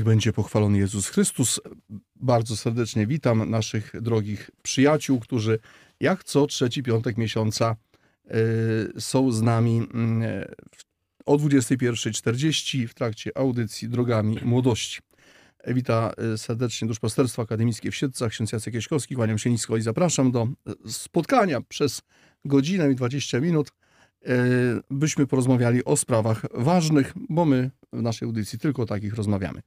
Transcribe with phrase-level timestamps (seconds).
[0.00, 1.60] Niech będzie pochwalony Jezus Chrystus.
[2.16, 5.58] Bardzo serdecznie witam naszych drogich przyjaciół, którzy
[6.00, 7.76] jak co trzeci piątek miesiąca
[8.96, 9.84] y, są z nami y,
[11.26, 15.00] o 21.40 w trakcie audycji Drogami Młodości.
[15.66, 18.74] Wita y, serdecznie Duszpasterstwo Akademickie w Siedlcach, ksiądz Jacek
[19.14, 20.48] kłaniam się nisko i zapraszam do
[20.86, 22.02] spotkania przez
[22.44, 23.72] godzinę i 20 minut
[24.90, 29.62] byśmy porozmawiali o sprawach ważnych, bo my w naszej audycji tylko o takich rozmawiamy.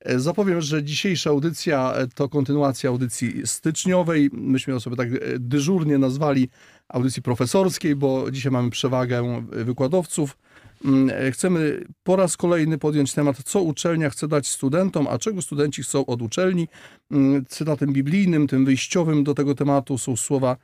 [0.00, 4.30] E, zapowiem, że dzisiejsza audycja to kontynuacja audycji styczniowej.
[4.32, 6.48] Myśmy ją sobie tak e, dyżurnie nazwali
[6.88, 10.36] audycji profesorskiej, bo dzisiaj mamy przewagę wykładowców.
[10.84, 15.82] Mm, chcemy po raz kolejny podjąć temat, co uczelnia chce dać studentom, a czego studenci
[15.82, 16.68] chcą od uczelni.
[17.10, 20.56] Mm, cytatem biblijnym, tym wyjściowym do tego tematu są słowa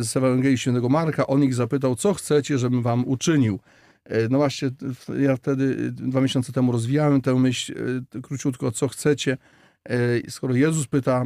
[0.00, 3.60] z Ewangelii Świętego Marka, on ich zapytał, co chcecie, żebym wam uczynił.
[4.04, 4.70] E, no właśnie,
[5.18, 7.74] ja wtedy dwa miesiące temu rozwijałem tę myśl
[8.16, 9.36] e, króciutko, co chcecie.
[9.88, 11.24] E, skoro Jezus pyta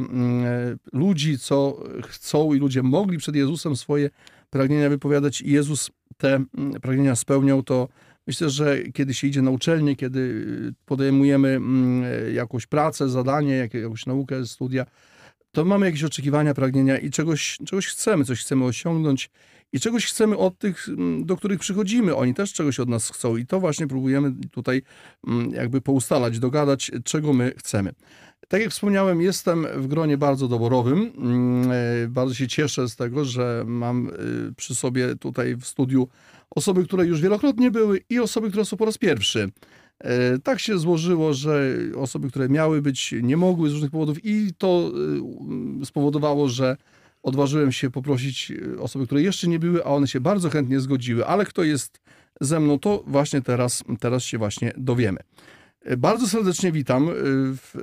[0.93, 4.09] ludzi, co chcą i ludzie mogli przed Jezusem swoje
[4.49, 6.43] pragnienia wypowiadać i Jezus te
[6.81, 7.87] pragnienia spełniał, to
[8.27, 10.45] myślę, że kiedy się idzie na uczelnię, kiedy
[10.85, 11.59] podejmujemy
[12.33, 14.85] jakąś pracę, zadanie, jakąś naukę, studia,
[15.55, 19.29] to mamy jakieś oczekiwania, pragnienia i czegoś, czegoś chcemy, coś chcemy osiągnąć
[19.73, 22.15] i czegoś chcemy od tych, mm, do których przychodzimy.
[22.15, 24.81] Oni też czegoś od nas chcą i to właśnie próbujemy tutaj
[25.27, 27.93] mm, jakby poustalać, dogadać, czego my chcemy.
[28.47, 31.11] Tak jak wspomniałem, jestem w gronie bardzo doborowym.
[31.17, 34.11] Mm, e, bardzo się cieszę z tego, że mam e,
[34.57, 36.07] przy sobie tutaj w studiu
[36.49, 39.49] osoby, które już wielokrotnie były i osoby, które są po raz pierwszy.
[39.99, 44.53] E, tak się złożyło, że osoby, które miały być, nie mogły z różnych powodów, i
[44.57, 44.91] to
[45.81, 46.77] e, spowodowało, że
[47.23, 51.25] odważyłem się poprosić e, osoby, które jeszcze nie były, a one się bardzo chętnie zgodziły.
[51.25, 52.01] Ale kto jest
[52.41, 55.19] ze mną, to właśnie teraz, teraz się właśnie dowiemy.
[55.97, 57.09] Bardzo serdecznie witam
[57.55, 57.73] w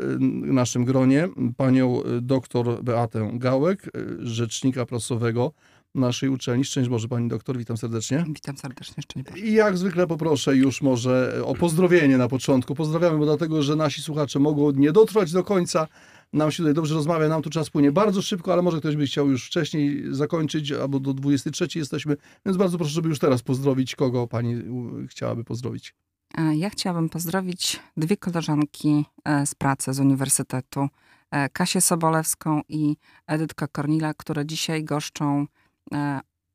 [0.42, 5.52] naszym gronie panią doktor Beatę Gałek, rzecznika prasowego
[5.94, 6.64] naszej uczelni.
[6.64, 8.24] Szczęść Boże, pani doktor, witam serdecznie.
[8.28, 9.38] Witam serdecznie, szczęść Boże.
[9.38, 12.74] I jak zwykle poproszę już może o pozdrowienie na początku.
[12.74, 15.88] Pozdrawiamy, bo dlatego, że nasi słuchacze mogą nie dotrwać do końca.
[16.32, 19.06] Nam się tutaj dobrze rozmawia, nam tu czas płynie bardzo szybko, ale może ktoś by
[19.06, 22.16] chciał już wcześniej zakończyć, albo do 23 jesteśmy,
[22.46, 24.62] więc bardzo proszę, żeby już teraz pozdrowić, kogo pani
[25.08, 25.94] chciałaby pozdrowić.
[26.38, 30.88] E, ja chciałabym pozdrowić dwie koleżanki e, z pracy z uniwersytetu,
[31.30, 35.46] e, Kasię Sobolewską i Edytkę Kornila, które dzisiaj goszczą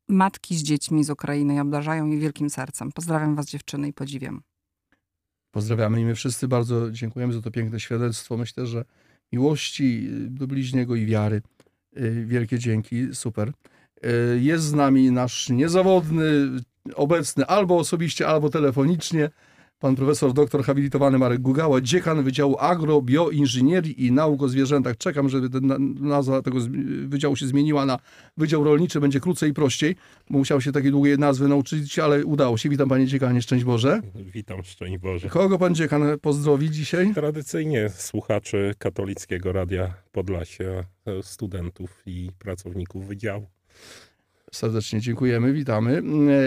[0.08, 2.92] matki z dziećmi z Ukrainy i obdarzają je wielkim sercem.
[2.92, 4.42] Pozdrawiam was dziewczyny i podziwiam.
[5.50, 8.36] Pozdrawiamy i my wszyscy bardzo dziękujemy za to piękne świadectwo.
[8.36, 8.84] Myślę, że
[9.32, 11.42] miłości do bliźniego i wiary.
[11.96, 13.52] E, wielkie dzięki, super.
[14.02, 16.24] E, jest z nami nasz niezawodny,
[16.94, 19.30] obecny albo osobiście, albo telefonicznie
[19.78, 24.96] pan profesor doktor habilitowany Marek Gugała, dziekan Wydziału Agro, Bioinżynierii i Nauk o Zwierzętach.
[24.96, 25.60] Czekam, żeby
[26.00, 26.58] nazwa tego
[27.06, 27.98] wydziału się zmieniła na
[28.36, 29.96] Wydział Rolniczy, będzie krócej i prościej,
[30.30, 32.68] bo musiał się takiej długiej nazwy nauczyć, ale udało się.
[32.68, 34.00] Witam panie dziekanie, szczęść Boże.
[34.14, 35.28] Witam, szczęść Boże.
[35.28, 37.14] Kogo pan dziekan pozdrowi dzisiaj?
[37.14, 40.84] Tradycyjnie słuchaczy katolickiego Radia Podlasia,
[41.22, 43.46] studentów i pracowników wydziału.
[44.52, 46.02] Serdecznie dziękujemy, witamy.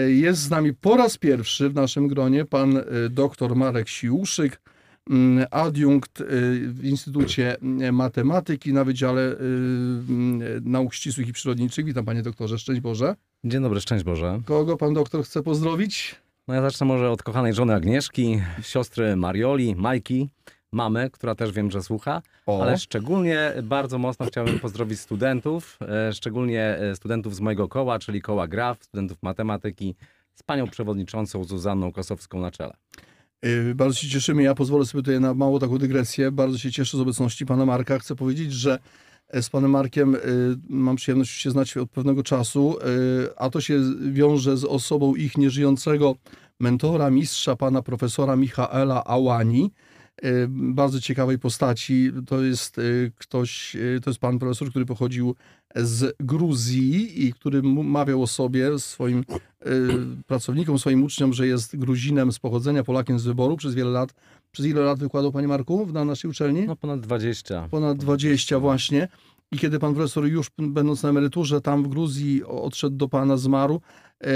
[0.08, 4.60] Jest z nami po raz pierwszy w naszym gronie pan e, dr Marek Siłuszyk,
[5.10, 6.24] mm, adiunkt e,
[6.68, 7.56] w Instytucie
[7.92, 9.36] Matematyki na Wydziale e,
[10.60, 11.84] Nauk Ścisłych i Przyrodniczych.
[11.84, 13.16] Witam panie doktorze, szczęść Boże.
[13.44, 14.40] Dzień dobry, szczęść Boże.
[14.44, 16.16] Kogo pan doktor chce pozdrowić?
[16.48, 20.28] No ja zacznę może od kochanej żony Agnieszki, siostry Marioli, Majki,
[20.72, 22.62] mamy, która też wiem, że słucha, o.
[22.62, 25.78] ale szczególnie bardzo mocno chciałbym pozdrowić studentów,
[26.08, 29.94] e, szczególnie e, studentów z mojego koła, czyli koła GRAF, studentów matematyki,
[30.34, 32.74] z panią przewodniczącą Zuzanną Kosowską na czele.
[33.42, 34.42] E, bardzo się cieszymy.
[34.42, 36.30] Ja pozwolę sobie tutaj na małą taką dygresję.
[36.30, 37.98] Bardzo się cieszę z obecności pana Marka.
[37.98, 38.78] Chcę powiedzieć, że
[39.40, 40.16] z panem Markiem
[40.68, 42.76] mam przyjemność się znać od pewnego czasu,
[43.36, 46.16] a to się wiąże z osobą ich nieżyjącego
[46.60, 49.70] mentora, mistrza, pana profesora Michaela Ałani,
[50.48, 52.12] bardzo ciekawej postaci.
[52.26, 55.34] To jest y, ktoś, y, to jest pan profesor, który pochodził
[55.76, 59.24] z Gruzji i który mawiał o sobie, swoim
[60.26, 64.14] pracownikom, swoim uczniom, że jest Gruzinem z pochodzenia, Polakiem z wyboru przez wiele lat.
[64.52, 66.66] Przez ile lat wykładał, panie Marku, na naszej uczelni?
[66.66, 67.68] No ponad 20.
[67.70, 69.08] Ponad 20 właśnie.
[69.52, 73.80] I kiedy pan profesor już będąc na emeryturze tam w Gruzji odszedł do pana, zmarł,
[74.20, 74.28] e,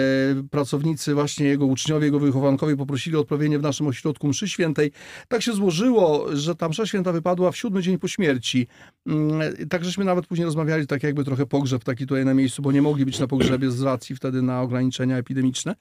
[0.50, 4.92] pracownicy właśnie jego uczniowie, jego wychowankowie poprosili o odprawienie w naszym ośrodku mszy świętej.
[5.28, 8.66] Tak się złożyło, że ta msza święta wypadła w siódmy dzień po śmierci.
[9.06, 12.72] Mm, tak żeśmy nawet później rozmawiali, tak jakby trochę pogrzeb taki tutaj na miejscu, bo
[12.72, 15.74] nie mogli być na pogrzebie z racji wtedy na ograniczenia epidemiczne.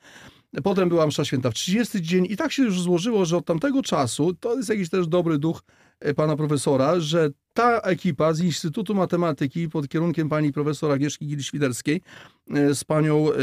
[0.63, 3.81] Potem była msza święta w 30 dzień i tak się już złożyło, że od tamtego
[3.81, 5.61] czasu, to jest jakiś też dobry duch
[6.15, 12.01] pana profesora, że ta ekipa z Instytutu Matematyki pod kierunkiem pani profesor Agnieszki Gili-Świderskiej
[12.49, 13.35] e, z panią, e,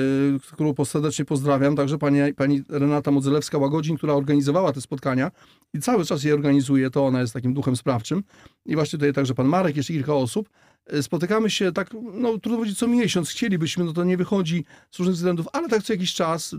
[0.53, 5.31] którą serdecznie pozdrawiam, także pani, pani Renata Modzelewska-Łagodzin, która organizowała te spotkania
[5.75, 8.23] i cały czas je organizuje, to ona jest takim duchem sprawczym.
[8.67, 10.49] I właśnie tutaj także pan Marek, jeszcze kilka osób.
[10.87, 14.99] E, Spotykamy się tak, no trudno powiedzieć co miesiąc, chcielibyśmy, no to nie wychodzi z
[14.99, 16.57] różnych względów, ale tak co jakiś czas,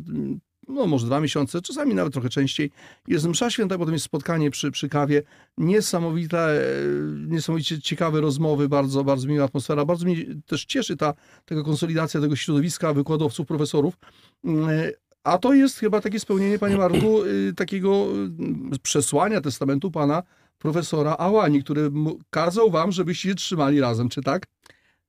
[0.67, 2.71] no może dwa miesiące, czasami nawet trochę częściej.
[3.07, 5.23] Jest msza święta, potem jest spotkanie przy, przy kawie.
[5.57, 6.61] Niesamowite, e,
[7.27, 9.85] niesamowicie ciekawe rozmowy, bardzo, bardzo miła atmosfera.
[9.85, 10.15] Bardzo mnie
[10.45, 11.13] też cieszy ta
[11.45, 13.97] taka konsolidacja tego środowiska wykładowców, profesorów.
[14.45, 14.91] E,
[15.23, 18.07] A to jest chyba takie spełnienie, panie Marku, y, takiego
[18.83, 20.23] przesłania testamentu pana
[20.59, 21.91] profesora Ałani, który
[22.29, 24.47] kazał wam, żebyście się trzymali razem, czy tak?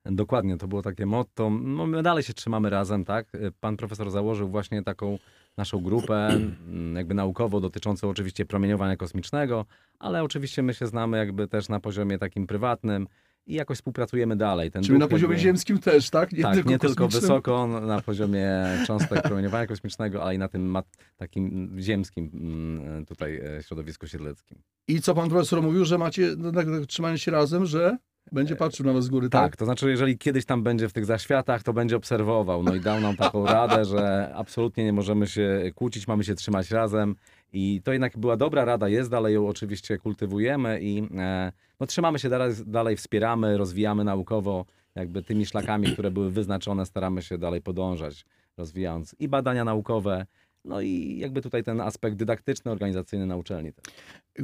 [0.05, 1.49] Dokładnie, to było takie motto.
[1.49, 3.27] No, my dalej się trzymamy razem, tak?
[3.59, 5.17] Pan profesor założył właśnie taką
[5.57, 9.65] naszą grupę, mm, jakby naukowo dotyczącą oczywiście promieniowania kosmicznego,
[9.99, 13.07] ale oczywiście my się znamy jakby też na poziomie takim prywatnym
[13.47, 14.71] i jakoś współpracujemy dalej.
[14.71, 16.31] Ten Czyli na poziomie jakby- ziemskim też, tak?
[16.31, 18.49] Nie tak, nie tylko wysoko na poziomie
[18.87, 20.77] cząstek promieniowania kosmicznego, ale i na tym
[21.17, 24.61] takim ziemskim mm, tutaj e, środowisku siedleckim.
[24.87, 27.97] I co pan profesor mówił, że macie no, tak, tak, trzymanie się razem, że
[28.31, 29.43] będzie patrzył na was z góry, tak?
[29.43, 32.63] Tak, to znaczy, jeżeli kiedyś tam będzie w tych zaświatach, to będzie obserwował.
[32.63, 36.71] No i dał nam taką radę, że absolutnie nie możemy się kłócić, mamy się trzymać
[36.71, 37.15] razem.
[37.53, 42.19] I to jednak była dobra rada, jest dalej ją oczywiście kultywujemy i e, no, trzymamy
[42.19, 47.61] się dalej, dalej, wspieramy, rozwijamy naukowo, jakby tymi szlakami, które były wyznaczone, staramy się dalej
[47.61, 48.25] podążać,
[48.57, 50.25] rozwijając i badania naukowe,
[50.65, 53.71] no i jakby tutaj ten aspekt dydaktyczny, organizacyjny na uczelni.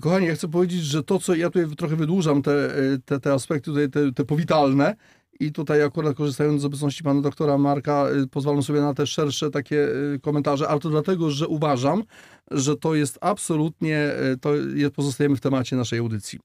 [0.02, 2.70] Kochani, ja chcę powiedzieć, że to, co ja tutaj trochę wydłużam, te,
[3.06, 4.96] te, te aspekty tutaj, te, te powitalne
[5.40, 9.52] i tutaj akurat korzystając z obecności pana doktora Marka, y, pozwalam sobie na te szersze
[9.52, 12.04] takie y, komentarze, ale to dlatego, że uważam,
[12.52, 16.40] że to jest absolutnie, to jest, pozostajemy w temacie naszej audycji.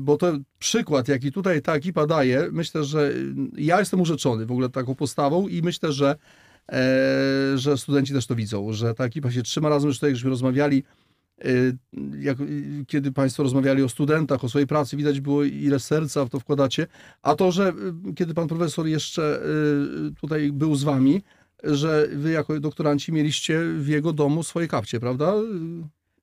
[0.00, 3.12] Bo to przykład, jaki tutaj ta ekipa daje, myślę, że
[3.56, 6.16] ja jestem urzeczony w ogóle taką postawą i myślę, że, e,
[7.54, 10.82] że studenci też to widzą, że ta ekipa się trzyma razem, już tutaj żeśmy rozmawiali,
[11.44, 11.78] y,
[12.18, 16.30] jak, y, kiedy Państwo rozmawiali o studentach, o swojej pracy, widać było, ile serca w
[16.30, 16.86] to wkładacie.
[17.22, 17.72] A to, że
[18.16, 19.42] kiedy Pan Profesor jeszcze
[20.20, 21.22] tutaj był z Wami,
[21.64, 25.34] że Wy jako doktoranci mieliście w jego domu swoje kapcie, prawda?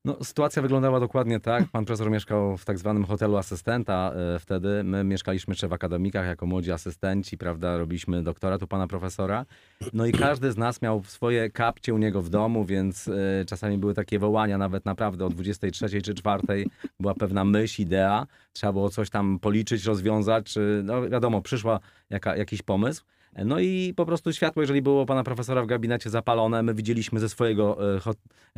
[0.06, 1.64] No, sytuacja wyglądała dokładnie tak.
[1.72, 4.84] Pan profesor mieszkał w tak zwanym hotelu asystenta e, wtedy.
[4.84, 7.78] My mieszkaliśmy jeszcze w akademikach jako młodzi asystenci, prawda?
[7.78, 9.46] Robiliśmy doktorat u pana profesora.
[9.94, 13.78] No i każdy z nas miał swoje kapcie u niego w domu, więc e, czasami
[13.78, 16.66] były takie wołania, nawet naprawdę o 23 czy 4
[17.00, 18.28] była pewna myśl, idea.
[18.54, 21.80] Trzeba było coś tam policzyć, rozwiązać, czy no wiadomo, przyszła
[22.10, 23.06] jaka, jakiś pomysł.
[23.46, 27.30] No i po prostu światło, jeżeli było pana profesora w gabinecie zapalone, my widzieliśmy ze
[27.30, 28.00] swojego e,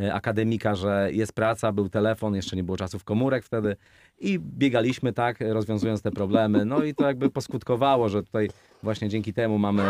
[0.03, 3.75] e, akademika, że jest praca, był telefon, jeszcze nie było czasów komórek wtedy
[4.19, 6.65] i biegaliśmy tak, rozwiązując te problemy.
[6.65, 8.49] No i to jakby poskutkowało, że tutaj
[8.83, 9.83] właśnie dzięki temu mamy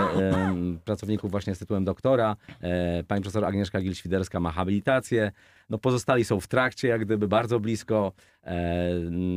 [0.86, 2.36] pracowników właśnie z tytułem doktora.
[2.62, 5.32] E, pani profesor Agnieszka Gil-Świderska ma habilitację.
[5.70, 8.12] No pozostali są w trakcie, jak gdyby bardzo blisko,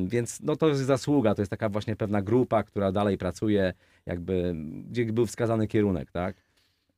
[0.07, 3.73] więc no to jest zasługa, to jest taka właśnie pewna grupa, która dalej pracuje,
[4.07, 4.55] jakby
[4.89, 6.37] gdzie był wskazany kierunek, tak?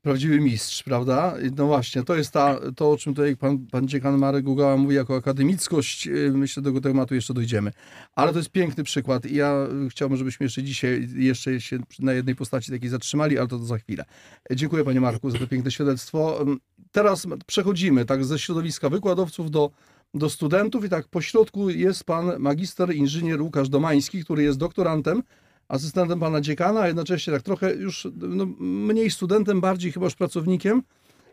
[0.03, 1.35] Prawdziwy mistrz, prawda?
[1.57, 4.95] No właśnie, to jest ta, to, o czym tutaj pan, pan dziekan Marek Gugała mówi
[4.97, 6.07] jako akademickość.
[6.07, 7.73] Yy, Myślę, do tego tematu jeszcze dojdziemy.
[8.15, 12.13] Ale to jest piękny przykład i ja y, chciałbym, żebyśmy jeszcze dzisiaj jeszcze się na
[12.13, 14.05] jednej postaci takiej zatrzymali, ale to, to za chwilę.
[14.51, 16.43] E, Dziękuję panie Marku za to piękne świadectwo.
[16.43, 16.61] Ym,
[16.93, 19.71] Teraz przechodzimy tak ze środowiska wykładowców do,
[20.15, 25.23] do studentów i tak po środku jest pan magister inżynier Łukasz Domański, który jest doktorantem
[25.69, 30.83] asystentem pana dziekana, a jednocześnie tak trochę już no, mniej studentem, bardziej chyba już pracownikiem,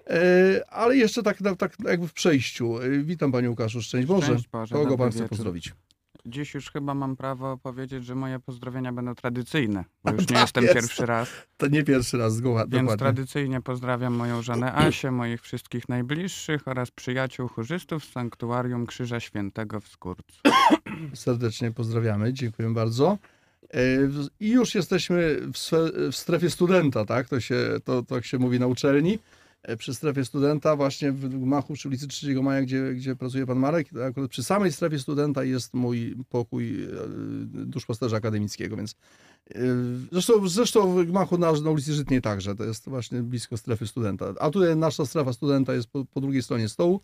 [0.08, 2.80] e, ale jeszcze tak, tak, jakby w przejściu.
[2.82, 4.38] E, Witam panie Łukaszu, szczęść Boże.
[4.52, 5.30] Boże, Kogo pan chce wieczór.
[5.30, 5.74] pozdrowić?
[6.26, 10.42] Dziś już chyba mam prawo powiedzieć, że moje pozdrowienia będą tradycyjne, bo już nie Tak
[10.42, 10.76] jestem jest.
[10.76, 11.30] pierwszy raz.
[11.58, 12.98] To nie pierwszy raz, zgoła, Więc dokładnie.
[12.98, 19.80] tradycyjnie pozdrawiam moją żonę Asię, moich wszystkich najbliższych oraz przyjaciół chórzystów z Sanktuarium Krzyża Świętego
[19.80, 20.40] w Skórcu.
[21.14, 23.18] Serdecznie pozdrawiamy, dziękuję bardzo.
[23.74, 27.30] E, I już jesteśmy w, strefie studenta, tak?
[27.30, 29.20] To się, to, to się mówi na uczelni.
[29.64, 33.60] E, Przy strefie studenta, właśnie w gmachu przy ulicy 3 Maja, gdzie, gdzie pracuje pan
[33.60, 36.88] Marek, akurat przy samej strefie studenta jest mój pokój e,
[37.46, 38.96] duszpasterza akademickiego, więc
[40.12, 44.34] Zresztą, zresztą w gmachu na, na ulicy Żytniej także, to jest właśnie blisko strefy studenta.
[44.40, 47.02] A tutaj nasza strefa studenta jest po, po drugiej stronie stołu.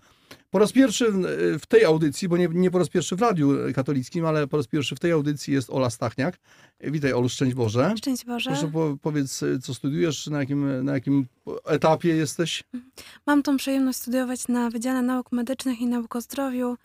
[0.49, 1.11] Po raz pierwszy
[1.59, 4.67] w- tej audycji, bo nie, nie po raz pierwszy w Radiu Katolickim, ale po raz
[4.67, 6.39] pierwszy w tej audycji jest Ola Stachniak.
[6.81, 7.93] Witaj Olu, szczęść Boże.
[7.97, 8.49] Szczęść Boże.
[8.51, 11.25] Proszę po, powiedz, co studiujesz, na jakim, na jakim
[11.65, 12.63] etapie jesteś?
[13.25, 16.77] Mam tą przyjemność studiować na Wydziale Nauk Medycznych i Nauk o Zdrowiu,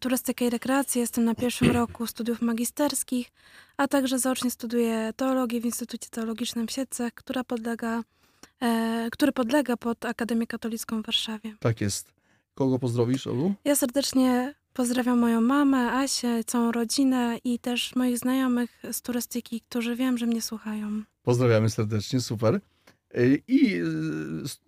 [0.00, 1.00] turystykę i rekreację.
[1.00, 3.32] Jestem na pierwszym roku studiów magisterskich,
[3.76, 8.02] a także zaocznie studiuję teologię w Instytucie Teologicznym w Siedlcach, która podlega,
[8.62, 11.54] e, który podlega pod Akademię Katolicką w Warszawie.
[11.60, 12.12] Tak jest.
[12.54, 13.54] Kogo pozdrowisz, Olu?
[13.64, 19.96] Ja serdecznie pozdrawiam moją mamę, Asię, całą rodzinę i też moich znajomych z turystyki, którzy
[19.96, 21.02] wiem, że mnie słuchają.
[21.22, 22.60] Pozdrawiamy serdecznie, super.
[23.48, 23.80] I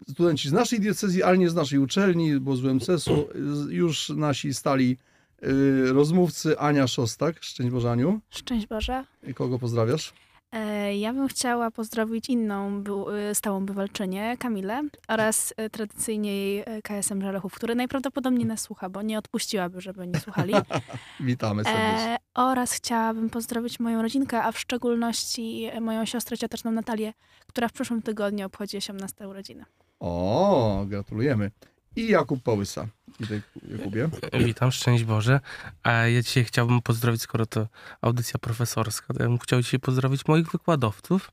[0.08, 3.28] studenci z naszej diecezji, ale nie z naszej uczelni, bo z UMCS-u,
[3.68, 4.96] już nasi stali
[5.42, 8.20] y, rozmówcy Ania Szostak, szczęść Boże Aniu.
[8.30, 9.04] Szczęść Boże.
[9.34, 10.12] Kogo pozdrawiasz?
[10.54, 16.64] E, Ja bym chciała pozdrowić inną był, e, stałą bywalczynię, Kamilę, oraz e, tradycyjnie jej
[16.82, 20.54] KSM Żelechów, który najprawdopodobniej nas słucha, bo nie odpuściłaby, żeby nie słuchali.
[21.20, 22.14] Witamy serdecznie.
[22.14, 27.12] E, oraz chciałabym pozdrowić moją rodzinkę, a w szczególności moją siostrę cioteczną Natalię,
[27.46, 29.64] która w przyszłym tygodniu obchodzi 18 urodziny.
[30.00, 31.50] O, gratulujemy.
[31.96, 32.86] I Jakub Połysa.
[33.20, 33.42] Witaj
[33.78, 34.08] Jakubie.
[34.44, 35.40] Witam, szczęść Boże.
[35.82, 37.66] A ja dzisiaj chciałbym pozdrowić, skoro to
[38.00, 41.32] audycja profesorska, to ja bym chciał dzisiaj pozdrowić moich wykładowców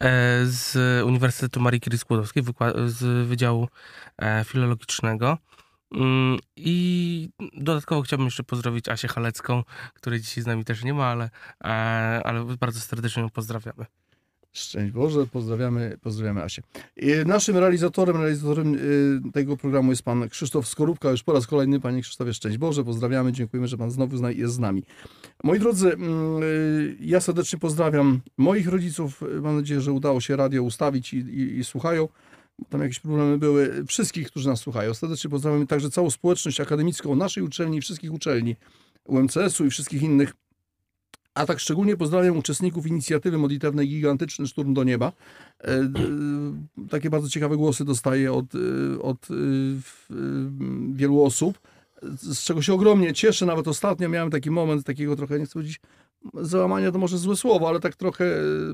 [0.00, 2.42] e, z Uniwersytetu Marii Curie Skłodowskiej,
[2.86, 3.68] z Wydziału
[4.18, 5.38] e, Filologicznego.
[5.94, 9.62] Mm, I dodatkowo chciałbym jeszcze pozdrowić Asię Halecką,
[9.94, 11.30] której dzisiaj z nami też nie ma, ale,
[11.64, 11.68] e,
[12.24, 13.86] ale bardzo serdecznie ją pozdrawiamy.
[14.56, 16.62] Szczęść Boże, pozdrawiamy, pozdrawiamy Asię.
[16.96, 21.10] I Naszym realizatorem, realizatorem y, tego programu jest pan Krzysztof Skorupka.
[21.10, 24.58] Już po raz kolejny, panie Krzysztofie, szczęść Boże, pozdrawiamy, dziękujemy, że pan znowu jest z
[24.58, 24.82] nami.
[25.44, 29.22] Moi drodzy, mm, y, ja serdecznie pozdrawiam moich rodziców.
[29.42, 32.08] Mam nadzieję, że udało się radio ustawić i, i, i słuchają.
[32.68, 33.84] Tam jakieś problemy były.
[33.86, 34.94] Wszystkich, którzy nas słuchają.
[34.94, 38.56] Serdecznie pozdrawiam także całą społeczność akademicką naszej uczelni, wszystkich uczelni
[39.04, 40.34] UMCS-u i wszystkich innych.
[41.34, 45.12] A tak szczególnie pozdrawiam uczestników inicjatywy modlitewnej Gigantyczny Szturm do Nieba.
[45.60, 45.90] E, e,
[46.90, 49.28] Takie bardzo ciekawe głosy dostaję od, e, od
[50.92, 51.58] wielu osób,
[52.02, 53.46] z czego się ogromnie cieszę.
[53.46, 55.80] Nawet ostatnio miałem taki moment takiego trochę, nie chcę powiedzieć,
[56.34, 58.24] załamania to może złe słowo, ale tak trochę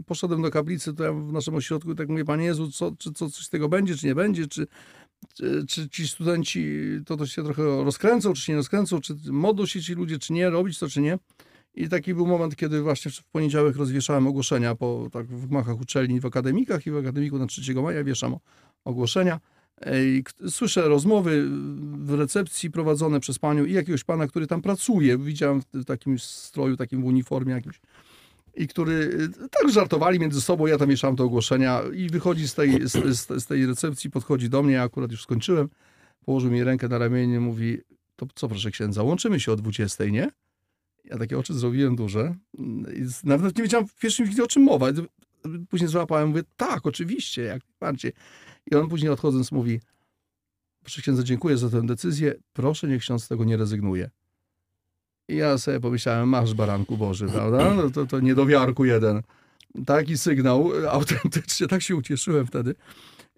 [0.07, 3.31] poszedłem do kaplicy, to ja w naszym ośrodku tak mówię, Panie Jezu, co, czy co,
[3.31, 4.67] coś z tego będzie, czy nie będzie, czy,
[5.35, 9.67] czy, czy ci studenci to, to się trochę rozkręcą, czy się nie rozkręcą, czy modlą
[9.67, 11.19] się ci ludzie, czy nie, robić to, czy nie.
[11.75, 16.21] I taki był moment, kiedy właśnie w poniedziałek rozwieszałem ogłoszenia po tak w gmachach uczelni,
[16.21, 18.37] w akademikach i w akademiku na 3 maja wieszam
[18.85, 19.41] ogłoszenia.
[19.87, 21.49] I słyszę rozmowy
[21.99, 25.19] w recepcji prowadzone przez panią i jakiegoś pana, który tam pracuje.
[25.19, 27.81] Widziałem w, takim stroju, takim w uniformie jakimś.
[28.55, 32.55] I który e, tak żartowali między sobą, ja tam mieszałem te ogłoszenia i wychodzi z
[32.55, 35.69] tej, z, z tej recepcji, podchodzi do mnie, ja akurat już skończyłem,
[36.25, 37.79] położył mi rękę na ramieniu, mówi,
[38.17, 40.31] to co proszę księdza, łączymy się o 20, nie?
[41.05, 42.35] Ja takie oczy zrobiłem duże.
[43.25, 44.87] Nawet nie wiedziałem w pierwszym chwili o czym mowa.
[45.71, 48.13] Później złapałem, mówię, tak, oczywiście, jak najbardziej.
[48.71, 49.81] I on później odchodząc mówi,
[50.81, 54.11] proszę księdza, dziękuję za tę decyzję, proszę niech ksiądz z tego nie rezygnuje.
[55.29, 57.75] I ja sobie pomyślałem, masz baranku Boży, prawda?
[57.75, 59.23] No to, to niedowiarku jeden.
[59.87, 62.75] Taki sygnał, autentycznie, tak się ucieszyłem wtedy.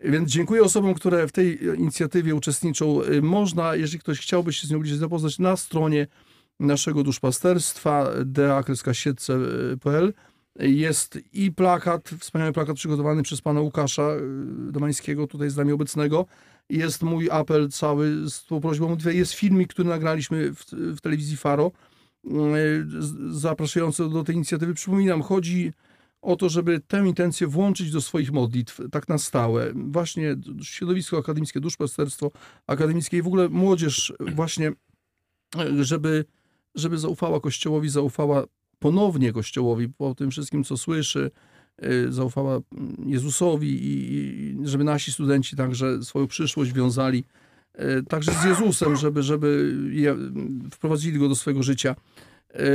[0.05, 3.03] Więc dziękuję osobom, które w tej inicjatywie uczestniczą.
[3.03, 6.07] Y, Można, jeżeli ktoś chciałby się z nią bliżej zapoznać, na stronie
[6.63, 10.13] naszego duszpasterstwa deakryskasiedce.pl
[10.59, 14.11] jest i plakat, wspaniały plakat przygotowany przez pana Łukasza
[14.69, 16.27] y, Domańskiego, tutaj z nami obecnego.
[16.69, 18.97] Jest mój apel cały z tą prośbą.
[19.13, 21.73] Jest filmik, który nagraliśmy w, w telewizji Faro,
[22.27, 22.31] y,
[23.31, 24.75] zapraszający do tej inicjatywy.
[24.75, 25.73] Przypominam, chodzi
[26.23, 29.73] o to, żeby tę intencję włączyć do swoich modlitw, tak na stałe.
[29.75, 32.31] Właśnie środowisko akademickie, duszpasterstwo
[32.67, 34.73] akademickie i w ogóle młodzież właśnie,
[35.61, 36.25] y, żeby,
[36.75, 38.45] żeby zaufała Kościołowi, zaufała
[38.79, 41.31] ponownie Kościołowi po tym wszystkim, co słyszy,
[41.85, 47.25] y, zaufała mm, Jezusowi i, żeby nasi studenci także swoją przyszłość wiązali
[47.75, 51.97] y, także z Jezusem, żeby, żeby je, mm, wprowadzili go do swojego życia.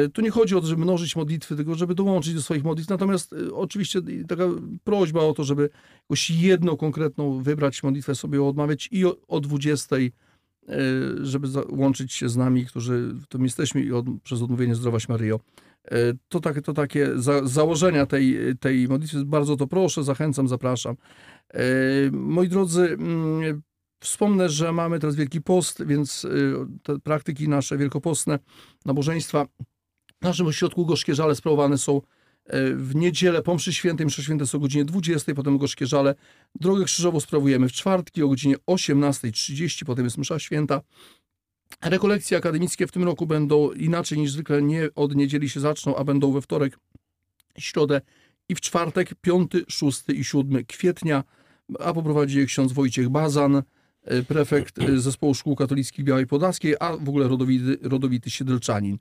[0.05, 2.89] Y, Tu nie chodzi o to, żeby mnożyć modlitwy, tylko żeby dołączyć do swoich modlitw.
[2.89, 4.43] Natomiast oczywiście taka
[4.83, 5.69] prośba o to, żeby
[6.01, 10.11] jakąś jedną konkretną wybrać modlitwę sobie odmawiać i o, o 20 y,
[11.21, 15.09] żeby za- łączyć się z nami, którzy w tym jesteśmy i od, przez odmówienie Zdrowaś
[15.09, 15.39] Maryjo.
[15.91, 15.97] E,
[16.29, 19.25] To, tak, to takie za, założenia tej, tej modlitwy.
[19.25, 20.95] Bardzo to proszę, zachęcam, zapraszam.
[21.53, 21.63] E,
[22.11, 23.61] Moi drodzy, mm,
[23.99, 26.29] wspomnę, że mamy teraz Wielki Post, więc e,
[26.83, 28.39] te praktyki nasze wielkopostne,
[28.85, 29.45] nabożeństwa
[30.21, 32.16] w naszym ośrodku Gorzkie Żale sprawowane są E,
[32.75, 36.15] w niedzielę po mszy świętej, mszy święte są o godzinie 20, potem gorzkie żale.
[36.55, 40.81] Drogę krzyżową sprawujemy w czwartki o godzinie 18.30, potem jest msza święta.
[41.81, 46.03] Rekolekcje akademickie w tym roku będą inaczej niż zwykle, nie od niedzieli się zaczną, a
[46.03, 46.79] będą we wtorek,
[47.57, 48.01] środę
[48.49, 51.23] i w czwartek, 5, 6 i 7 kwietnia,
[51.79, 53.55] a poprowadzi je ksiądz Wojciech Bazan,
[54.03, 58.97] e, prefekt e, Zespołu Szkół Katolickich Białej Podlaskiej, a w ogóle rodowity, rodowity Siedlczanin.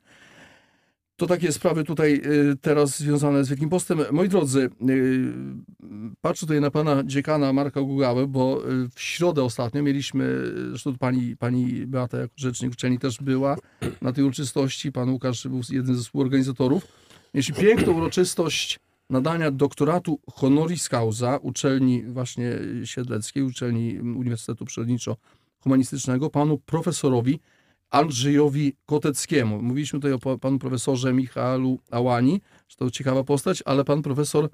[1.17, 3.99] To takie sprawy tutaj y, teraz związane z Wielkim Postem.
[4.11, 5.33] Moi drodzy, y,
[6.21, 11.37] patrzę tutaj na pana dziekana Marka Gugałę, bo y, w środę ostatnio mieliśmy, zresztą pani,
[11.37, 13.57] pani Beata jako rzecznik uczelni też była
[14.01, 16.87] na tej uroczystości, pan Łukasz był jednym ze współorganizatorów.
[17.33, 22.51] Mieliśmy piękną uroczystość nadania doktoratu honoris causa uczelni właśnie
[22.83, 27.39] siedleckiej, uczelni Uniwersytetu Przyrodniczo-Humanistycznego, panu profesorowi
[27.89, 29.61] Andrzejowi Koteckiemu.
[29.61, 34.49] Mówiliśmy tutaj o panu profesorze Michalu Ałani, że to ciekawa postać, ale pan profesor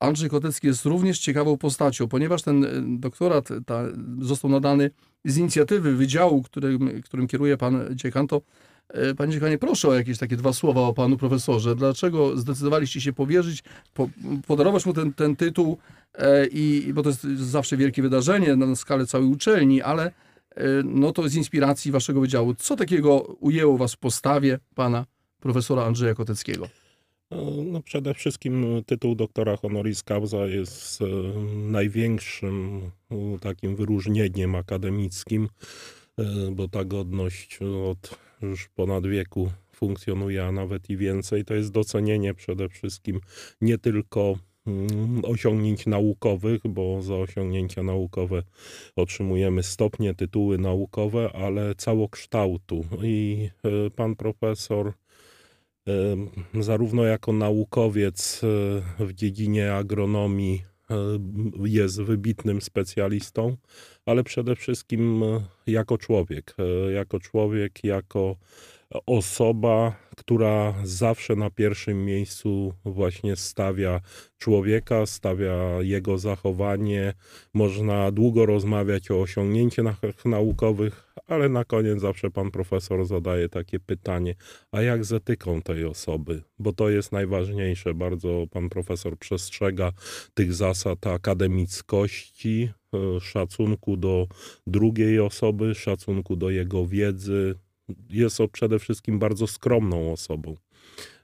[0.00, 3.84] Andrzej Kotecki jest również ciekawą postacią, ponieważ ten e, doktorat ta,
[4.20, 4.90] został nadany
[5.24, 8.40] z inicjatywy wydziału, którym, którym kieruje pan dziekan, to
[8.88, 11.76] e, Panie dziekanie, proszę o jakieś takie dwa słowa o panu profesorze.
[11.76, 13.62] Dlaczego zdecydowaliście się powierzyć,
[13.94, 14.08] po,
[14.46, 15.78] podarować mu ten, ten tytuł,
[16.14, 20.12] e, i, bo to jest zawsze wielkie wydarzenie na skalę całej uczelni, ale
[20.84, 22.54] no to z inspiracji waszego wydziału.
[22.54, 25.06] Co takiego ujęło was w postawie pana
[25.40, 26.68] profesora Andrzeja Koteckiego?
[27.30, 31.06] E, no przede wszystkim tytuł doktora honoris causa jest e,
[31.54, 32.80] największym
[33.40, 35.48] takim wyróżnieniem akademickim,
[36.52, 37.58] bo ta godność
[37.90, 41.44] od już ponad wieku funkcjonuje, a nawet i więcej.
[41.44, 43.20] To jest docenienie przede wszystkim
[43.60, 44.38] nie tylko
[45.22, 48.42] osiągnięć naukowych, bo za osiągnięcia naukowe
[48.96, 52.84] otrzymujemy stopnie, tytuły naukowe, ale całokształtu.
[53.02, 54.92] I e, pan profesor
[55.88, 55.92] e,
[56.62, 58.40] zarówno jako naukowiec
[58.98, 60.62] e, w dziedzinie agronomii
[61.64, 63.56] jest wybitnym specjalistą,
[64.06, 65.22] ale przede wszystkim
[65.66, 66.56] jako człowiek,
[66.94, 68.36] jako człowiek, jako
[69.06, 74.00] osoba, która zawsze na pierwszym miejscu właśnie stawia
[74.38, 77.14] człowieka, stawia jego zachowanie.
[77.54, 84.34] Można długo rozmawiać o osiągnięciach naukowych, ale na koniec zawsze pan profesor zadaje takie pytanie:
[84.72, 86.42] a jak z etyką tej osoby?
[86.58, 87.94] Bo to jest najważniejsze.
[87.94, 89.92] Bardzo pan profesor przestrzega
[90.34, 94.26] tych zasad akademickości, e, szacunku do
[94.66, 97.54] drugiej osoby, szacunku do jego wiedzy,
[98.10, 100.56] jest przede wszystkim bardzo skromną osobą.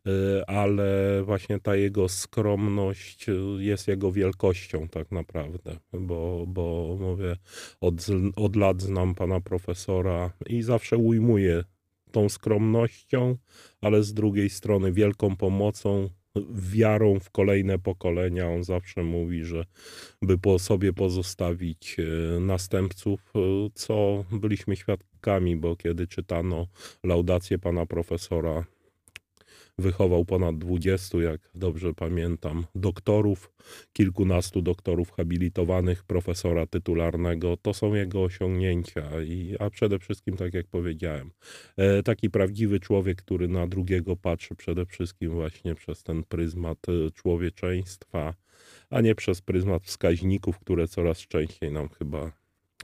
[0.06, 7.36] E, ale właśnie ta jego skromność e, jest jego wielkością tak naprawdę, bo, bo mówię,
[7.80, 7.94] od,
[8.36, 11.64] od lat znam pana profesora i zawsze ujmuję
[12.12, 13.36] tą skromnością,
[13.80, 16.08] ale z drugiej strony wielką pomocą,
[16.52, 18.48] wiarą w kolejne pokolenia.
[18.48, 19.64] On zawsze mówi, że
[20.22, 23.32] by po sobie pozostawić e, następców,
[23.74, 25.09] co byliśmy świadkami
[25.56, 26.66] bo kiedy czytano
[27.04, 28.64] laudację pana profesora,
[29.80, 33.52] wychował ponad 20, jak dobrze pamiętam, doktorów,
[33.92, 37.56] kilkunastu doktorów habilitowanych, profesora tytularnego.
[37.56, 41.30] To są jego osiągnięcia, i, a przede wszystkim, tak jak powiedziałem,
[41.76, 47.10] e, taki prawdziwy człowiek, który na drugiego patrzy przede wszystkim właśnie przez ten pryzmat e,
[47.10, 48.34] człowieczeństwa,
[48.90, 52.39] a nie przez pryzmat wskaźników, które coraz częściej nam chyba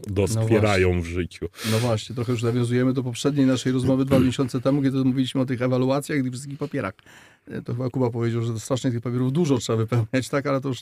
[0.06, 1.48] doskwierają no w życiu.
[1.72, 5.46] No właśnie, trochę już nawiązujemy do poprzedniej naszej rozmowy dwa miesiące temu, kiedy mówiliśmy o
[5.46, 6.94] tych ewaluacjach i wszystkich papierach.
[7.64, 10.46] To chyba Kuba powiedział, że strasznie tych papierów dużo trzeba wypełniać, tak?
[10.46, 10.80] Ale to już...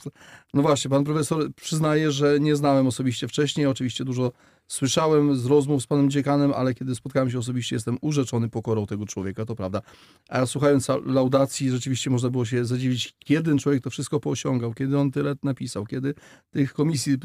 [0.53, 3.67] No właśnie, pan profesor przyznaje, że nie znałem osobiście wcześniej.
[3.67, 4.31] Oczywiście dużo
[4.67, 9.05] słyszałem z rozmów z panem dziekanem, ale kiedy spotkałem się osobiście, jestem urzeczony pokorą tego
[9.05, 9.81] człowieka, to prawda.
[10.29, 14.99] A słuchając laudacji, rzeczywiście można było się zadziwić, kiedy ten człowiek to wszystko poosiągał, kiedy
[14.99, 16.13] on tyle napisał, kiedy
[16.51, 17.17] tych komisji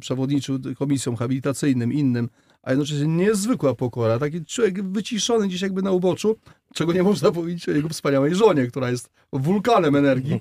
[0.00, 2.28] przewodniczył komisjom habilitacyjnym, innym,
[2.62, 4.18] a jednocześnie niezwykła pokora.
[4.18, 6.36] Taki człowiek wyciszony gdzieś jakby na uboczu,
[6.74, 10.40] czego nie można powiedzieć o jego wspaniałej żonie, która jest wulkanem energii.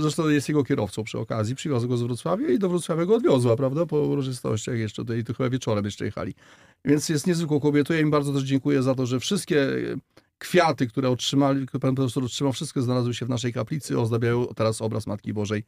[0.00, 1.54] Zresztą jest jego kierowcą przy okazji.
[1.54, 3.86] Przywiozł go z Wrocławia i do Wrocławia go odwiozła, prawda?
[3.86, 6.34] Po uroczystościach jeszcze tutaj, to chyba wieczorem jeszcze jechali.
[6.84, 7.94] Więc jest niezwykłą kobietą.
[7.94, 9.66] Ja im bardzo też dziękuję za to, że wszystkie
[10.38, 14.82] kwiaty, które otrzymali, które pan profesor otrzymał, wszystkie znalazły się w naszej kaplicy, ozdabiają teraz
[14.82, 15.64] obraz Matki Bożej,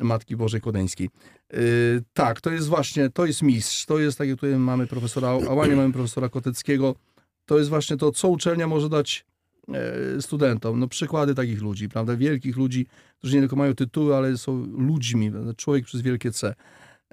[0.00, 1.10] Matki Bożej Kodeńskiej.
[1.52, 1.58] Yy,
[2.12, 5.76] tak, to jest właśnie, to jest mistrz, to jest, tak jak tutaj mamy profesora Ałania,
[5.76, 6.94] mamy profesora Koteckiego,
[7.46, 9.26] to jest właśnie to, co uczelnia może dać
[9.68, 10.80] e, studentom.
[10.80, 12.86] No przykłady takich ludzi, prawda, wielkich ludzi,
[13.18, 16.54] którzy nie tylko mają tytuły, ale są ludźmi, człowiek przez wielkie C.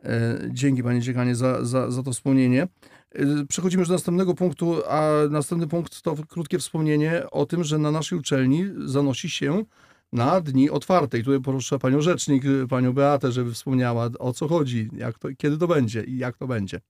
[0.03, 2.67] E, dzięki panie dziekanie za, za, za to wspomnienie.
[3.11, 7.77] E, przechodzimy już do następnego punktu, a następny punkt to krótkie wspomnienie o tym, że
[7.77, 9.63] na naszej uczelni zanosi się
[10.11, 11.19] na dni otwarte.
[11.19, 15.57] I tutaj proszę panią rzecznik, panią Beatę, żeby wspomniała o co chodzi, jak to, kiedy
[15.57, 16.81] to będzie i jak to będzie.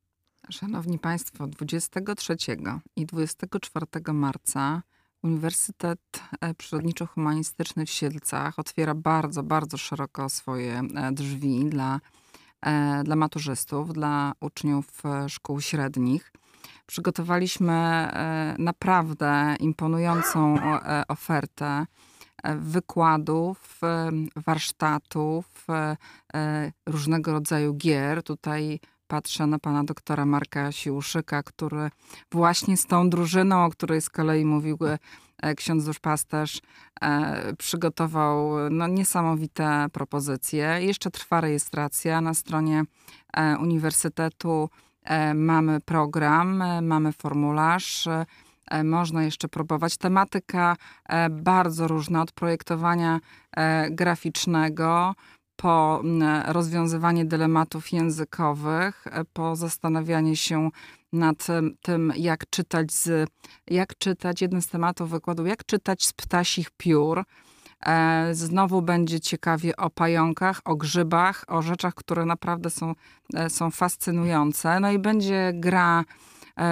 [0.50, 2.36] Szanowni Państwo, 23
[2.96, 4.82] i 24 marca
[5.24, 6.00] Uniwersytet
[6.42, 12.00] e, Przyrodniczo-Humanistyczny w Siedlcach otwiera bardzo, bardzo szeroko swoje e, drzwi dla,
[12.62, 16.32] e, dla maturzystów, dla uczniów szkół średnich.
[16.86, 18.08] Przygotowaliśmy
[18.58, 20.58] naprawdę imponującą
[21.08, 21.86] ofertę
[22.56, 23.82] wykładów,
[24.36, 25.68] warsztatów,
[26.86, 28.24] różnego rodzaju gier.
[28.24, 28.80] Tutaj
[29.12, 31.90] patrzę na pana doktora Marka Siłuszyka, który
[32.32, 34.78] właśnie z tą drużyną, o której z kolei mówił
[35.42, 36.62] e, ksiądz duszpasterz,
[37.02, 40.78] e, przygotował no, niesamowite propozycje.
[40.82, 42.84] Jeszcze trwa rejestracja na stronie
[43.34, 44.70] e, uniwersytetu.
[45.36, 48.08] Mamy program, mamy formularz
[48.84, 49.98] można jeszcze próbować.
[49.98, 50.76] Tematyka
[51.30, 53.20] bardzo różna, od projektowania
[53.90, 55.14] graficznego
[55.62, 56.02] po
[56.46, 60.70] rozwiązywanie dylematów językowych, e, po zastanawianie się
[61.14, 61.48] nad
[61.82, 63.30] tym, jak czytać z,
[63.68, 67.24] jak czytać, jeden z tematów wykładu, jak czytać z ptasich piór.
[67.86, 72.94] E, znowu będzie ciekawie o pająkach, o grzybach, o rzeczach, które naprawdę są,
[73.34, 74.80] e, są fascynujące.
[74.80, 76.04] No i będzie gra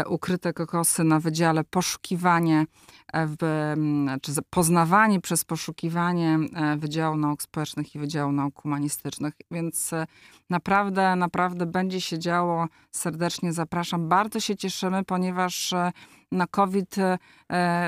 [0.09, 2.65] ukryte kokosy na wydziale poszukiwanie
[3.13, 3.73] w,
[4.21, 9.33] czy poznawanie przez poszukiwanie e, Wydziału Nauk Społecznych i Wydziału Nauk Humanistycznych.
[9.51, 10.05] Więc e,
[10.49, 12.67] naprawdę, naprawdę będzie się działo.
[12.91, 14.09] Serdecznie zapraszam.
[14.09, 15.91] Bardzo się cieszymy, ponieważ e,
[16.31, 16.95] na COVID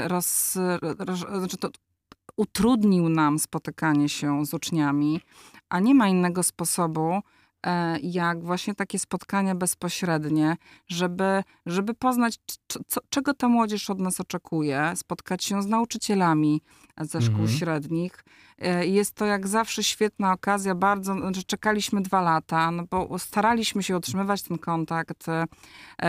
[0.08, 0.58] roz,
[0.99, 1.69] roz, znaczy to
[2.38, 5.21] utrudnił nam spotykanie się z uczniami,
[5.69, 7.21] a nie ma innego sposobu, E,
[8.04, 12.39] jak właśnie takie spotkania bezpośrednie, żeby, żeby poznać,
[12.88, 16.62] co, czego ta młodzież od nas oczekuje, spotkać się z nauczycielami
[17.02, 17.58] ze szkół mhm.
[17.58, 18.24] średnich.
[18.62, 23.84] E, jest to jak zawsze świetna okazja, bardzo, znaczy czekaliśmy dwa lata, no bo staraliśmy
[23.84, 25.30] się utrzymywać ten kontakt.
[25.30, 25.47] E,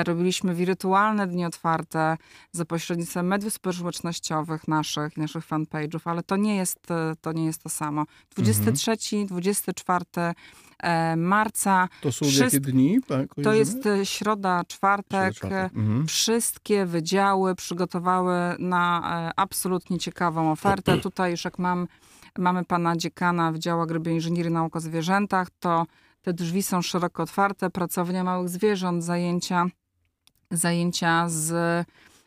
[0.05, 2.17] robiliśmy wirtualne dni otwarte
[2.53, 6.79] za pośrednictwem mediów społecznościowych naszych, naszych fanpage'ów, ale to nie jest
[7.21, 8.05] to, nie jest to samo.
[8.37, 9.27] 23, mhm.
[9.27, 10.05] 24
[11.17, 11.89] marca.
[12.01, 12.41] To są Wszyst...
[12.41, 12.99] jakie dni?
[13.45, 15.35] To jest środa, czwartek.
[15.35, 15.79] Środa, czwartek.
[15.79, 16.07] Mhm.
[16.07, 19.03] Wszystkie wydziały przygotowały na
[19.37, 20.99] absolutnie ciekawą ofertę.
[20.99, 21.89] Tutaj już jak mam
[22.39, 25.87] mamy pana dziekana Wydziału Agroinżynierii i Nauk o Zwierzętach, to
[26.23, 29.67] te drzwi są szeroko otwarte, pracownia małych zwierząt, zajęcia,
[30.51, 31.53] zajęcia z,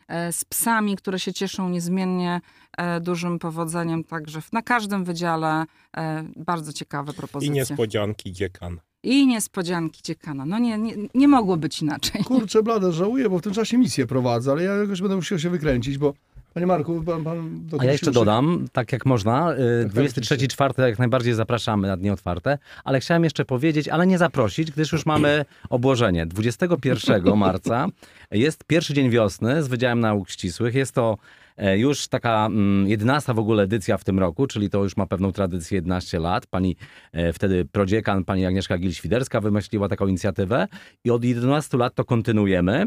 [0.08, 2.42] e, z psami, które się cieszą niezmiennie
[2.78, 5.66] e, dużym powodzeniem, także na każdym wydziale
[5.98, 7.54] e, bardzo ciekawe propozycje.
[7.54, 8.80] I niespodzianki dziekan.
[9.04, 10.46] I niespodzianki dziekana.
[10.46, 12.24] No nie, nie, nie mogło być inaczej.
[12.24, 15.50] Kurczę blade, żałuję, bo w tym czasie misję prowadzę, ale ja jakoś będę musiał się
[15.50, 16.14] wykręcić, bo
[16.56, 19.54] Panie Marku, pan, pan A ja jeszcze dodam, tak jak można,
[19.88, 24.18] 23 tak, 4 jak najbardziej zapraszamy na dni otwarte, ale chciałem jeszcze powiedzieć, ale nie
[24.18, 26.26] zaprosić, gdyż już mamy obłożenie.
[26.26, 27.88] 21 marca
[28.32, 30.76] jest pierwszy dzień wiosny z Wydziałem Nauk Ścisłych.
[30.76, 31.18] Jest to
[31.58, 35.06] e, już taka mm, jedenasta w ogóle edycja w tym roku, czyli to już ma
[35.06, 36.48] pewną tradycję 11 lat.
[36.48, 36.76] Pani
[37.12, 40.68] e, wtedy prodziekan, pani Agnieszka Gil-Świderska wymyśliła taką inicjatywę
[41.04, 42.86] i od 11 lat to kontynuujemy.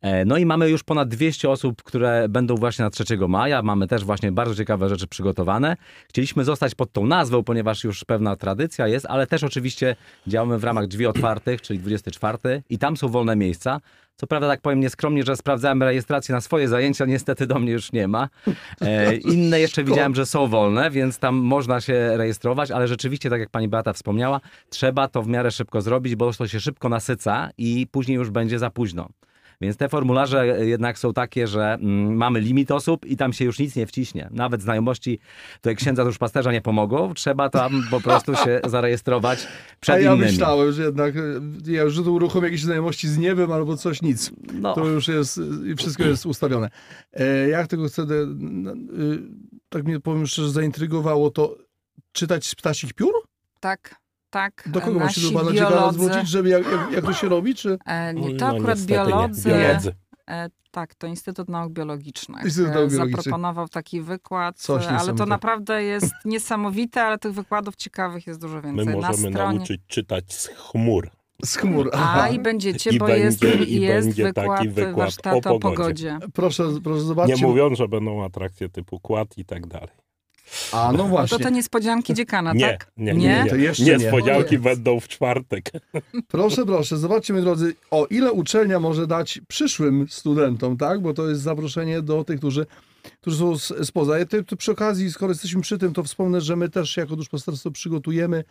[0.00, 3.62] E, no i mamy już ponad 200 osób, które będą właśnie na 3 maja.
[3.62, 5.76] Mamy też właśnie bardzo ciekawe rzeczy przygotowane.
[6.08, 10.64] Chcieliśmy zostać pod tą nazwą, ponieważ już pewna tradycja jest, ale też oczywiście działamy w
[10.64, 13.80] ramach drzwi otwartych, czyli 24 i tam są wolne miejsca.
[14.16, 17.92] Co prawda, tak powiem nieskromnie, że sprawdzałem rejestrację na swoje zajęcia, niestety do mnie już
[17.92, 18.28] nie ma.
[18.80, 23.40] E, inne jeszcze widziałem, że są wolne, więc tam można się rejestrować, ale rzeczywiście, tak
[23.40, 27.50] jak pani Beata wspomniała, trzeba to w miarę szybko zrobić, bo to się szybko nasyca
[27.58, 29.08] i później już będzie za późno.
[29.60, 33.58] Więc te formularze jednak są takie, że mm, mamy limit osób i tam się już
[33.58, 34.28] nic nie wciśnie.
[34.30, 35.18] Nawet znajomości
[35.60, 39.46] to jak księdza duszpasterza nie pomogą, trzeba tam po prostu się zarejestrować
[39.80, 40.30] przed A ja innymi.
[40.30, 41.20] myślałem, że jednak e,
[41.66, 44.30] ja już uruchomię jakieś znajomości z niebem albo coś, nic.
[44.52, 44.74] No.
[44.74, 45.40] To już jest,
[45.72, 46.70] i wszystko jest ustawione.
[47.12, 48.06] E, jak tego chcę, e,
[49.68, 51.56] tak mnie powiem szczerze, zaintrygowało to
[52.12, 53.14] czytać z ptasich piór?
[53.60, 53.99] Tak.
[54.30, 55.98] Tak, Do kogo mam się do pana biolodzy...
[55.98, 57.54] zwrócić, żeby jak, jak, jak, to się robi?
[57.54, 57.78] Czy...
[57.86, 59.48] E, nie, to no, akurat biolodzy.
[59.48, 59.94] biolodzy.
[60.28, 62.44] E, tak, to Instytut Nauk Biologicznych.
[62.44, 63.24] Instytut Nauk Biologicznych.
[63.24, 68.62] Zaproponował taki wykład, Coś ale to naprawdę jest niesamowite, ale tych wykładów ciekawych jest dużo
[68.62, 68.86] więcej.
[68.86, 69.58] My możemy stronie...
[69.58, 71.10] nauczyć czytać z chmur.
[71.44, 71.90] Z chmur.
[71.92, 75.48] A i będziecie, I bo będzie, jest, i jest będzie wykład, taki wykład o pogodzie.
[75.48, 76.18] o pogodzie.
[76.34, 77.40] Proszę, proszę zobaczyć.
[77.40, 79.99] Nie mówiąc, że będą atrakcje typu kład i tak dalej.
[80.72, 81.38] A no właśnie.
[81.38, 82.92] To te niespodzianki dziekana, nie, tak?
[82.96, 83.50] Nie, nie, nie.
[83.50, 84.58] To jeszcze Niespodzianki nie.
[84.58, 85.70] będą w czwartek.
[86.28, 91.02] Proszę, proszę, zobaczcie, moi drodzy, o ile uczelnia może dać przyszłym studentom, tak?
[91.02, 92.66] Bo to jest zaproszenie do tych, którzy
[93.20, 94.18] którzy są spoza.
[94.18, 97.16] Ja te, to przy okazji, skoro jesteśmy przy tym, to wspomnę, że my też jako
[97.16, 98.44] duszpasterstwo przygotujemy,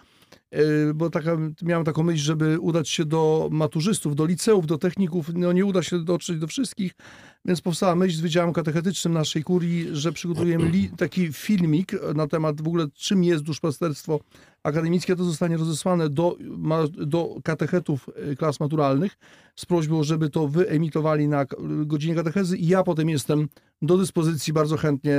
[0.95, 5.29] bo taka, miałem taką myśl, żeby udać się do maturzystów, do liceów, do techników.
[5.33, 6.93] No nie uda się dotrzeć do wszystkich,
[7.45, 12.67] więc powstała myśl z Wydziałem Katechetycznym naszej kurii, że przygotujemy taki filmik na temat w
[12.67, 14.19] ogóle czym jest duszpasterstwo
[14.63, 15.15] akademickie.
[15.15, 16.37] To zostanie rozesłane do,
[16.97, 19.17] do katechetów e, klas maturalnych
[19.55, 21.45] z prośbą, żeby to wyemitowali na
[21.85, 23.47] godzinie katechezy i ja potem jestem
[23.81, 25.15] do dyspozycji bardzo chętnie,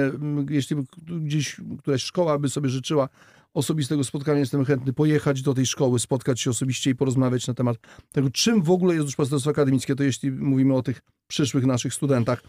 [0.51, 0.77] jeśli
[1.21, 3.09] gdzieś któraś szkoła by sobie życzyła
[3.55, 7.77] osobistego spotkania, jestem chętny pojechać do tej szkoły, spotkać się osobiście i porozmawiać na temat
[8.13, 12.43] tego, czym w ogóle jest duszpasterstwo akademickie, to jeśli mówimy o tych przyszłych naszych studentach.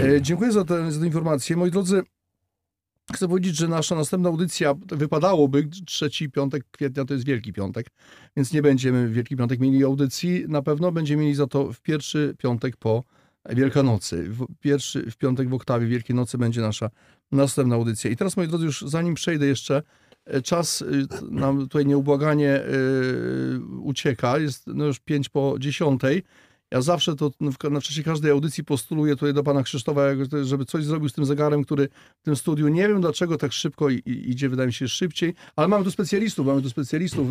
[0.00, 1.56] E, dziękuję za tę, za informację.
[1.56, 2.02] Moi drodzy,
[3.14, 7.86] chcę powiedzieć, że nasza następna audycja wypadałoby, trzeci piątek kwietnia to jest Wielki Piątek,
[8.36, 11.80] więc nie będziemy w Wielki Piątek mieli audycji, na pewno będziemy mieli za to w
[11.80, 13.04] pierwszy piątek po
[13.48, 14.28] Wielkanocy.
[14.28, 16.90] W pierwszy w piątek w oktawie Wielkiej Nocy będzie nasza
[17.32, 18.10] następna audycja.
[18.10, 19.82] I teraz, moi drodzy, już zanim przejdę jeszcze,
[20.44, 24.38] czas e, nam tutaj nieubłaganie yy, ucieka.
[24.38, 26.00] Jest no już 5 po 10.
[26.70, 27.30] Ja zawsze to
[27.70, 30.00] na wcześniej każdej audycji postuluję tutaj do pana Krzysztofa,
[30.42, 32.68] żeby coś zrobił z tym zegarem, który w tym studiu.
[32.68, 36.62] Nie wiem dlaczego tak szybko idzie, wydaje mi się szybciej, ale mamy tu specjalistów, mamy
[36.62, 37.28] tu specjalistów.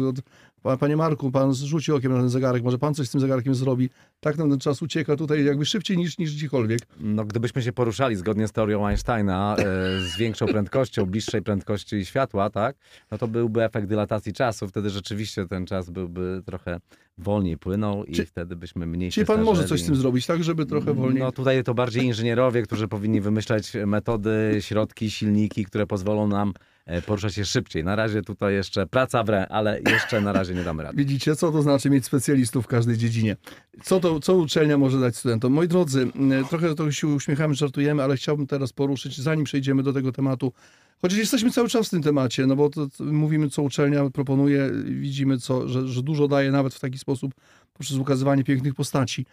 [0.80, 3.90] Panie Marku, pan rzuci okiem na ten zegarek, może pan coś z tym zegarkiem zrobi.
[4.20, 6.80] Tak nam ten czas ucieka tutaj jakby szybciej niż, niż gdziekolwiek.
[7.00, 9.64] No gdybyśmy się poruszali zgodnie z teorią Einsteina e,
[10.00, 12.76] z większą prędkością, bliższej prędkości światła, tak,
[13.12, 14.68] no to byłby efekt dylatacji czasu.
[14.68, 16.80] Wtedy rzeczywiście ten czas byłby trochę
[17.18, 20.44] wolniej płynął i czy, wtedy byśmy mniej Czyli pan może coś z tym zrobić, tak,
[20.44, 21.24] żeby trochę wolniej...
[21.24, 26.54] No tutaj to bardziej inżynierowie, którzy powinni wymyślać metody, środki, silniki, które pozwolą nam
[26.86, 27.84] e, poruszać się szybciej.
[27.84, 30.98] Na razie tutaj jeszcze praca w re, ale jeszcze na razie nie damy rady.
[30.98, 33.36] Widzicie, co to znaczy mieć specjalistów w każdej dziedzinie.
[33.84, 35.54] Co, to, co uczelnia może dać studentom?
[35.54, 36.08] Moi drodzy,
[36.50, 40.54] trochę to się uśmiechamy, żartujemy, ale chciałbym teraz poruszyć, zanim przejdziemy do tego tematu,
[41.02, 44.72] Chociaż jesteśmy cały czas w tym temacie, no bo to, to mówimy, co uczelnia proponuje,
[44.86, 47.34] widzimy, co, że, że dużo daje nawet w taki sposób
[47.74, 49.26] poprzez ukazywanie pięknych postaci.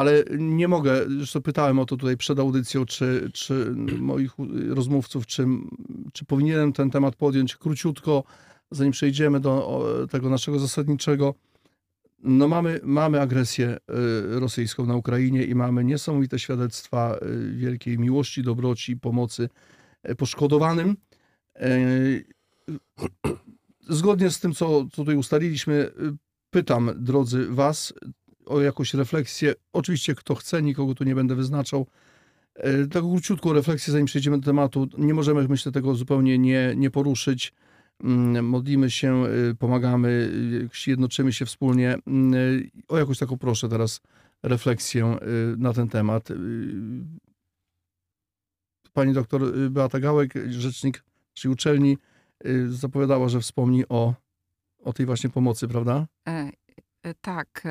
[0.00, 4.32] Ale nie mogę, zresztą pytałem o to tutaj przed audycją, czy, czy moich
[4.68, 5.46] rozmówców, czy,
[6.12, 8.24] czy powinienem ten temat podjąć króciutko,
[8.70, 11.34] zanim przejdziemy do tego naszego zasadniczego.
[12.22, 13.76] No mamy, mamy agresję
[14.36, 19.48] y, rosyjską na Ukrainie i mamy niesamowite świadectwa y, wielkiej miłości, dobroci, pomocy
[20.02, 20.96] E, poszkodowanym.
[21.56, 21.78] E,
[23.88, 25.90] zgodnie z tym, co tutaj ustaliliśmy, e,
[26.50, 27.94] pytam, drodzy Was,
[28.46, 29.54] o jakąś refleksję.
[29.72, 31.86] Oczywiście, kto chce, nikogo tu nie będę wyznaczał.
[32.92, 34.88] Taką króciutką refleksję, zanim przejdziemy do tematu.
[34.98, 37.52] Nie możemy, myślę, tego zupełnie nie, nie poruszyć.
[38.04, 39.24] Mm, modlimy się,
[39.58, 40.32] pomagamy,
[40.86, 41.96] jednoczymy się wspólnie.
[42.06, 44.00] Mm, o jakąś taką proszę teraz
[44.42, 45.16] refleksję
[45.56, 46.28] na ten temat
[48.92, 51.04] pani doktor y, Beata Gałek, rzecznik
[51.36, 51.98] naszej uczelni,
[52.46, 54.14] y, zapowiadała, że wspomni o,
[54.84, 56.06] o tej właśnie pomocy, prawda?
[56.28, 56.50] E,
[57.02, 57.62] e tak.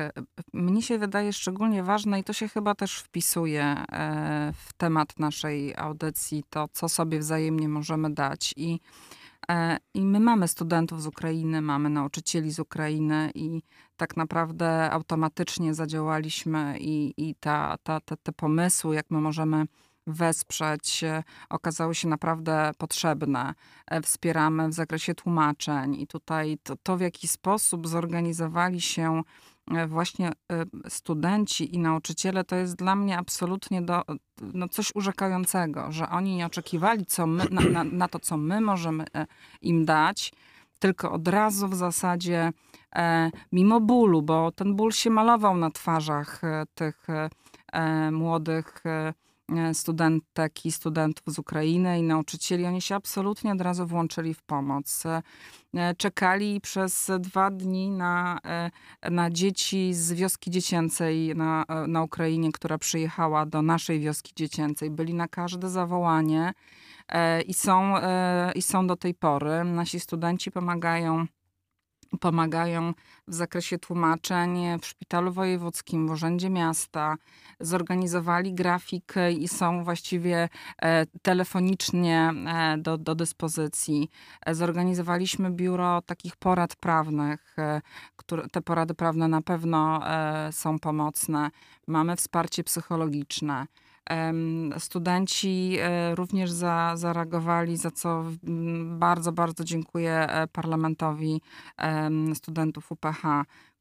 [0.54, 5.18] E, mnie się wydaje szczególnie ważne i to się chyba też wpisuje e, w temat
[5.18, 8.54] naszej audycji, to co sobie wzajemnie możemy dać.
[8.56, 8.80] I,
[9.94, 13.62] i my mamy studentów z Ukrainy, mamy nauczycieli z Ukrainy i
[13.96, 19.66] tak naprawdę automatycznie zadziałaliśmy i, i ta, ta, te, te pomysły, jak my możemy
[20.06, 23.54] wesprzeć, e, okazały się naprawdę potrzebne.
[23.86, 29.22] E, wspieramy w zakresie tłumaczeń i tutaj to, to w jaki sposób zorganizowali się e,
[29.88, 30.32] właśnie
[30.88, 34.02] studenci i nauczyciele, to jest dla mnie absolutnie do,
[34.54, 38.60] no coś urzekającego, że oni nie oczekiwali co my, na, na, na to, co my
[38.60, 39.04] możemy
[39.62, 40.32] im dać,
[40.78, 42.52] tylko od razu w zasadzie,
[42.96, 47.06] e, mimo bólu, bo ten ból się malował na twarzach e, tych
[47.72, 49.14] e, młodych E,
[49.72, 52.66] studentek i studentów z Ukrainy i nauczycieli.
[52.66, 55.02] Oni się absolutnie od razu włączyli w pomoc.
[55.06, 58.70] E, czekali przez dwa dni na, e,
[59.10, 64.90] na dzieci z wioski dziecięcej na, na Ukrainie, która przyjechała do naszej wioski dziecięcej.
[64.90, 66.52] Byli na każde zawołanie
[67.46, 67.94] i są,
[68.54, 69.64] i są do tej pory.
[69.64, 71.26] Nasi studenci pomagają
[72.20, 72.94] pomagają
[73.28, 77.16] w zakresie tłumaczeń w Szpitalu Wojewódzkim, w Urzędzie Miasta.
[77.60, 80.48] Zorganizowali grafik i są właściwie
[80.82, 84.10] e, telefonicznie e, do, do dyspozycji.
[84.46, 87.56] E, zorganizowaliśmy biuro takich porad prawnych,
[88.16, 90.00] które, te porady prawne na pewno
[90.50, 91.50] są pomocne.
[91.86, 93.66] Mamy wsparcie psychologiczne.
[94.78, 98.24] Studenci e, również za, zareagowali, za co
[98.84, 101.40] bardzo, bardzo dziękuję e, parlamentowi
[102.34, 103.22] studentów UPH,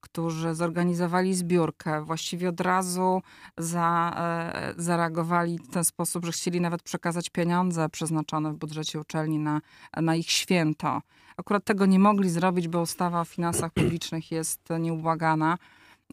[0.02, 3.22] którzy zorganizowali zbiórkę, właściwie od razu
[3.58, 9.40] za, e, zareagowali w ten sposób, że chcieli nawet przekazać pieniądze przeznaczone w budżecie uczelni
[9.40, 9.62] na,
[9.98, 11.02] na ich święto.
[11.38, 15.58] Akurat tego nie mogli zrobić, bo ustawa o finansach publicznych jest nieubłagana.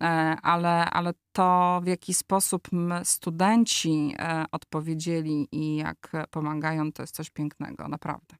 [0.01, 0.05] E,
[0.43, 2.69] ale, ale to, w jaki sposób
[3.05, 8.37] studenci e, odpowiedzieli i jak pomagają, to jest coś pięknego, naprawdę.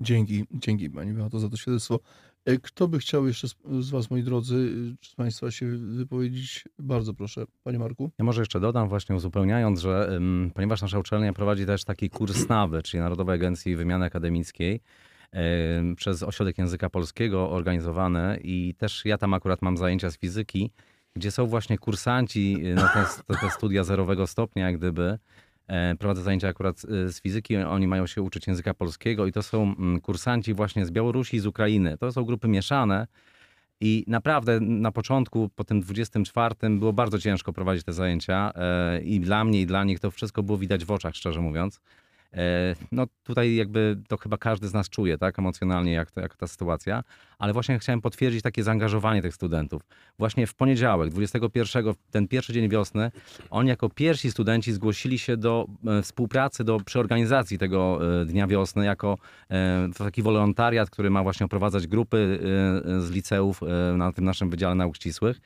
[0.00, 1.98] Dzięki, dzięki Pani Beato za to świadectwo.
[2.44, 6.64] E, kto by chciał jeszcze z, z Was, moi drodzy, czy z Państwa się wypowiedzieć?
[6.78, 8.10] Bardzo proszę, Panie Marku.
[8.18, 10.20] Ja może jeszcze dodam, właśnie uzupełniając, że
[10.54, 14.80] ponieważ nasza uczelnia prowadzi też taki kurs NAWY, czyli Narodowej Agencji Wymiany Akademickiej,
[15.96, 20.70] przez Ośrodek Języka Polskiego organizowane i też ja tam akurat mam zajęcia z fizyki,
[21.14, 23.04] gdzie są właśnie kursanci na te,
[23.40, 25.18] te studia zerowego stopnia, jak gdyby.
[25.68, 29.42] E, prowadzę zajęcia akurat e, z fizyki, oni mają się uczyć języka polskiego i to
[29.42, 31.98] są mm, kursanci właśnie z Białorusi i z Ukrainy.
[31.98, 33.06] To są grupy mieszane
[33.80, 39.20] i naprawdę na początku, po tym 24 było bardzo ciężko prowadzić te zajęcia e, i
[39.20, 41.80] dla mnie i dla nich to wszystko było widać w oczach, szczerze mówiąc.
[42.36, 46.36] E, no tutaj jakby to chyba każdy z nas czuje, tak, emocjonalnie, jak, to, jak
[46.36, 47.02] ta sytuacja,
[47.38, 49.82] ale właśnie chciałem potwierdzić takie zaangażowanie tych studentów.
[50.18, 53.10] Właśnie w poniedziałek, 21, ten pierwszy dzień wiosny,
[53.50, 58.84] oni jako pierwsi studenci zgłosili się do e, współpracy, do przeorganizacji tego e, Dnia Wiosny,
[58.84, 59.18] jako
[59.98, 62.38] taki wolontariat, który ma właśnie oprowadzać grupy
[62.98, 63.60] z liceów
[63.96, 65.40] na tym naszym Wydziale Nauk Ścisłych.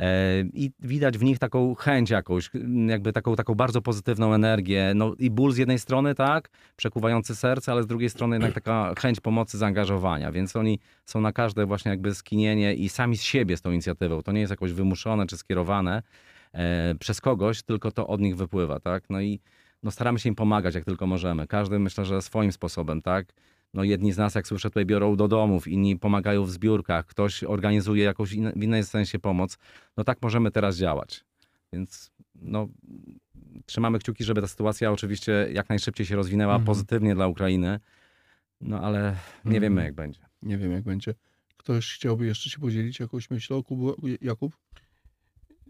[0.00, 2.50] E, I widać w nich taką chęć jakąś,
[2.86, 4.92] jakby taką, taką bardzo pozytywną energię.
[4.94, 8.94] No i ból z jednej strony, tak, przekuwający serce, ale z drugiej strony jednak taka
[8.98, 10.32] chęć pomocy, zaangażowania.
[10.32, 14.22] Więc oni są na każde właśnie jakby skinienie i sami z siebie z tą inicjatywą.
[14.22, 16.02] To nie jest jakoś wymuszone czy skierowane
[16.52, 19.04] e, przez kogoś, tylko to od nich wypływa, tak.
[19.10, 19.40] No i
[19.82, 21.46] no staramy się im pomagać jak tylko możemy.
[21.46, 23.26] Każdy myślę, że swoim sposobem, tak
[23.74, 27.44] no jedni z nas, jak słyszę, tutaj biorą do domów, inni pomagają w zbiórkach, ktoś
[27.44, 29.58] organizuje jakąś in, w innej sensie pomoc.
[29.96, 31.24] No tak możemy teraz działać.
[31.72, 32.68] Więc no,
[33.66, 36.66] trzymamy kciuki, żeby ta sytuacja oczywiście jak najszybciej się rozwinęła mhm.
[36.66, 37.80] pozytywnie dla Ukrainy.
[38.60, 39.00] No ale
[39.44, 39.62] nie mhm.
[39.62, 40.20] wiemy, jak będzie.
[40.42, 41.14] Nie wiem, jak będzie.
[41.56, 43.62] Ktoś chciałby jeszcze się podzielić jakąś myślą?
[44.20, 44.56] Jakub?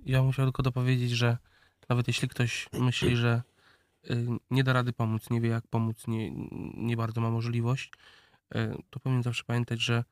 [0.06, 1.38] Ja musiał tylko dopowiedzieć, że
[1.88, 3.42] nawet jeśli ktoś myśli, że
[4.50, 6.30] nie da rady pomóc, nie wie jak pomóc, nie,
[6.74, 7.92] nie bardzo ma możliwość,
[8.54, 10.04] y, to powinien zawsze pamiętać, że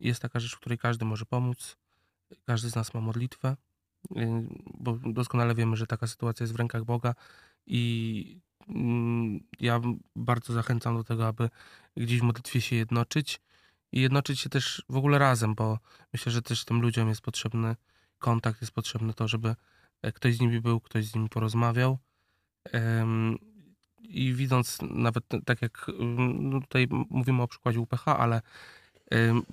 [0.00, 1.76] jest taka rzecz, w której każdy może pomóc.
[2.44, 3.56] Każdy z nas ma modlitwę,
[4.16, 7.14] y, bo doskonale wiemy, że taka sytuacja jest w rękach Boga
[7.66, 9.80] i mm, ja
[10.16, 11.50] bardzo zachęcam do tego, aby
[11.96, 13.40] gdzieś w modlitwie się jednoczyć
[13.92, 15.78] i jednoczyć się też w ogóle razem, bo
[16.12, 17.76] myślę, że też tym ludziom jest potrzebny
[18.18, 19.54] kontakt, jest potrzebne to, żeby
[20.02, 21.98] e, ktoś z nimi był, ktoś z nimi porozmawiał
[24.08, 25.86] i widząc nawet tak jak
[26.38, 28.42] no tutaj mówimy o przykładzie UPH, ale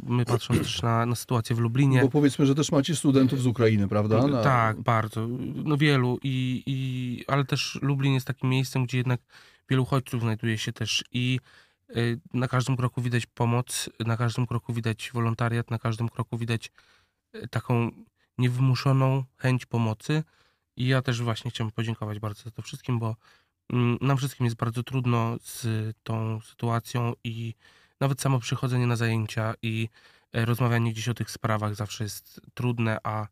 [0.03, 2.01] my patrząc też na, na sytuację w Lublinie.
[2.01, 4.27] Bo powiedzmy, że też macie studentów z Ukrainy, prawda?
[4.27, 4.43] Na...
[4.43, 5.27] Tak, bardzo.
[5.55, 9.21] No wielu, i, i, ale też Lublin jest takim miejscem, gdzie jednak
[9.69, 11.39] wielu uchodźców znajduje się też i
[11.89, 16.71] y, na każdym kroku widać pomoc, na każdym kroku widać wolontariat, na każdym kroku widać
[17.35, 17.91] y, taką
[18.37, 20.23] niewymuszoną chęć pomocy.
[20.77, 23.15] I ja też właśnie chciałem podziękować bardzo za to wszystkim, bo
[23.69, 25.67] mm, nam wszystkim jest bardzo trudno z
[26.03, 27.53] tą sytuacją i
[27.99, 29.89] nawet samo przychodzenie na zajęcia i
[30.33, 33.27] e, rozmawianie gdzieś o tych sprawach zawsze jest trudne, a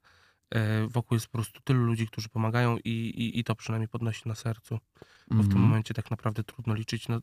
[0.88, 4.36] wokół jest po prostu tylu ludzi, którzy pomagają i, i, i to przynajmniej podnosi na
[4.36, 4.80] sercu.
[5.28, 5.48] Bo mm -hmm.
[5.48, 5.70] w tym mhm.
[5.70, 7.20] momencie tak naprawdę trudno liczyć, no,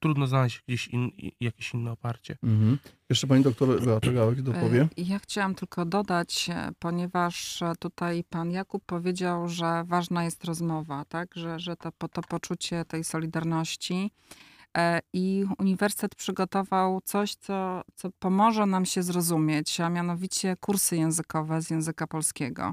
[0.00, 2.36] trudno znaleźć gdzieś in, jakieś inne oparcie.
[2.42, 2.78] Mm -hmm.
[3.10, 4.88] Jeszcze pani doktor Beata Gałek dopowie.
[4.98, 11.04] E, ja chciałam tylko dodać, e, ponieważ tutaj pan Jakub powiedział, że ważna jest rozmowa,
[11.04, 11.34] tak?
[11.34, 14.51] że, że to, to poczucie tej solidarności E,
[15.12, 21.70] I uniwersytet przygotował coś, co, co pomoże nam się zrozumieć, a mianowicie kursy językowe z
[21.70, 22.72] języka polskiego.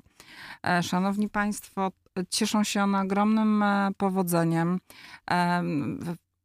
[0.67, 1.91] E, szanowni Państwo,
[2.29, 4.79] cieszą się one ogromnym e, powodzeniem.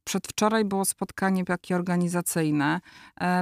[0.05, 2.81] Przedwczoraj było spotkanie takie organizacyjne.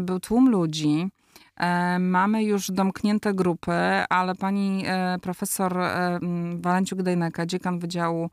[0.02, 1.10] Był tłum ludzi.
[1.56, 3.72] E, mamy już domknięte grupy,
[4.08, 6.18] ale pani e, profesor e,
[6.60, 8.30] Walenciuk-Dejneka, dziekan Wydziału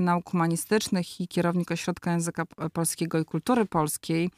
[0.00, 4.30] Nauk Humanistycznych i kierownik Ośrodka Języka Polskiego i Kultury Polskiej,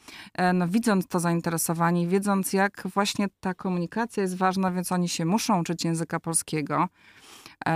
[0.53, 5.59] no widząc to zainteresowanie, wiedząc jak właśnie ta komunikacja jest ważna, więc oni się muszą
[5.59, 6.87] uczyć języka polskiego.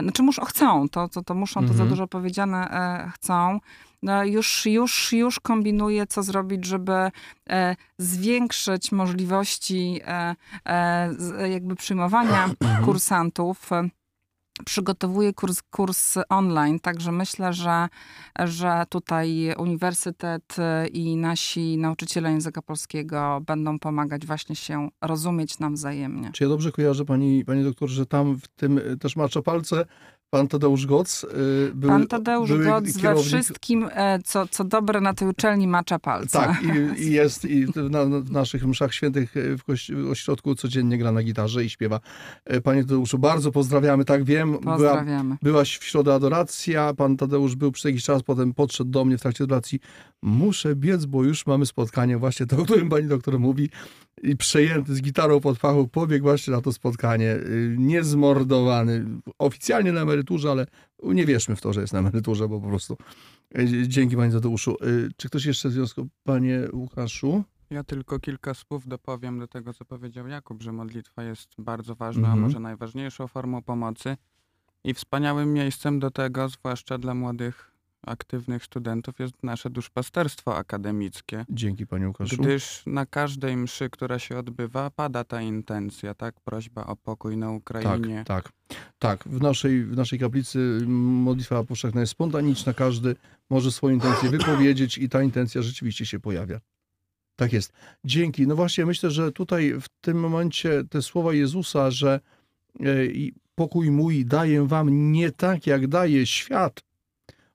[0.01, 1.89] Znaczy muszą, chcą, to, to, to muszą, to za mhm.
[1.89, 2.69] dużo powiedziane,
[3.15, 3.59] chcą
[4.03, 7.11] no już, już, już kombinuje, co zrobić, żeby
[7.49, 10.35] e, zwiększyć możliwości e,
[10.65, 12.49] e, jakby przyjmowania
[12.85, 13.69] kursantów.
[14.65, 17.87] przygotowuje kurs, kurs online, także myślę, że,
[18.39, 20.55] że tutaj uniwersytet
[20.93, 26.31] i nasi nauczyciele języka polskiego będą pomagać właśnie się rozumieć nam wzajemnie.
[26.33, 29.85] Czy ja dobrze kojarzę, pani, pani doktor, że tam w tym też macza palce
[30.29, 31.23] Pan Tadeusz Goc.
[31.23, 35.99] Y, był, Pan Tadeusz Goc we wszystkim, e, co, co dobre na tej uczelni macza
[35.99, 36.39] palce.
[36.39, 40.97] Tak, i, i jest i na, na, naszych mszach świętych e, w, w ośrodku codziennie
[40.97, 41.99] gra na gitarze i śpiewa.
[42.45, 44.57] E, panie Tadeuszu, bardzo pozdrawiamy, tak wiem.
[44.57, 45.29] Pozdrawiamy.
[45.29, 49.17] Była, byłaś w środę adoracja, pan Tadeusz był przez jakiś czas, potem podszedł do mnie
[49.17, 49.79] w trakcie adoracji.
[50.21, 53.69] Muszę biec, bo już mamy spotkanie właśnie to, o którym pani doktor mówi
[54.23, 57.31] i przejęty z gitarą pod pachą pobiegł właśnie na to spotkanie.
[57.35, 59.05] Y, niezmordowany,
[59.39, 60.65] oficjalnie na emeryturze, ale
[61.03, 62.97] nie wierzmy w to, że jest na emeryturze, bo po prostu
[63.59, 64.75] y, dzięki Panie Tadeuszu.
[64.83, 67.43] Y, czy ktoś jeszcze w związku, Panie Łukaszu?
[67.69, 72.27] Ja tylko kilka słów dopowiem do tego, co powiedział Jakub, że modlitwa jest bardzo ważna,
[72.27, 72.41] a Mhm.
[72.41, 74.17] może najważniejszą formą pomocy
[74.83, 77.71] i wspaniałym miejscem do tego, zwłaszcza dla młodych,
[78.05, 81.45] aktywnych studentów, jest nasze duszpasterstwo akademickie.
[81.49, 82.37] Dzięki Panie Łukaszu.
[82.37, 86.35] Gdyż na każdej mszy, która się odbywa, pada ta intencja, tak?
[86.41, 88.23] Prośba o pokój na Tak, Ukrainie.
[88.27, 88.49] tak.
[88.99, 93.15] Tak, w naszej, w naszej kaplicy modlitwa powszechna jest spontaniczna, każdy
[93.49, 96.59] może swoją intencję wypowiedzieć i ta intencja rzeczywiście się pojawia.
[97.35, 97.73] Tak jest.
[98.05, 98.47] Dzięki.
[98.47, 102.19] No właśnie, myślę, że tutaj w tym momencie te słowa Jezusa, że
[102.79, 102.85] e,
[103.55, 106.81] pokój mój daję wam nie tak, jak daje świat,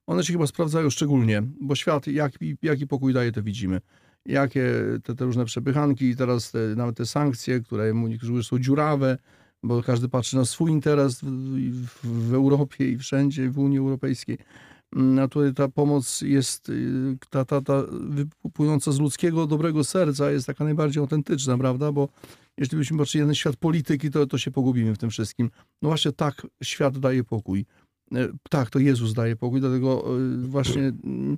[0.07, 3.81] one się chyba sprawdzają szczególnie, bo świat, jaki, jaki pokój daje, to widzimy.
[4.25, 4.71] Jakie
[5.03, 9.17] te, te różne przepychanki, teraz te, nawet te sankcje, które niektórzy są dziurawe,
[9.63, 14.37] bo każdy patrzy na swój interes w, w, Europie i wszędzie, w Unii Europejskiej.
[14.95, 17.83] Mm, A tutaj ta pomoc jest, y, ta, ta, ta
[18.43, 21.91] wypłynąca z ludzkiego dobrego serca jest taka najbardziej autentyczna, prawda?
[21.91, 22.09] Bo
[22.57, 25.49] jeśli byśmy patrzyli na świat polityki, to, to się pogubimy w tym wszystkim.
[25.81, 27.65] No właśnie tak świat daje pokój.
[28.11, 31.37] E, Tak, to Jezus daje pokój, dlatego e, właśnie mm,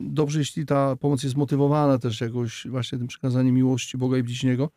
[0.00, 4.70] dobrze, jeśli ta pomoc jest motywowana też jakoś właśnie tym przekazaniem miłości Boga i bliźniego.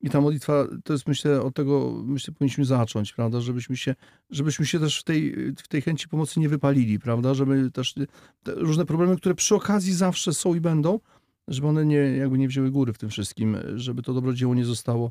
[0.00, 3.94] I ta modlitwa, to jest myślę, od tego myślę, powinniśmy zacząć, prawda, żebyśmy się,
[4.30, 7.94] żebyśmy się też w tej, w tej chęci pomocy nie wypalili, prawda, żeby też
[8.42, 11.00] te różne problemy, które przy okazji zawsze są i będą,
[11.48, 15.10] żeby one nie, jakby nie wzięły góry w tym wszystkim, żeby to dobrodzieło nie zostało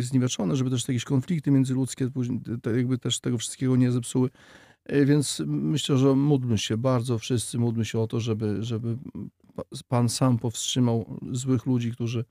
[0.00, 2.10] zniweczone, żeby też te jakieś konflikty międzyludzkie
[2.76, 4.30] jakby też tego wszystkiego nie zepsuły.
[4.84, 8.96] E, Więc myślę, że módlmy się bardzo, wszyscy módlmy się o to, żeby, żeby
[9.88, 12.24] Pan sam powstrzymał złych ludzi, którzy,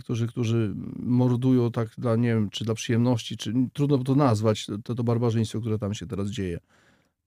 [0.00, 4.94] którzy, którzy mordują tak dla, nie wiem, czy dla przyjemności, czy trudno to nazwać, to,
[4.94, 6.58] to barbarzyństwo, które tam się teraz dzieje.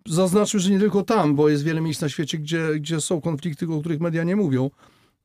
[0.07, 3.74] Zaznaczmy, że nie tylko tam, bo jest wiele miejsc na świecie, gdzie, gdzie są konflikty,
[3.74, 4.70] o których media nie mówią,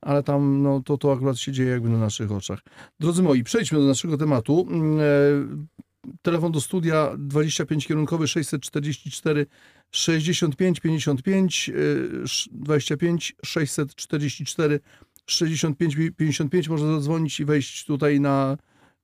[0.05, 2.61] ale tam no, to, to akurat się dzieje jakby na naszych oczach.
[3.01, 4.69] Drodzy moi, przejdźmy do naszego tematu.
[5.01, 5.75] E,
[6.23, 9.47] Telefon do studia 25 kierunkowy 644
[9.91, 11.73] 65 55 e,
[12.53, 14.81] 25 644
[15.27, 18.57] 65 55 można zadzwonić i wejść tutaj na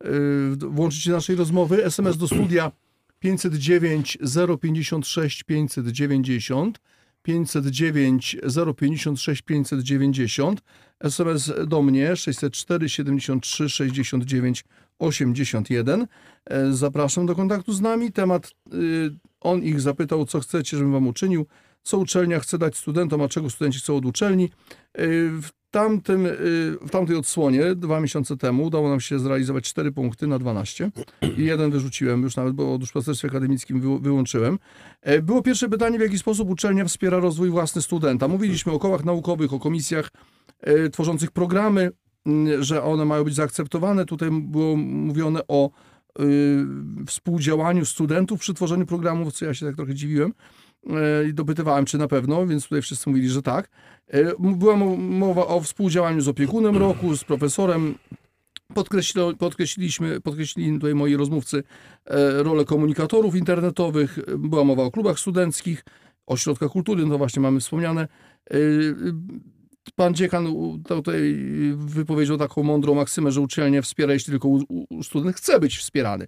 [0.05, 0.09] e,
[0.57, 1.85] włączyć się naszej rozmowy.
[1.85, 2.73] SMS do studia
[3.19, 4.19] 509
[4.61, 6.81] 056 590
[7.23, 8.37] 509
[8.77, 10.61] 056 590
[11.01, 14.65] SMS do mnie 604 73 69
[14.99, 16.07] 81.
[16.45, 18.13] E, Zapraszam do kontaktu z nami.
[18.13, 19.11] Temat y,
[19.41, 21.47] on ich zapytał, co chcecie, żebym wam uczynił,
[21.83, 24.51] co uczelnia chce dać studentom, a czego studenci chcą od uczelni.
[25.71, 26.31] Tamtym, y,
[26.81, 30.91] w tamtej odsłonie, dwa miesiące temu, udało nam się zrealizować 4 punkty na 12
[31.39, 34.59] i jeden wyrzuciłem już nawet, bo o duszpasterstwie akademickim wy, wyłączyłem.
[35.03, 38.29] E, Było pierwsze pytanie, w jaki sposób uczelnia wspiera rozwój własny studenta.
[38.29, 40.11] Mówiliśmy o kołach naukowych, o komisjach
[40.61, 41.91] e, tworzących programy,
[42.61, 44.05] że one mają być zaakceptowane.
[44.05, 45.71] Tutaj było mówione o
[46.21, 46.67] y,
[47.07, 50.33] współdziałaniu studentów przy tworzeniu programów, co ja się tak trochę dziwiłem
[51.29, 53.71] i dopytywałem, czy na pewno, więc tutaj wszyscy mówili, że tak.
[54.09, 57.95] E, Była mo- mowa o współdziałaniu z opiekunem roku, z profesorem.
[59.39, 61.63] Podkreśliliśmy, podkreślili tutaj moi rozmówcy
[62.07, 64.19] e, rolę komunikatorów internetowych.
[64.39, 65.85] Była mowa o klubach studenckich,
[66.27, 68.09] ośrodkach kultury, no to właśnie mamy wspomniane.
[68.51, 68.57] E,
[69.97, 70.47] Pan dziekan
[70.89, 71.39] tutaj
[71.77, 74.49] wypowiedział taką mądrą maksymę, że uczelnia wspiera, jeśli tylko
[75.03, 76.27] student chce być wspierany.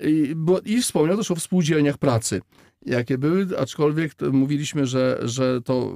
[0.00, 2.40] I, bo, I wspomniał też o współdzielniach pracy,
[2.86, 5.94] jakie były, aczkolwiek mówiliśmy, że, że to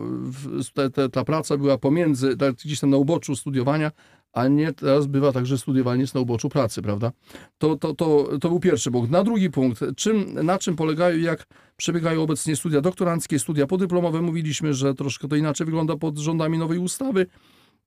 [0.75, 3.91] te, te, ta praca była pomiędzy, tak, gdzieś tam na uboczu studiowania,
[4.33, 7.13] a nie teraz bywa tak, że studiowanie jest na uboczu pracy, prawda?
[7.59, 9.11] To, to, to, to był pierwszy punkt.
[9.11, 14.23] Na drugi punkt, czym, na czym polegają, jak przebiegają obecnie studia doktoranckie, studia podyplomowe.
[14.23, 17.27] Mówiliśmy, że troszkę to inaczej wygląda pod rządami nowej ustawy,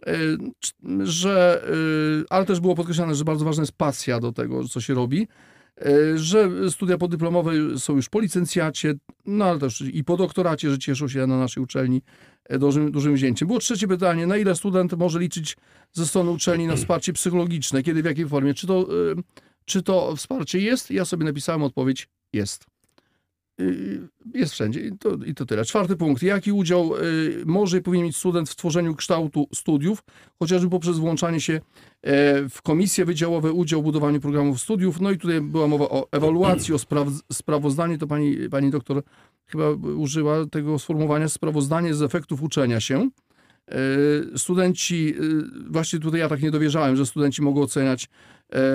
[0.08, 0.14] e,
[1.04, 4.94] że, e, ale też było podkreślane, że bardzo ważna jest pasja do tego, co się
[4.94, 5.28] robi.
[5.82, 8.94] E, że studia podyplomowe są już po licencjacie,
[9.26, 12.02] no ale też i po doktoracie, że cieszą się na naszej uczelni
[12.46, 13.48] e, dużym, dużym wzięciem.
[13.48, 15.58] Było trzecie pytanie, na ile student może liczyć
[15.92, 18.54] ze strony uczelni na wsparcie psychologiczne, kiedy, w jakiej formie?
[18.54, 19.16] Czy to, e,
[19.66, 20.92] czy to wsparcie jest?
[20.92, 22.73] Ja sobie napisałem odpowiedź, jest.
[23.60, 25.66] Y, Jest wszędzie i to, i to tyle.
[25.66, 26.24] Czwarty punkt.
[26.24, 30.04] Jaki udział y, może i powinien mieć student w tworzeniu kształtu studiów,
[30.40, 35.02] chociażby poprzez włączanie się e, w komisje wydziałowe, udział w budowaniu programów studiów.
[35.02, 37.98] No i tutaj była mowa o ewaluacji, o spraw, sprawozdaniu.
[37.98, 39.04] To pani, pani doktor
[39.46, 43.10] chyba użyła tego sformułowania sprawozdanie z efektów uczenia się.
[43.68, 43.78] E,
[44.38, 45.22] Studenci, e,
[45.70, 48.10] właśnie tutaj ja tak nie dowierzałem, że studenci mogą oceniać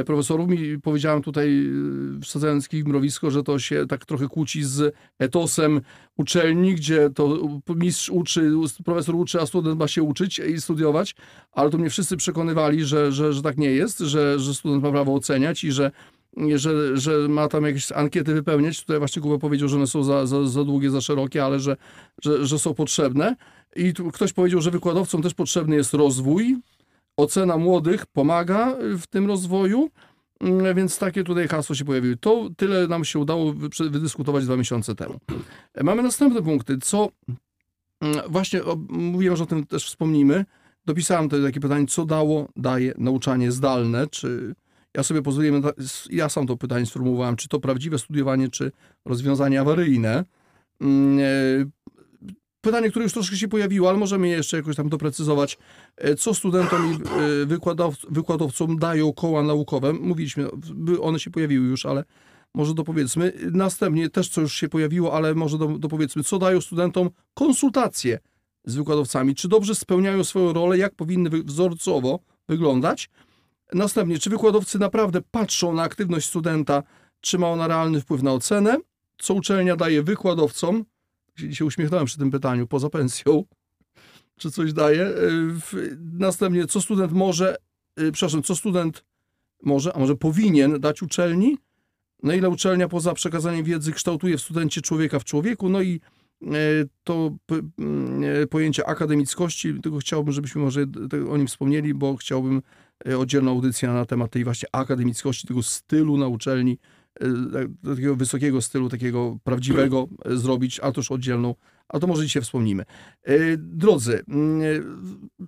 [0.07, 0.53] profesorów.
[0.53, 1.67] I powiedziałem tutaj,
[2.19, 5.81] e, wsadzając kij w mrowisko, że to się tak trochę kłóci z etosem
[6.17, 7.39] uczelni, gdzie to
[7.77, 8.53] mistrz uczy,
[8.85, 11.15] profesor uczy, a student ma się uczyć i studiować,
[11.53, 14.91] ale to mnie wszyscy przekonywali, że, że, że tak nie jest, że, że student ma
[14.91, 15.91] prawo oceniać i że
[16.55, 18.81] że, że ma tam jakieś ankiety wypełniać.
[18.81, 21.77] Tutaj właśnie Kuba powiedział, że one są za, za, za długie, za szerokie, ale że,
[22.23, 23.37] że, że są potrzebne.
[23.77, 26.57] I ktoś powiedział, że wykładowcom też potrzebny jest rozwój.
[27.19, 29.91] Ocena młodych pomaga w tym rozwoju,
[30.41, 32.17] Mm, więc takie tutaj hasło się pojawiły.
[32.17, 35.21] To tyle nam się udało wy- wydyskutować dwa miesiące temu.
[35.75, 36.79] E, Mamy następne punkty.
[36.79, 37.09] Co
[38.01, 40.45] mm, właśnie mówiłem, że o tym też wspomnimy.
[40.87, 44.55] Dopisałem tutaj takie pytanie, co dało, daje nauczanie zdalne, czy
[44.95, 45.63] ja sobie pozwoliłem,
[46.11, 48.73] ja sam to pytanie sformułowałem, czy to prawdziwe studiowanie, czy
[49.05, 50.25] rozwiązanie awaryjne.
[52.61, 55.59] Pytanie, które już troszkę się pojawiło, ale możemy je jeszcze jakoś tam doprecyzować.
[55.97, 59.93] E, Co studentom i e, wykładow- wykładowcom dają koła naukowe?
[59.93, 60.49] Mówiliśmy,
[61.01, 62.05] one się pojawiły już, ale
[62.55, 63.33] może dopowiedzmy.
[63.53, 68.19] Następnie też co już się pojawiło, ale może do- dopowiedzmy, co dają studentom konsultacje
[68.65, 69.35] z wykładowcami?
[69.35, 70.79] Czy dobrze spełniają swoją rolę?
[70.79, 73.11] Jak powinny wzorcowo wyglądać?
[73.75, 76.83] Następnie, czy wykładowcy naprawdę patrzą na aktywność studenta,
[77.21, 78.77] czy ma ona realny wpływ na ocenę?
[79.19, 80.85] Co uczelnia daje wykładowcom?
[81.51, 83.45] Się- uśmiechnąłem przy tym pytaniu, poza pensją.
[84.41, 85.07] Czy coś daje?
[85.07, 87.57] Y, Następnie, co student może,
[88.01, 89.05] y, przepraszam, co student
[89.63, 91.59] może, a może powinien dać uczelni?
[92.23, 95.69] Na ile uczelnia poza przekazaniem wiedzy kształtuje w studencie człowieka w człowieku?
[95.69, 96.01] No i
[96.43, 96.49] e,
[97.05, 97.37] to
[98.51, 100.87] pojęcie akademickości, tego chciałbym, żebyśmy może
[101.31, 102.63] o nim wspomnieli, bo chciałbym
[103.19, 106.79] oddzielną audycję na temat tej właśnie akademickości, tego stylu na uczelni,
[107.85, 111.55] takiego wysokiego stylu, takiego prawdziwego e, zrobić, a to już oddzielną,
[111.89, 112.85] a to może dzisiaj wspomnimy.
[113.23, 114.65] E, Drodzy, mm, e,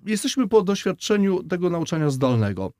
[0.05, 2.73] jesteśmy po doświadczeniu tego nauczania zdalnego.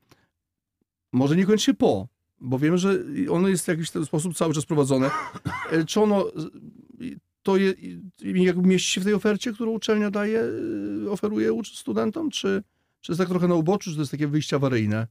[1.13, 2.07] Może niekoniecznie po,
[2.39, 5.09] bo wiemy, że ono jest w jakiś sposób cały czas prowadzone.
[5.71, 6.31] E, Czy ono e,
[7.43, 7.73] to je,
[8.21, 10.43] jakby mieści się w tej ofercie, którą uczelnia daje,
[11.05, 12.63] e, oferuje studentom, czy,
[13.01, 15.07] czy jest tak trochę na uboczu, czy to jest takie wyjście awaryjne?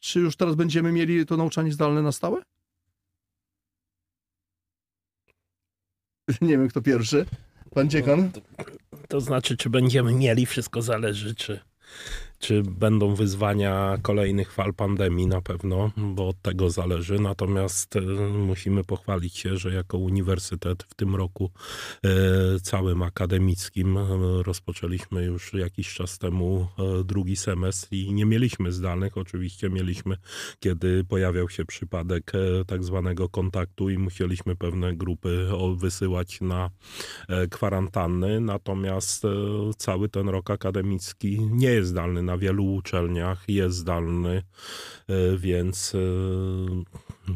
[0.00, 2.42] Czy już teraz będziemy mieli to nauczanie zdalne na stałe?
[6.40, 7.26] Nie wiem, kto pierwszy.
[7.74, 8.30] Pan dziekan?
[9.08, 11.60] To znaczy, czy będziemy mieli, wszystko zależy, czy,
[12.38, 17.18] czy będą wyzwania kolejnych fal pandemii na pewno, bo od tego zależy.
[17.18, 21.50] Natomiast e, musimy pochwalić się, że jako uniwersytet w tym roku
[22.04, 24.06] e, całym akademickim e,
[24.42, 26.68] rozpoczęliśmy już jakiś czas temu
[27.04, 29.16] drugi semestr i nie mieliśmy zdalnych.
[29.16, 30.16] Oczywiście mieliśmy,
[30.60, 32.32] kiedy pojawiał się przypadek
[32.66, 36.70] tak zwanego kontaktu i musieliśmy pewne grupy wysyłać na
[37.50, 39.22] kwarantanny, natomiast
[39.76, 44.42] cały ten rok akademicki nie jest zdalny na wielu uczelniach, jest zdalny,
[45.08, 45.98] e, więc e,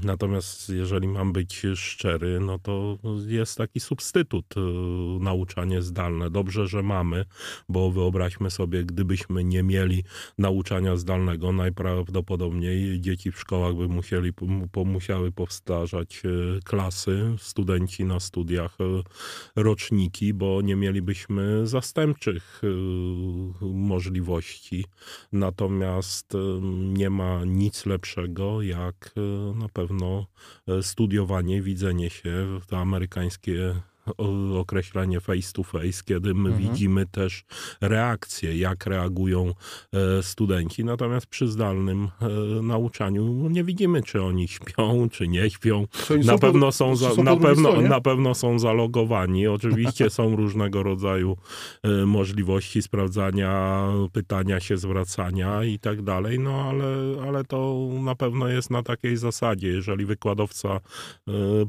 [0.05, 4.61] natomiast jeżeli mam być szczery, no to jest taki substytut e,
[5.21, 6.31] nauczanie zdalne.
[6.31, 7.25] Dobrze, że mamy,
[7.69, 10.05] bo wyobraźmy sobie, gdybyśmy nie mieli
[10.39, 14.33] nauczania zdalnego, najprawdopodobniej dzieci w szkołach by musieli,
[14.87, 18.85] musiały powtarzać e, klasy, studenci na studiach e,
[19.63, 22.67] roczniki, bo nie mielibyśmy zastępczych y,
[23.63, 24.85] możliwości.
[25.33, 26.39] Natomiast y,
[26.73, 29.80] nie ma nic lepszego jak y, na pewno
[30.69, 33.75] y, studiowanie, widzenie się, to amerykańskie
[34.59, 36.69] określenie face to face, kiedy my Mhm.
[36.69, 37.45] widzimy też
[37.81, 39.53] reakcje, jak reagują
[39.93, 40.85] e, studenci.
[40.85, 42.29] Natomiast przy zdalnym e,
[42.63, 45.87] nauczaniu nie widzimy, czy oni śpią, czy nie śpią.
[46.25, 47.89] Na po- pewno są, za, są na, pewno, stronie?
[47.89, 49.47] na pewno są zalogowani.
[49.47, 51.37] Oczywiście są różnego rodzaju
[51.83, 56.87] e, możliwości sprawdzania, pytania się, zwracania i tak dalej, no ale,
[57.29, 59.69] ale to na pewno jest na takiej zasadzie.
[59.69, 60.81] Jeżeli wykładowca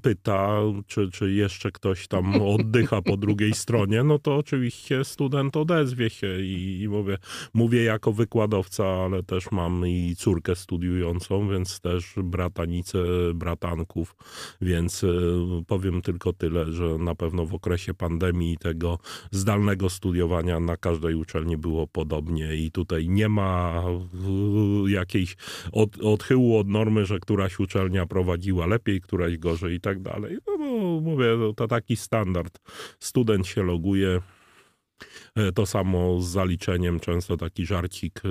[0.01, 0.49] pyta,
[0.87, 6.39] czy, czy jeszcze ktoś tam oddycha po drugiej stronie, no to oczywiście student odezwie się
[6.39, 7.17] i, i mówię,
[7.53, 12.99] mówię jako wykładowca, ale też mam i córkę studiującą, więc też bratanicę,
[13.33, 14.15] bratanków,
[14.61, 15.09] więc y,
[15.67, 18.99] powiem tylko tyle, że na pewno w okresie pandemii tego
[19.31, 23.83] zdalnego studiowania na każdej uczelni było podobnie i tutaj nie ma
[24.87, 25.35] y, jakiejś
[25.71, 30.37] od, odchyłu od normy, że któraś uczelnia prowadziła lepiej, któraś gorzej i tak dalej.
[30.47, 32.59] No bo mówię, no, to taki standard.
[32.99, 34.21] Student się loguje,
[35.35, 38.21] e, to samo z zaliczeniem, często taki żarcik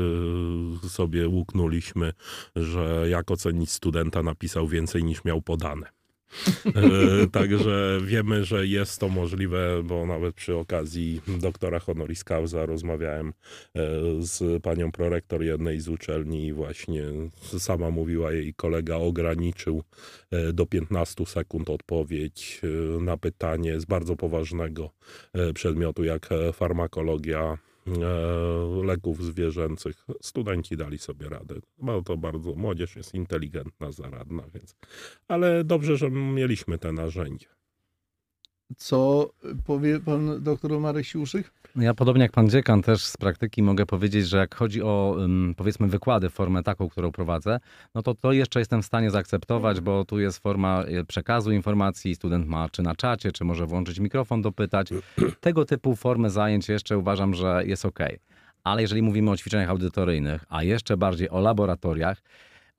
[0.85, 2.13] e, sobie łuknęliśmy,
[2.57, 6.00] że jak ocenić studenta napisał więcej niż miał podane.
[6.67, 13.29] E, także wiemy, że jest to możliwe, bo nawet przy okazji doktora honoris causa rozmawiałem
[13.29, 13.33] e,
[14.19, 17.05] z panią prorektor jednej z uczelni i właśnie
[17.59, 19.83] sama mówiła jej kolega ograniczył
[20.31, 22.61] e, do 15 sekund odpowiedź
[23.01, 24.91] na pytanie z bardzo poważnego
[25.55, 27.59] przedmiotu jak farmakologia
[28.85, 30.07] leków zwierzęcych.
[30.23, 31.55] Studenci dali sobie radę.
[31.79, 34.77] Bo to bardzo, młodzież jest inteligentna, zaradna, więc.
[35.29, 37.49] Ale dobrze, że mieliśmy te narzędzia.
[38.77, 39.31] Co
[39.67, 41.53] powie pan doktor Marek Siłszyk?
[41.77, 45.17] Ja podobnie jak pan dziekan też z praktyki mogę powiedzieć, że jak chodzi o
[45.57, 47.61] powiedzmy wykłady, formę taką, którą prowadzę,
[47.95, 52.15] no to to jeszcze jestem w stanie zaakceptować, bo tu jest forma e, przekazu informacji,
[52.15, 54.89] student ma czy na czacie, czy może włączyć mikrofon, dopytać.
[55.41, 57.99] Tego typu formy zajęć jeszcze uważam, że jest ok.
[58.65, 62.23] Ale jeżeli mówimy o ćwiczeniach audytoryjnych, a jeszcze bardziej o laboratoriach,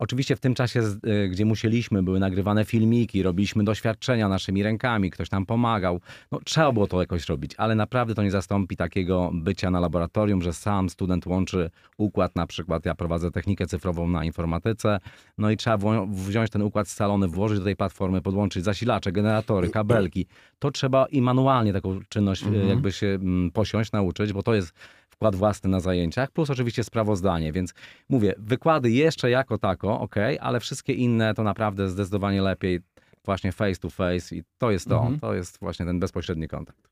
[0.01, 0.81] Oczywiście w tym czasie,
[1.25, 5.99] y, gdzie musieliśmy, były nagrywane filmiki, robiliśmy doświadczenia naszymi rękami, ktoś nam pomagał.
[6.31, 10.41] No, trzeba było to jakoś robić, ale naprawdę to nie zastąpi takiego bycia na laboratorium,
[10.41, 14.99] że sam student łączy układ, na przykład ja prowadzę technikę cyfrową na informatyce,
[15.37, 15.77] no i trzeba
[16.07, 20.25] wziąć ten układ scalony, włożyć do tej platformy, podłączyć zasilacze, generatory, kabelki.
[20.59, 22.67] To trzeba i manualnie taką czynność y, mhm.
[22.67, 24.73] jakby się mm, posiąść, nauczyć, bo to jest
[25.21, 27.73] wkład własny na zajęciach, plus oczywiście sprawozdanie, więc
[28.09, 32.79] mówię, wykłady jeszcze jako tako, ok, ale wszystkie inne to naprawdę zdecydowanie lepiej
[33.25, 35.19] właśnie face to face i to jest to, mhm.
[35.19, 36.89] to jest właśnie ten bezpośredni kontakt.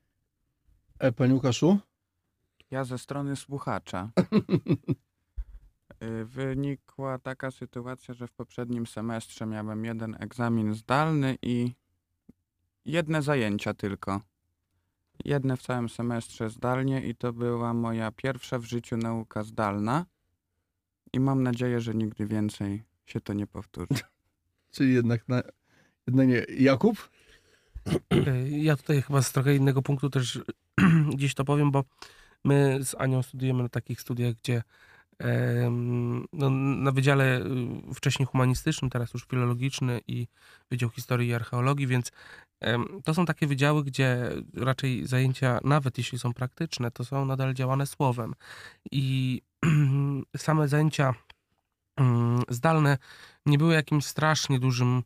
[1.00, 1.80] E, Panie Łukaszu?
[2.72, 4.10] Ja ze strony słuchacza.
[6.04, 11.74] Y, wynikła taka sytuacja, że w poprzednim semestrze miałem jeden egzamin zdalny i
[12.86, 14.22] jedne zajęcia tylko
[15.26, 20.06] jedne w całym semestrze zdalnie i to była moja pierwsza w życiu nauka zdalna.
[21.14, 24.04] I mam nadzieję, że nigdy więcej się to nie powtórzy.
[24.72, 25.42] Czyli jednak, na,
[26.08, 26.46] jednak nie.
[26.50, 27.10] Jakub?
[28.10, 30.40] E, ja tutaj chyba z trochę innego punktu też
[31.16, 31.84] gdzieś to powiem, bo
[32.44, 34.64] my z Anią studujemy na takich studiach, gdzie
[36.34, 40.28] no, na wydziale y, wcześniej humanistycznym, teraz już filologiczny i
[40.72, 42.12] Wydział Historii i Archeologii, więc
[43.04, 47.88] to są takie wydziały, gdzie raczej zajęcia, nawet jeśli są praktyczne, to są nadal działane
[47.88, 48.36] słowem.
[48.92, 49.42] I
[50.38, 51.14] same zajęcia
[51.98, 52.98] mm, zdalne
[53.46, 55.04] nie były jakimś strasznie dużym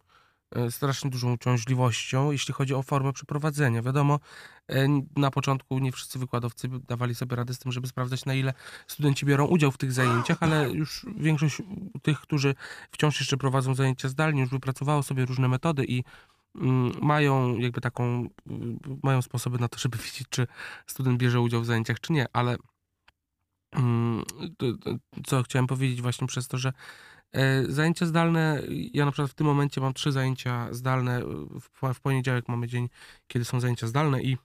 [0.70, 3.82] strasznie dużą uciążliwością, jeśli chodzi o formę przeprowadzenia.
[3.82, 4.20] Wiadomo,
[4.68, 8.54] e, na początku nie wszyscy wykładowcy dawali sobie radę z tym, żeby sprawdzać, na ile
[8.88, 11.62] studenci biorą udział w tych zajęciach, ale już większość
[12.02, 12.56] tych, którzy
[12.92, 16.04] wciąż jeszcze prowadzą zajęcia zdalnie, już wypracowało sobie różne metody i
[16.56, 18.30] mm, mają jakby taką,
[19.04, 20.48] mają sposoby na to, żeby wiedzieć, czy
[20.88, 22.58] student bierze udział w zajęciach, czy nie, ale
[23.72, 24.24] mm,
[25.26, 27.13] co chciałem powiedzieć właśnie przez to, że E,
[27.68, 28.62] zajęcia zdalne,
[28.94, 31.22] ja na przykład w tym momencie mam trzy zajęcia zdalne.
[31.94, 32.90] W, poniedziałek mamy dzień,
[33.28, 34.38] kiedy są zajęcia zdalne i,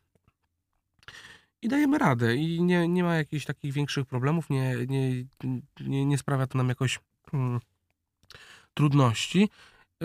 [1.62, 2.36] i dajemy radę.
[2.36, 5.24] I nie, nie ma jakichś takich większych problemów, nie, nie,
[5.80, 7.60] nie, nie sprawia to nam jakoś hmm,
[8.74, 9.48] trudności.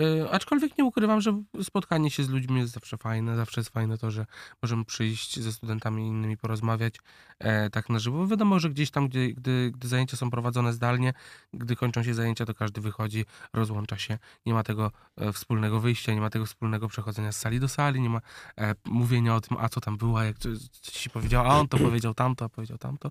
[0.00, 3.36] E, aczkolwiek nie ukrywam, że spotkanie się z ludźmi jest zawsze fajne.
[3.36, 4.26] Zawsze jest fajne to, że
[4.62, 6.94] możemy przyjść ze studentami innymi porozmawiać
[7.38, 8.26] e, tak na żywo.
[8.26, 11.12] Wiadomo, że gdzieś tam, gdy, gdy, gdy zajęcia są prowadzone zdalnie,
[11.52, 14.18] gdy kończą się zajęcia, to każdy wychodzi, rozłącza się.
[14.46, 18.00] Nie ma tego e, wspólnego wyjścia, nie ma tego wspólnego przechodzenia z sali do sali,
[18.00, 18.20] nie ma
[18.58, 20.36] e, mówienia o tym, a co tam było, jak
[20.82, 23.10] ci powiedział, a on to powiedział tamto, a powiedział tamto.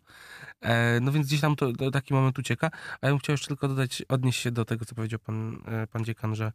[0.62, 2.72] E, no więc gdzieś tam to, to, taki moment ucieka.
[3.02, 5.88] A ja bym chciał jeszcze tylko dodać, odnieść się do tego, co powiedział pan, e,
[5.88, 6.52] pan dziekan, że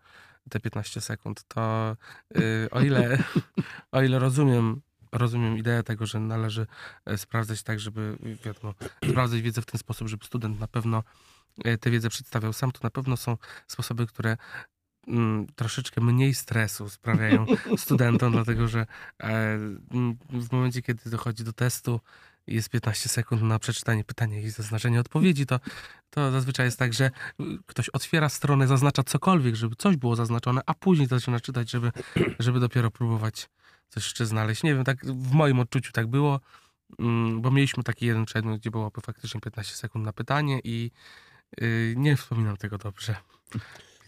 [0.50, 1.96] te 15 sekund, to
[2.34, 3.18] yy, o ile
[3.92, 4.80] o ile rozumiem
[5.12, 6.66] rozumiem ideę tego, że należy
[7.06, 8.74] e, sprawdzać tak, żeby wiadomo,
[9.10, 11.02] sprawdzać wiedzę w ten sposób, żeby student na pewno
[11.64, 12.52] e, tę wiedzę przedstawiał.
[12.52, 14.36] Sam, to na pewno są sposoby, które
[15.06, 17.46] mm, troszeczkę mniej stresu sprawiają
[17.76, 18.80] studentom, dlatego że
[19.22, 19.58] e,
[20.30, 22.00] w momencie, kiedy dochodzi do testu,
[22.48, 25.60] jest 15 sekund na przeczytanie pytania i zaznaczenie odpowiedzi, to,
[26.10, 30.60] to zazwyczaj jest tak, że y, ktoś otwiera stronę, zaznacza cokolwiek, żeby coś było zaznaczone,
[30.66, 31.92] a później zaczyna czytać, żeby,
[32.38, 33.48] żeby dopiero próbować
[33.88, 34.62] coś jeszcze znaleźć.
[34.62, 36.40] Nie wiem, tak w moim odczuciu tak było,
[36.98, 40.90] mm, bo mieliśmy taki jeden przedmiot, gdzie byłoby faktycznie 15 sekund na pytanie i
[41.62, 43.16] y, nie wspominam tego dobrze.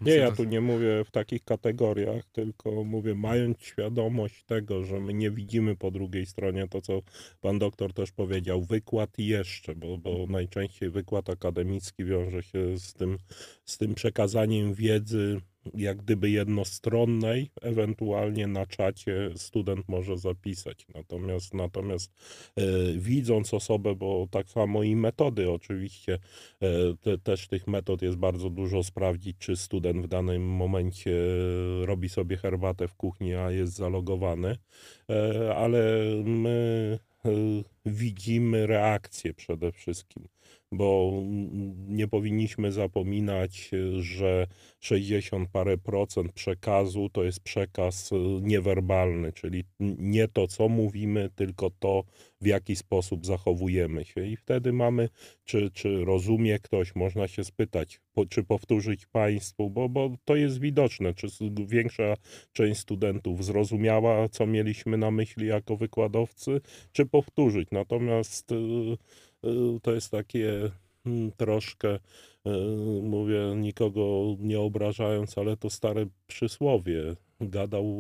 [0.01, 5.15] Nie, ja tu nie mówię w takich kategoriach, tylko mówię, mając świadomość tego, że my
[5.15, 7.03] nie widzimy po drugiej stronie to, co
[7.41, 12.95] pan doktor też powiedział, wykład i jeszcze, bo, bo najczęściej wykład akademicki wiąże się z
[12.95, 13.19] tym,
[13.65, 15.41] z tym przekazaniem wiedzy,
[15.75, 20.87] jak gdyby jednostronnej, ewentualnie na czacie student może zapisać.
[20.95, 22.13] Natomiast, natomiast
[22.57, 22.63] e,
[22.97, 26.19] widząc osobę, bo tak samo i metody oczywiście,
[26.61, 26.69] e,
[27.01, 31.13] te, też tych metod jest bardzo dużo sprawdzić, czy student w danym momencie
[31.83, 34.57] e, robi sobie herbatę w kuchni, a jest zalogowany,
[35.11, 35.83] E, ale
[36.25, 37.31] my e,
[37.87, 40.29] widzimy reakcję przede wszystkim,
[40.73, 41.13] bo
[41.89, 44.47] nie powinniśmy zapominać, że
[44.81, 49.65] 60 parę procent przekazu to jest przekaz e, niewerbalny, czyli
[49.99, 52.05] nie to, co mówimy, tylko to,
[52.41, 54.27] w jaki sposób zachowujemy się.
[54.27, 55.09] I wtedy mamy,
[55.45, 60.61] czy, czy rozumie ktoś, można się spytać, po, czy powtórzyć Państwu, bo, bo to jest
[60.61, 61.27] widoczne, czy
[61.67, 62.15] większa
[62.53, 66.61] część studentów zrozumiała, co mieliśmy na myśli jako wykładowcy,
[66.93, 67.69] czy powtórzyć.
[67.73, 70.71] Natomiast y, y, to jest takie
[71.07, 72.01] mm, troszkę, y,
[73.03, 77.17] mówię, nikogo nie obrażając, ale to stare przysłowie.
[77.41, 77.99] Gadał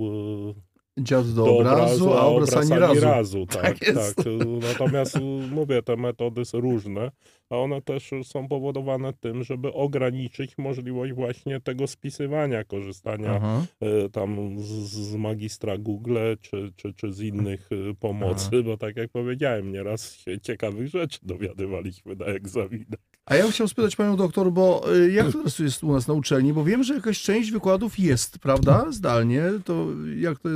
[0.98, 3.46] Dziad do, obrazu, a obraz ani razu.
[3.52, 4.18] Tak, Tak tak, jest.
[4.62, 5.20] Natomiast y,
[5.50, 7.10] mówię, te metody są różne,
[7.50, 13.66] a one też są powodowane tym, żeby ograniczyć możliwość właśnie tego spisywania, korzystania Aha.
[13.80, 18.96] e, tam z, z magistra Google czy, czy, czy z innych e, pomocy, bo tak
[18.96, 23.09] jak powiedziałem, nieraz się ciekawych rzeczy dowiadywaliśmy na egzaminach.
[23.26, 26.08] A ja bym chciał spytać panią doktor, bo y, jak to teraz jest u nas
[26.08, 26.52] na uczelni?
[26.52, 28.92] Bo wiem, że jakaś część wykładów jest, prawda?
[28.92, 29.42] Zdalnie.
[29.64, 30.48] To jak to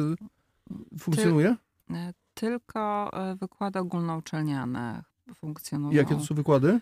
[0.98, 1.56] funkcjonuje?
[1.90, 5.02] E, Tylko e, wykłady ogólnouczelniane
[5.34, 5.92] funkcjonują.
[5.96, 6.80] Jakie to są wykłady?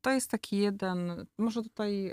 [0.00, 2.12] To jest taki jeden, może tutaj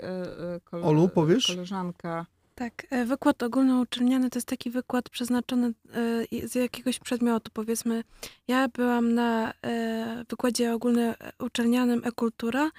[0.64, 1.46] kole, Olu, powiesz?
[1.46, 2.26] koleżanka.
[2.54, 5.72] Tak, e, wykład ogólnouczelniany to jest taki wykład przeznaczony
[6.42, 7.50] e, z jakiegoś przedmiotu.
[7.54, 8.04] Powiedzmy,
[8.48, 12.70] ja byłam na e, wykładzie ogólnouczelnianym e-kultura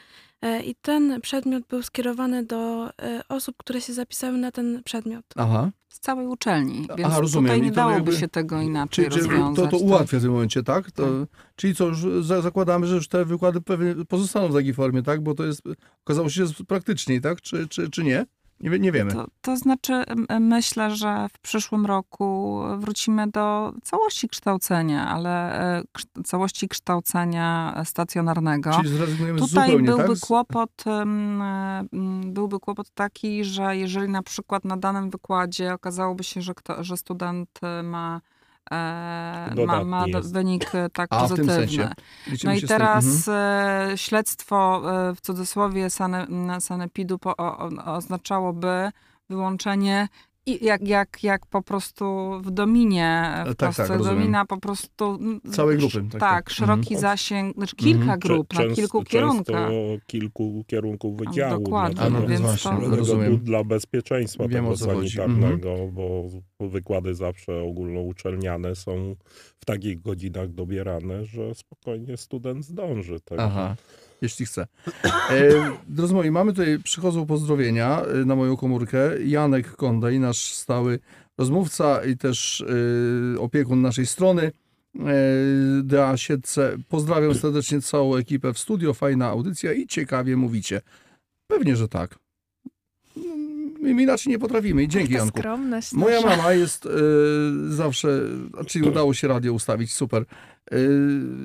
[0.65, 2.89] i ten przedmiot był skierowany do
[3.29, 5.25] osób, które się zapisały na ten przedmiot.
[5.35, 5.71] Aha.
[5.89, 7.45] Z całej uczelni, Aha, więc rozumiem.
[7.45, 9.65] tutaj I nie to dałoby jakby- się tego inaczej Czyli, rozwiązać.
[9.65, 9.87] to, to tak?
[9.87, 10.91] ułatwia w tym momencie, tak?
[10.91, 11.07] To,
[11.55, 15.21] Czyli co, już za- zakładamy, że już te wykłady pewnie pozostaną w takiej formie, tak?
[15.23, 15.61] Bo to jest,
[16.05, 17.41] okazało się, że jest praktyczniej, tak?
[17.41, 18.25] Czy, czy, czy nie?
[18.59, 19.11] Nie, nie wiemy.
[19.11, 20.03] To, to znaczy,
[20.39, 25.83] myślę, że w przyszłym roku wrócimy do całości kształcenia, ale e,
[26.23, 28.71] całości kształcenia stacjonarnego.
[28.75, 30.19] Czyli zrezygnujemy Tutaj zupełnie, byłby tak?
[30.19, 30.83] Kłopot,
[32.25, 36.97] byłby kłopot taki, że jeżeli na przykład na danym wykładzie okazałoby się, że, kto, że
[36.97, 38.21] student e, ma,
[38.71, 40.33] ma, Dodatni ma jest.
[40.33, 41.89] wynik e, tak A, pozytywny.
[42.43, 43.91] No i teraz Mhm.
[43.91, 46.27] e, śledztwo e, w cudzysłowie sane,
[46.59, 48.89] sanepidu po, o, o, oznaczałoby
[49.29, 50.07] wyłączenie
[50.47, 52.05] i jak, jak, jak po prostu
[52.41, 56.49] w dominie, w tak, tak, domina po prostu m, Całej grupy, tak, Tak, tak.
[56.49, 57.01] szeroki Mhm.
[57.01, 58.19] zasięg, znaczy kilka Mhm.
[58.19, 59.69] grup na kilku często kierunkach.
[60.07, 61.63] kilku kierunków wydziału.
[61.63, 63.37] dokładnie, A no dlatego- więc więc właśnie, to- Dlatego rozumiem.
[63.37, 66.23] Dla bezpieczeństwa Wiem, tego sanitarnego, bo
[66.59, 69.15] wykłady zawsze ogólnouczelniane są
[69.59, 73.19] w takich godzinach dobierane, że spokojnie student zdąży.
[73.25, 73.39] Tak?
[73.39, 73.75] Aha,
[74.21, 74.67] jeśli chce.
[75.03, 79.23] E, drodzy moi, mamy tutaj, przychodzą pozdrowienia e, na moją komórkę.
[79.25, 80.99] Janek Kondej, nasz stały
[81.37, 82.63] rozmówca i też
[83.35, 84.51] e, opiekun naszej strony.
[85.83, 86.77] DA Siedce.
[86.89, 88.93] Pozdrawiam serdecznie całą ekipę w studio.
[88.93, 90.81] Fajna audycja i ciekawie mówicie.
[91.47, 92.19] Pewnie, że tak.
[93.93, 95.37] My inaczej nie potrafimy i dzięki Janku.
[95.39, 96.37] skromność Moja nasza.
[96.37, 96.89] mama jest e,
[97.67, 98.21] zawsze,
[98.67, 100.25] czyli udało się radio ustawić, super.
[100.71, 100.77] E,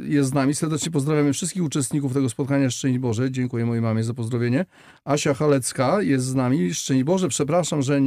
[0.05, 0.55] jest z nami.
[0.55, 2.71] Serdecznie pozdrawiamy wszystkich uczestników tego spotkania.
[2.71, 3.31] Szczęść Boże.
[3.31, 4.67] Dziękuję mojej mamie za pozdrowienie.
[5.05, 6.75] Asia Halecka jest z nami.
[6.75, 7.29] Szczęść Boże.
[7.29, 8.01] Przepraszam, że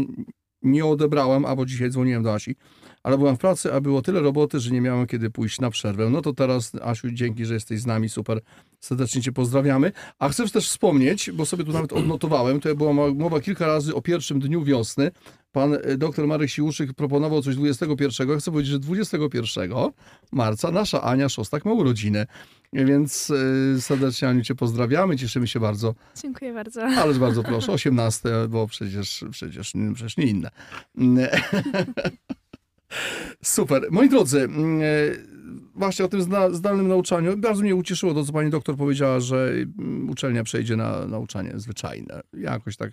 [0.62, 2.56] nie odebrałam, albo dzisiaj dzwoniłem do Asi,
[3.04, 6.10] ale byłam w pracy, a było tyle roboty, że nie miałem kiedy pójść na przerwę.
[6.10, 8.10] No to teraz, Asiu, dzięki, że jesteś z nami.
[8.10, 8.42] Super.
[8.80, 9.92] Serdecznie Cię pozdrawiamy.
[10.20, 13.96] A chcę też wspomnieć, bo sobie tu nawet odnotowałem, to była mo- mowa kilka razy
[13.96, 15.12] o pierwszym dniu wiosny.
[15.52, 18.30] Pan e, dr Marek Siłuszyk proponował coś 21.
[18.30, 19.74] Ja chcę powiedzieć, że 21
[20.32, 22.26] marca nasza Ania Szostak ma urodziny.
[22.74, 23.32] Więc
[23.78, 25.96] e, serdecznie Aniu Cię pozdrawiamy, cieszymy się bardzo.
[26.22, 26.84] Dziękuję bardzo.
[26.84, 30.50] Ależ bardzo proszę, 18, bo przecież, przecież, przecież nie inne.
[33.44, 33.88] Super.
[33.92, 34.86] Moi drodzy, mm, e,
[35.76, 36.22] właśnie o tym
[36.52, 37.38] zdalnym nauczaniu.
[37.38, 42.22] Bardzo mnie ucieszyło to, co pani doktor powiedziała, że mm, uczelnia przejdzie na nauczanie zwyczajne.
[42.34, 42.92] Jakoś tak,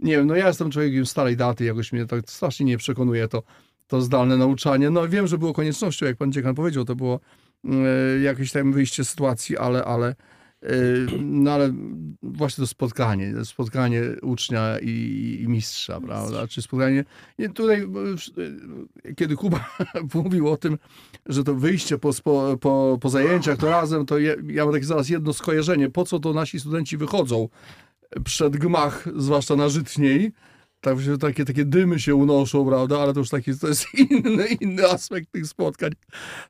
[0.00, 3.42] nie wiem, no ja jestem człowiekiem starej daty, jakoś mnie tak strasznie nie przekonuje to,
[3.86, 4.90] to zdalne nauczanie.
[4.90, 7.20] No wiem, że było koniecznością, jak pan dziekan powiedział, to było
[7.64, 10.14] e, jakieś tam wyjście z sytuacji, ale, ale
[11.20, 11.72] no ale
[12.22, 16.48] właśnie to spotkanie, spotkanie ucznia i, i mistrza, prawda?
[16.48, 17.04] Czy spotkanie.
[17.38, 17.86] I tutaj,
[19.06, 19.70] e, kiedy Kuba
[20.14, 20.78] mówił o tym,
[21.26, 22.10] że to wyjście po,
[22.60, 26.20] po, po, zajęciach to razem, to ja, ja mam takie zaraz jedno skojarzenie, po co
[26.20, 27.48] to nasi studenci wychodzą
[28.24, 30.32] przed gmach, zwłaszcza na Żytniej,
[30.80, 34.88] tak, takie, takie dymy się unoszą, prawda, ale to już taki, to jest inny, inny
[34.90, 35.90] aspekt tych spotkań.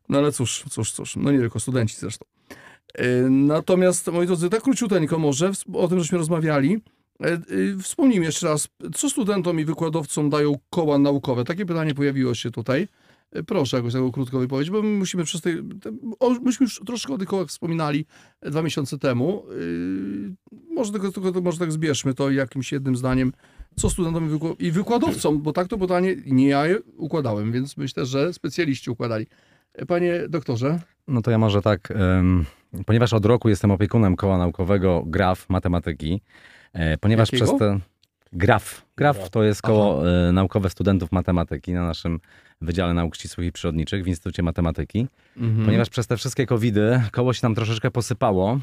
[0.08, 2.26] No ale cóż, cóż, cóż, no nie tylko studenci zresztą.
[2.94, 6.78] E, Natomiast, moi drodzy, tak króciuteńko może, o tym żeśmy rozmawiali.
[7.20, 7.40] E, e,
[7.82, 11.44] Wspomnijmy jeszcze raz, co studentom i wykładowcom dają koła naukowe?
[11.44, 12.88] Takie pytanie pojawiło się tutaj.
[13.46, 15.62] Proszę jakoś tego krótko wypowiedzieć, bo my musimy przez te-
[16.42, 18.06] Myśmy już troszkę o tych kołach wspominali
[18.40, 19.42] e, dwa miesiące temu.
[20.70, 23.32] Może, tylko, tylko, może tak zbierzmy to jakimś jednym zdaniem,
[23.76, 26.64] co studentom i i wykładowcom, bo tak to pytanie nie ja
[26.96, 29.26] układałem, więc myślę, że specjaliści układali.
[29.88, 31.92] Panie doktorze, No to ja może tak,
[32.86, 36.20] ponieważ od roku jestem opiekunem koła naukowego GRAF Matematyki,
[36.72, 37.46] e, ponieważ Jakiego?
[37.46, 37.80] przez te...
[38.32, 38.86] GRAF.
[38.96, 39.30] GRAF Graf.
[39.30, 42.20] to jest koło e, naukowe studentów matematyki na naszym
[42.62, 45.06] Wydziale Nauk Ścisłych i Przyrodniczych w Instytucie Matematyki.
[45.36, 45.64] Mhm.
[45.64, 48.60] Ponieważ przez te wszystkie covidy koło się nam troszeczkę posypało,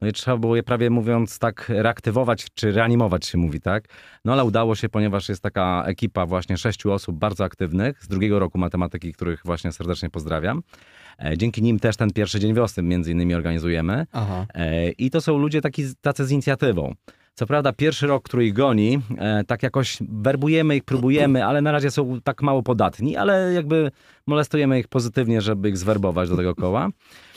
[0.00, 3.84] no i trzeba było je prawie mówiąc tak reaktywować, czy reanimować się mówi, tak?
[4.24, 8.38] No ale udało się, ponieważ jest taka ekipa właśnie sześciu osób bardzo aktywnych z drugiego
[8.38, 10.62] roku matematyki, których właśnie serdecznie pozdrawiam.
[11.24, 14.06] E, Dzięki nim też ten pierwszy dzień wiosny między innymi organizujemy.
[14.12, 14.46] Aha.
[14.54, 16.94] E, I to są ludzie taki, tacy z inicjatywą.
[17.34, 21.72] Co prawda pierwszy rok, który ich goni, e, tak jakoś werbujemy ich, próbujemy, ale na
[21.72, 23.90] razie są tak mało podatni, ale jakby
[24.26, 26.88] molestujemy ich pozytywnie, żeby ich zwerbować do tego koła,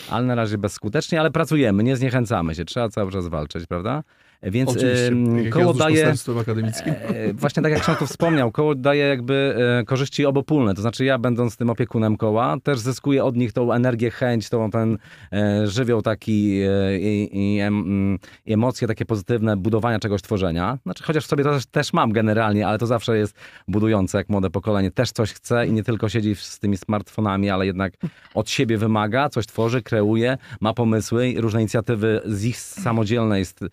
[0.10, 4.04] ale na razie bezskutecznie, ale pracujemy, nie zniechęcamy się, trzeba cały czas walczyć, prawda?
[4.42, 5.12] E, Więc Oczywiście,
[5.44, 6.14] jak koło daje...
[6.42, 6.94] akademickim.
[6.94, 10.74] E, Właśnie tak jak tu wspomniał, koło daje jakby e, korzyści obopólne.
[10.74, 14.72] To znaczy ja będąc tym opiekunem koła, też zyskuję od nich tą energię, chęć, tą,
[14.72, 14.98] ten
[15.34, 20.78] e, żywioł taki e, i, i, em, mm, i emocje takie pozytywne budowania czegoś, tworzenia.
[20.84, 23.36] Znaczy chociaż w sobie to też, też mam generalnie, ale to zawsze jest
[23.68, 27.66] budujące, jak młode pokolenie też coś chce i nie tylko siedzi z tymi smartfonami, ale
[27.66, 27.94] jednak
[28.34, 33.70] od siebie wymaga, coś tworzy, kreuje, ma pomysły, różne inicjatywy z ich samodzielnej st-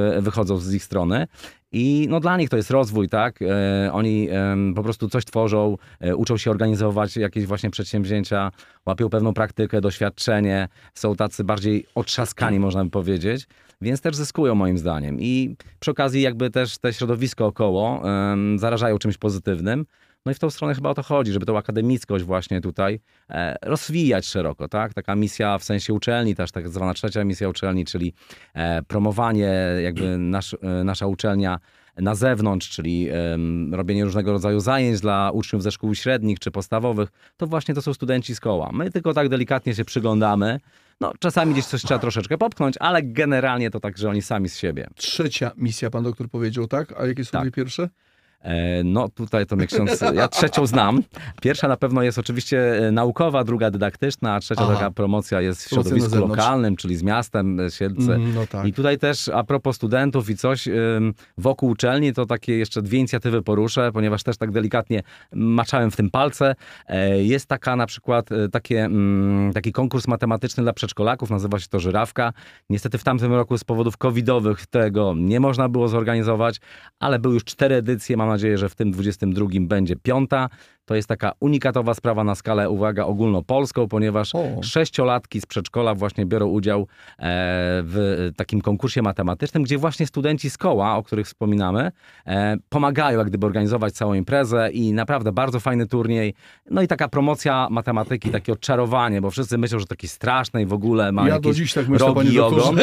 [0.00, 1.26] jakby wychodzą z ich strony.
[1.72, 3.42] I no dla nich to jest rozwój, tak?
[3.42, 4.28] E, oni
[4.74, 8.50] po prostu coś tworzą, e, uczą się organizować jakieś właśnie przedsięwzięcia,
[8.86, 13.46] łapią pewną praktykę, doświadczenie, są tacy bardziej otrzaskani, można by powiedzieć,
[13.80, 15.20] więc też zyskują moim zdaniem.
[15.20, 18.02] I przy okazji jakby też te środowisko około
[18.56, 19.86] zarażają czymś pozytywnym.
[20.26, 23.00] No i w tą stronę chyba o to chodzi, żeby tą akademickość właśnie tutaj
[23.30, 24.94] e, rozwijać szeroko, tak?
[24.94, 28.12] Taka misja w sensie uczelni, też tak zwana trzecia misja uczelni, czyli
[28.54, 29.52] e, promowanie
[29.84, 31.58] jakby nasz, e, nasza uczelnia
[31.96, 37.08] na zewnątrz, czyli em, robienie różnego rodzaju zajęć dla uczniów ze szkół średnich czy podstawowych,
[37.36, 38.70] to właśnie to są studenci z koła.
[38.72, 40.60] My tylko tak delikatnie się przyglądamy.
[41.00, 44.58] No, czasami gdzieś coś trzeba troszeczkę popchnąć, ale generalnie to tak, że oni sami z
[44.58, 44.88] siebie.
[44.94, 47.00] Trzecia misja, pan doktor powiedział, tak?
[47.00, 47.42] A jakie są Tak.
[47.42, 47.88] dwie pierwsze?
[48.40, 51.02] E, No tutaj to ksiądz, ja trzecią znam.
[51.42, 54.74] Pierwsza na pewno jest oczywiście e, naukowa, druga dydaktyczna, a trzecia Aha.
[54.74, 58.14] taka promocja jest w środowisku lokalnym, czyli z miastem e, Siedlce.
[58.14, 58.66] Mm, no tak.
[58.66, 60.68] I tutaj też a propos studentów i coś
[61.38, 66.10] wokół uczelni, to takie jeszcze dwie inicjatywy poruszę, ponieważ też tak delikatnie maczałem w tym
[66.10, 66.54] palce.
[67.20, 72.32] Jest taka na przykład takie, mm, taki konkurs matematyczny dla przedszkolaków, nazywa się to Żyrawka.
[72.70, 76.60] Niestety w tamtym roku z powodów covidowych tego nie można było zorganizować,
[77.00, 80.48] ale były już cztery edycje, mam nadzieję, że w tym 22 będzie piąta.
[80.90, 84.62] To jest taka unikatowa sprawa na skalę, uwaga, ogólnopolską, ponieważ O.
[84.62, 86.86] sześciolatki z przedszkola właśnie biorą udział e,
[87.82, 91.92] w takim konkursie matematycznym, gdzie właśnie studenci z koła, o których wspominamy,
[92.26, 96.34] e, pomagają jak gdyby organizować całą imprezę i naprawdę bardzo fajny turniej.
[96.70, 100.72] No i taka promocja matematyki, takie odczarowanie, bo wszyscy myślą, że taki straszny i w
[100.72, 102.78] ogóle ma Ja do jakieś dziś tak myślę, rogi i ogon,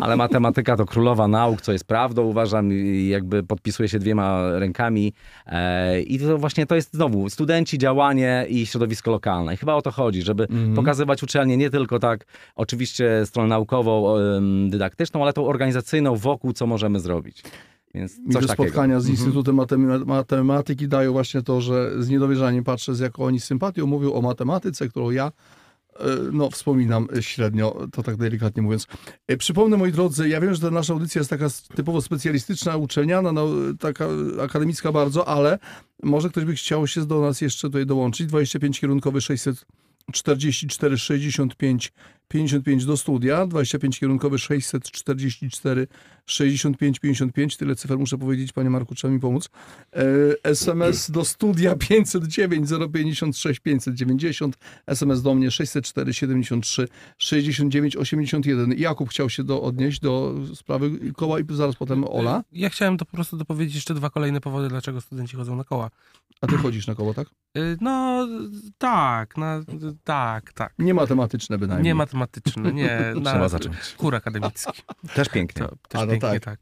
[0.00, 5.12] ale matematyka to królowa nauk, co jest prawdą, uważam, i jakby podpisuje się dwiema rękami.
[5.46, 9.54] E, I to właśnie to jest znowu studenci, działanie i środowisko lokalne.
[9.54, 10.74] I chyba o to chodzi, żeby Mhm.
[10.74, 12.24] pokazywać uczelnię nie tylko tak,
[12.56, 14.14] oczywiście stronę naukową,
[14.70, 17.42] dydaktyczną, ale tą organizacyjną wokół, co możemy zrobić.
[17.94, 18.64] Więc Mi coś te takiego.
[18.68, 19.16] spotkania z Mhm.
[19.16, 24.12] Instytutem Matem- Matematyki dają właśnie to, że z niedowierzaniem patrzę, z jaką oni sympatią mówią
[24.12, 25.32] o matematyce, którą ja
[26.32, 28.86] no, wspominam średnio, to tak delikatnie mówiąc.
[29.26, 33.32] E, Przypomnę, moi drodzy, ja wiem, że ta nasza audycja jest taka typowo specjalistyczna, uczelniana,
[33.32, 33.48] no,
[33.80, 34.08] taka
[34.42, 35.58] akademicka bardzo, ale
[36.02, 38.26] może ktoś by chciał się do nas jeszcze tutaj dołączyć.
[38.26, 41.92] 25 kierunkowy 644 65
[42.28, 45.86] 55 do studia, 25 kierunkowy 644
[46.26, 49.48] 65 55, tyle cyfer muszę powiedzieć, panie Marku, trzeba mi pomóc.
[49.92, 50.04] E,
[50.44, 58.72] SMS do studia 509 056 590, SMS do mnie 604 73 69 81.
[58.78, 62.44] Jakub chciał się do, odnieść do sprawy koła i zaraz potem Ola.
[62.52, 65.90] Ja chciałem to po prostu dopowiedzieć jeszcze dwa kolejne powody, dlaczego studenci chodzą na koła.
[66.40, 67.28] A ty chodzisz na koło, tak?
[67.56, 68.26] Y, No,
[68.78, 69.60] tak, na,
[70.04, 70.74] tak, tak.
[70.78, 71.84] Nie matematyczne bynajmniej.
[71.84, 72.17] Nie matematyczne,
[72.72, 73.12] nie.
[73.20, 73.76] Na Trzeba zacząć.
[73.98, 74.82] Chór akademicki.
[75.14, 75.66] Też pięknie.
[75.66, 76.42] To, też A, no pięknie, tak.
[76.42, 76.60] tak.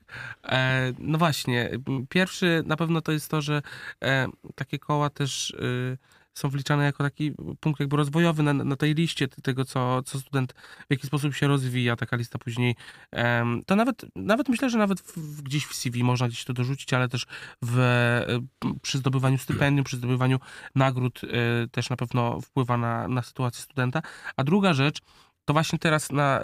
[0.53, 1.71] E, no właśnie,
[2.09, 3.63] pierwszy na pewno to jest to, że
[4.03, 5.99] e, takie koła też y,
[6.39, 10.53] są wliczane jako taki punkt jakby rozwojowy na, na tej liście tego, co, co student,
[10.89, 12.77] w jaki sposób się rozwija, taka lista później.
[13.67, 17.09] to nawet, nawet myślę, że nawet w, gdzieś w CV można gdzieś to dorzucić, ale
[17.09, 17.27] też
[17.63, 18.27] w, e,
[18.83, 20.39] przy zdobywaniu stypendium, przy zdobywaniu
[20.75, 24.03] nagród e, też na pewno wpływa na, na sytuację studenta.
[24.37, 24.99] A druga rzecz,
[25.47, 26.41] to właśnie teraz na,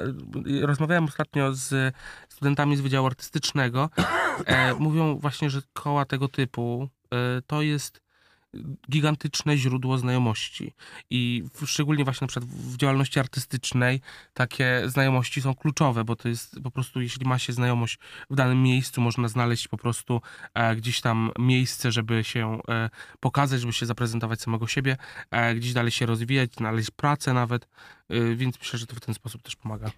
[0.63, 1.95] rozmawiałem ostatnio z
[2.29, 3.91] studentami z Wydziału Artystycznego.
[4.47, 8.03] E, mówią właśnie, że koła tego typu e, to jest
[8.91, 10.73] gigantyczne źródło znajomości.
[11.11, 14.01] I szczególnie właśnie na przykład w działalności artystycznej
[14.35, 17.99] takie znajomości są kluczowe, bo to jest po prostu, jeśli ma się znajomość
[18.31, 20.21] w danym miejscu, można znaleźć po prostu
[20.55, 22.91] e, gdzieś tam miejsce, żeby się e,
[23.21, 24.97] pokazać, żeby się zaprezentować samego siebie,
[25.31, 27.69] e, gdzieś dalej się rozwijać, znaleźć pracę nawet,
[28.09, 29.91] e, więc myślę, że to w ten sposób też pomaga.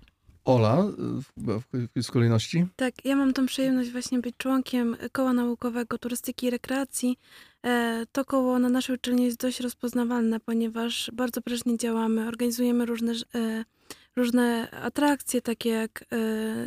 [0.44, 2.66] Ola, w, w, w kolejności.
[2.76, 7.18] Tak, ja mam tą przyjemność właśnie być członkiem Koła Naukowego Turystyki i Rekreacji.
[7.64, 13.12] E, To koło na naszej uczelni jest dość rozpoznawalne, ponieważ bardzo prężnie działamy, organizujemy różne,
[13.34, 13.64] e,
[14.16, 16.16] różne atrakcje, takie jak e,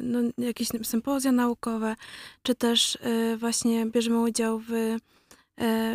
[0.03, 1.95] no, jakieś sympozja naukowe,
[2.43, 2.97] czy też
[3.37, 4.71] właśnie bierzemy udział w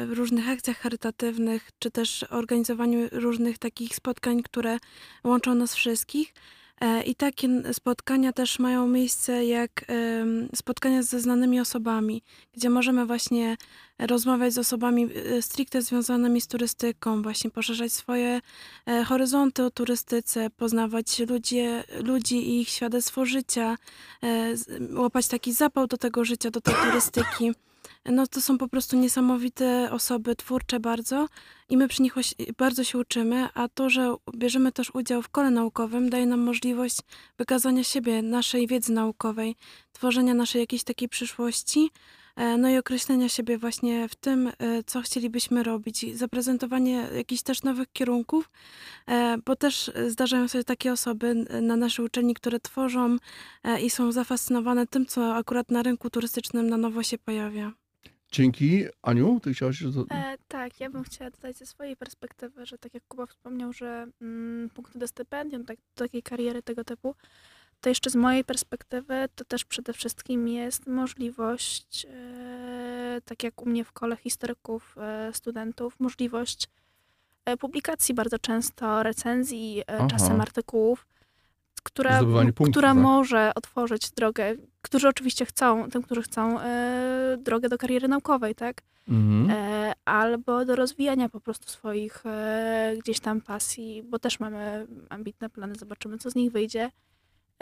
[0.06, 4.78] w różnych akcjach charytatywnych, czy też organizowaniu różnych takich spotkań, które
[5.24, 6.34] łączą nas wszystkich.
[6.82, 9.84] E, I takie spotkania też mają miejsce jak
[10.54, 12.22] spotkania ze znanymi osobami,
[12.52, 13.56] gdzie możemy właśnie
[13.98, 18.40] rozmawiać z osobami e, stricte związanymi z turystyką, właśnie poszerzać swoje
[18.86, 21.58] e, horyzonty o turystyce, poznawać ludzi,
[22.04, 23.76] ludzi i ich świadectwo życia,
[24.94, 27.52] łapać taki zapał do tego życia, do tej turystyki.
[28.04, 31.28] No to są po prostu niesamowite osoby, twórcze bardzo
[31.68, 32.14] i my przy nich
[32.58, 36.98] bardzo się uczymy, a to, że bierzemy też udział w kole naukowym daje nam możliwość
[37.38, 39.56] wykazania siebie, naszej wiedzy naukowej,
[39.92, 41.90] tworzenia naszej jakiejś takiej przyszłości,
[42.36, 44.52] no i określenia siebie właśnie w tym, e,
[44.86, 48.50] co chcielibyśmy robić i zaprezentowanie jakichś też nowych kierunków,
[49.06, 53.16] e, bo też e, zdarzają się takie osoby na naszej uczelni, które tworzą
[53.64, 57.72] e, i są zafascynowane tym, co akurat na rynku turystycznym na nowo się pojawia.
[58.32, 58.84] Dzięki.
[59.02, 59.82] Aniu, ty chciałaś...
[59.82, 64.06] E, tak, ja bym chciała dodać ze swojej perspektywy, że tak jak Kuba wspomniał, że
[64.20, 67.14] mm, punkty do stypendium, tak, do takiej kariery tego typu,
[67.82, 73.68] to jeszcze z mojej perspektywy to też przede wszystkim jest możliwość, e, tak jak u
[73.68, 76.68] mnie w kole historyków, e, studentów, możliwość
[77.44, 80.06] e, publikacji bardzo często, recenzji, Aha.
[80.10, 81.06] czasem artykułów,
[81.82, 83.02] która, punktów, która tak.
[83.02, 86.58] może otworzyć drogę, którzy oczywiście chcą, tym, którzy chcą,
[87.38, 88.82] drogę do kariery naukowej, tak?
[89.08, 89.50] Mhm.
[90.04, 92.24] albo do rozwijania po prostu swoich
[92.98, 96.90] gdzieś tam pasji, bo też mamy ambitne plany, zobaczymy co z nich wyjdzie.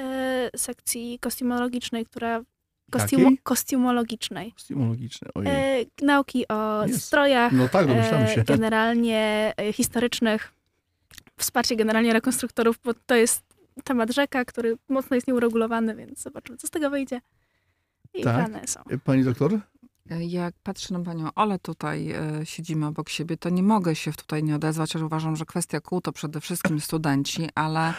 [0.00, 2.42] E, sekcji kostiumologicznej, która
[2.90, 3.38] kostiumo, Jakiej?
[3.42, 4.54] kostiumologicznej.
[4.56, 5.52] Stymologiczne, ojej.
[5.82, 7.04] E, nauki o Jest.
[7.04, 8.40] strojach, No tak, domyślamy się.
[8.40, 10.52] e, generalnie e, historycznych,
[11.36, 13.42] wsparcie generalnie rekonstruktorów, bo to jest
[13.84, 17.20] temat rzeka, który mocno jest nieuregulowany, więc zobaczymy co z tego wyjdzie.
[18.14, 18.34] I Tak.
[18.50, 18.80] plany są.
[19.04, 19.58] Pani doktor?
[20.20, 24.42] Jak patrzę na panią Ole tutaj, e, siedzimy obok siebie, to nie mogę się tutaj
[24.44, 27.94] nie odezwać, ale uważam, że kwestia kół to przede wszystkim studenci, ale e,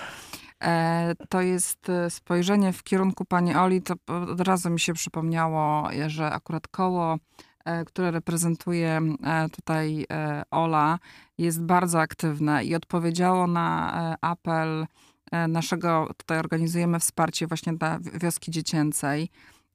[1.29, 6.09] to jest e, spojrzenie w kierunku pani Oli, to od razu mi się przypomniało, e,
[6.09, 7.17] że akurat koło,
[7.65, 10.99] e, które reprezentuje e, tutaj e, Ola,
[11.37, 14.85] jest bardzo aktywne i odpowiedziało na e, apel
[15.31, 19.29] e, naszego, tutaj organizujemy wsparcie właśnie dla wi- wioski dziecięcej.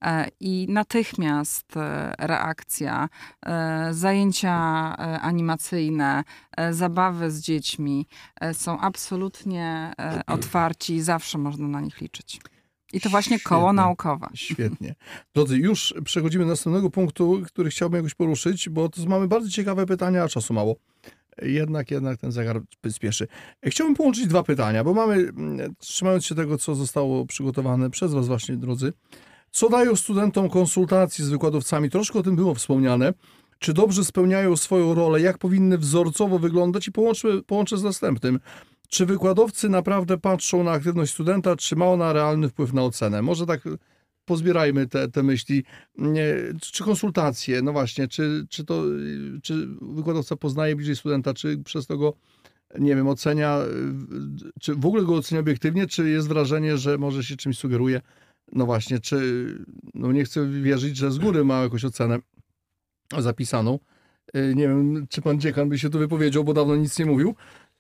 [0.07, 3.09] E, I natychmiast e, reakcja,
[3.47, 4.57] e, zajęcia
[5.23, 6.25] animacyjne,
[6.71, 8.07] zabawy z dziećmi
[8.53, 9.93] są absolutnie
[10.27, 12.41] otwarci i zawsze można na nich liczyć.
[12.93, 13.77] I to właśnie koło Świetnie.
[13.77, 14.29] naukowe.
[14.35, 14.95] Świetnie.
[15.35, 19.87] Drodzy, już przechodzimy do następnego punktu, który chciałbym jakoś poruszyć, bo to mamy bardzo ciekawe
[19.87, 20.77] pytania, a czasu mało.
[21.43, 23.29] Jednak, jednak ten zegar spieszy.
[23.65, 28.27] Chciałbym połączyć dwa pytania, bo mamy, mm, trzymając się tego, co zostało przygotowane przez was
[28.27, 28.93] właśnie, drodzy,
[29.57, 31.91] co dają studentom konsultacji z wykładowcami?
[31.91, 33.15] Troszkę o tym było wspomniane.
[33.59, 35.21] Czy dobrze spełniają swoją rolę?
[35.21, 36.89] Jak powinny wzorcowo wyglądać?
[36.89, 38.41] I połączę, połączę z następnym.
[38.89, 43.23] Czy wykładowcy naprawdę patrzą na aktywność studenta, czy ma ona realny wpływ na ocenę?
[43.23, 43.61] Może tak
[44.25, 45.65] pozbierajmy te, te myśli.
[46.61, 48.83] Czy konsultacje, no właśnie, czy, czy to,
[49.43, 52.13] czy wykładowca poznaje bliżej studenta, czy przez to go,
[52.79, 53.59] nie wiem, ocenia,
[54.61, 58.01] czy w ogóle go ocenia obiektywnie, czy jest wrażenie, że może się czymś sugeruje?
[58.53, 59.47] No właśnie, czy,
[59.95, 62.19] no nie chcę wierzyć, że z góry ma jakąś ocenę
[63.19, 63.79] zapisaną.
[64.37, 67.35] Y, Nie wiem, czy pan dziekan by się tu wypowiedział, bo dawno nic nie mówił.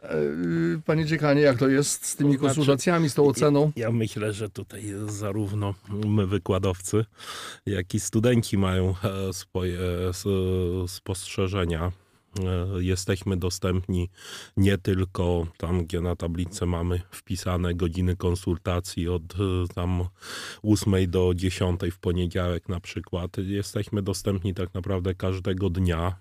[0.05, 3.73] Y, Panie dziekanie, jak to jest z tymi To znaczy, konsultacjami, z tą oceną?
[3.77, 5.75] Ja myślę, że tutaj zarówno
[6.07, 7.05] my wykładowcy,
[7.67, 8.95] jak i studenci mają
[9.29, 11.93] e, swoje e, spostrzeżenia.
[12.45, 14.11] E, Jesteśmy dostępni
[14.57, 20.05] nie tylko tam, gdzie na tablicy mamy wpisane godziny konsultacji od e, tam
[20.63, 23.37] 8 do 10 w poniedziałek na przykład.
[23.39, 26.17] Jesteśmy dostępni tak naprawdę każdego dnia.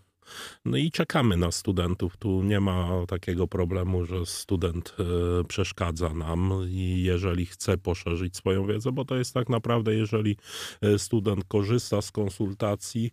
[0.66, 2.18] No i czekamy na studentów.
[2.18, 8.68] Tu nie ma takiego problemu, że student e, przeszkadza nam i jeżeli chce poszerzyć swoją
[8.68, 10.38] wiedzę, bo to jest tak naprawdę, jeżeli
[10.98, 13.12] student korzysta z konsultacji,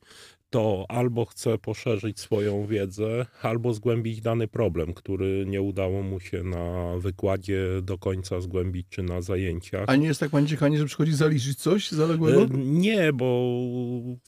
[0.53, 6.43] to albo chce poszerzyć swoją wiedzę, albo zgłębić dany problem, który nie udało mu się
[6.43, 9.85] na wykładzie do końca zgłębić czy na zajęciach.
[9.87, 12.43] A nie jest tak, panie dziekanie, że przychodzi zaliczyć coś zaległego?
[12.43, 13.59] E, Nie, bo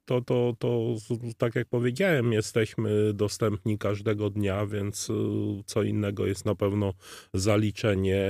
[0.05, 0.95] to, to, to
[1.39, 5.14] tak jak powiedziałem, jesteśmy dostępni każdego dnia, więc y,
[5.66, 6.93] co innego jest na pewno
[7.35, 8.29] zaliczenie,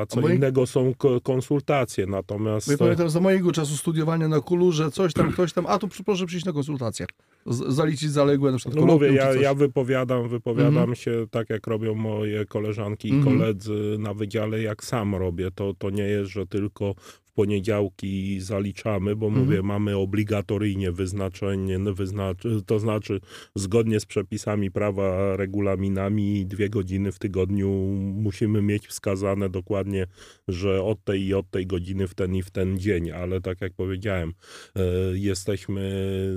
[0.00, 2.06] a co bo jak- innego są ko- konsultacje.
[2.06, 5.78] Natomiast ja pamiętam za mojego czasu studiowania na kulu, że coś tam, ktoś tam, a
[5.78, 7.06] tu pr- proszę przyjść na konsultację.
[7.46, 10.94] Z, zaliczyć zaległe na przykład no mówię, ja, ja wypowiadam, wypowiadam Mhm.
[10.94, 13.38] się tak, jak robią moje koleżanki i Mhm.
[13.38, 15.50] koledzy na wydziale, jak sam robię.
[15.54, 16.94] To, to nie jest, że tylko
[17.36, 19.44] poniedziałki zaliczamy, bo Mhm.
[19.44, 23.20] mówię, mamy obligatoryjnie wyznaczenie, no, wyznaczy, to znaczy
[23.54, 27.68] zgodnie z przepisami prawa, regulaminami, dwie godziny w tygodniu
[28.14, 30.06] musimy mieć wskazane dokładnie,
[30.48, 33.60] że od tej i od tej godziny w ten i w ten dzień, ale tak
[33.60, 34.32] jak powiedziałem,
[34.76, 34.82] e,
[35.14, 35.82] jesteśmy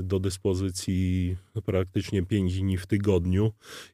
[0.03, 1.35] do dyspozycji
[1.65, 3.51] praktycznie pięć dni w tygodniu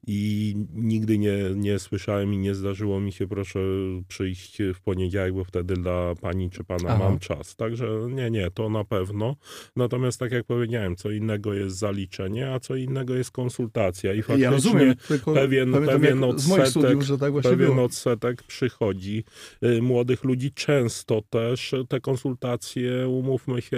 [0.07, 3.59] i nigdy nie, nie słyszałem i nie zdarzyło mi się, proszę
[4.07, 7.03] przyjść w poniedziałek, bo wtedy dla pani czy pana Aha.
[7.09, 7.55] mam czas.
[7.55, 9.35] Także nie, nie, to na pewno.
[9.75, 14.43] Natomiast tak jak powiedziałem, co innego jest zaliczenie, a co innego jest konsultacja i faktycznie
[14.43, 14.95] Ja rozumiem,
[15.33, 17.83] pewien- pewien odsetek- studiów, tak pewien było.
[17.83, 19.23] odsetek przychodzi
[19.63, 20.51] y, młodych ludzi.
[20.53, 23.77] Często też te konsultacje, umówmy się,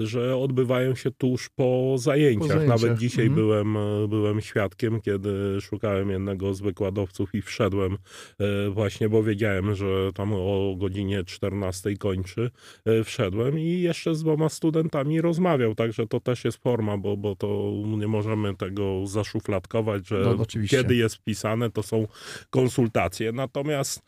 [0.00, 2.48] y, że odbywają się tuż po zajęciach.
[2.48, 3.44] zajęciach, Nawet dzisiaj mhm.
[3.46, 7.92] byłem, y, byłem świadkiem, kiedy szukałem jednego z wykładowców i wszedłem
[8.40, 12.50] y, właśnie, bo wiedziałem, że tam o godzinie 14 kończy.
[12.88, 17.36] Y, Wszedłem i jeszcze z dwoma studentami rozmawiał, także to też jest forma, bo, bo
[17.36, 22.06] to nie możemy tego zaszufladkować, że No, kiedy jest wpisane, to są
[22.50, 23.32] konsultacje.
[23.32, 24.02] Natomiast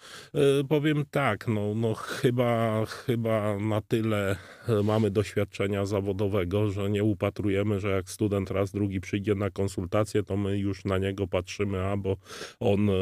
[0.61, 4.37] y, powiem tak, no, no chyba, chyba na tyle
[4.85, 10.37] mamy doświadczenia zawodowego, że nie upatrujemy, że jak student raz, drugi przyjdzie na konsultację, to
[10.37, 12.17] my już na niego patrzymy, a bo
[12.61, 12.93] on y,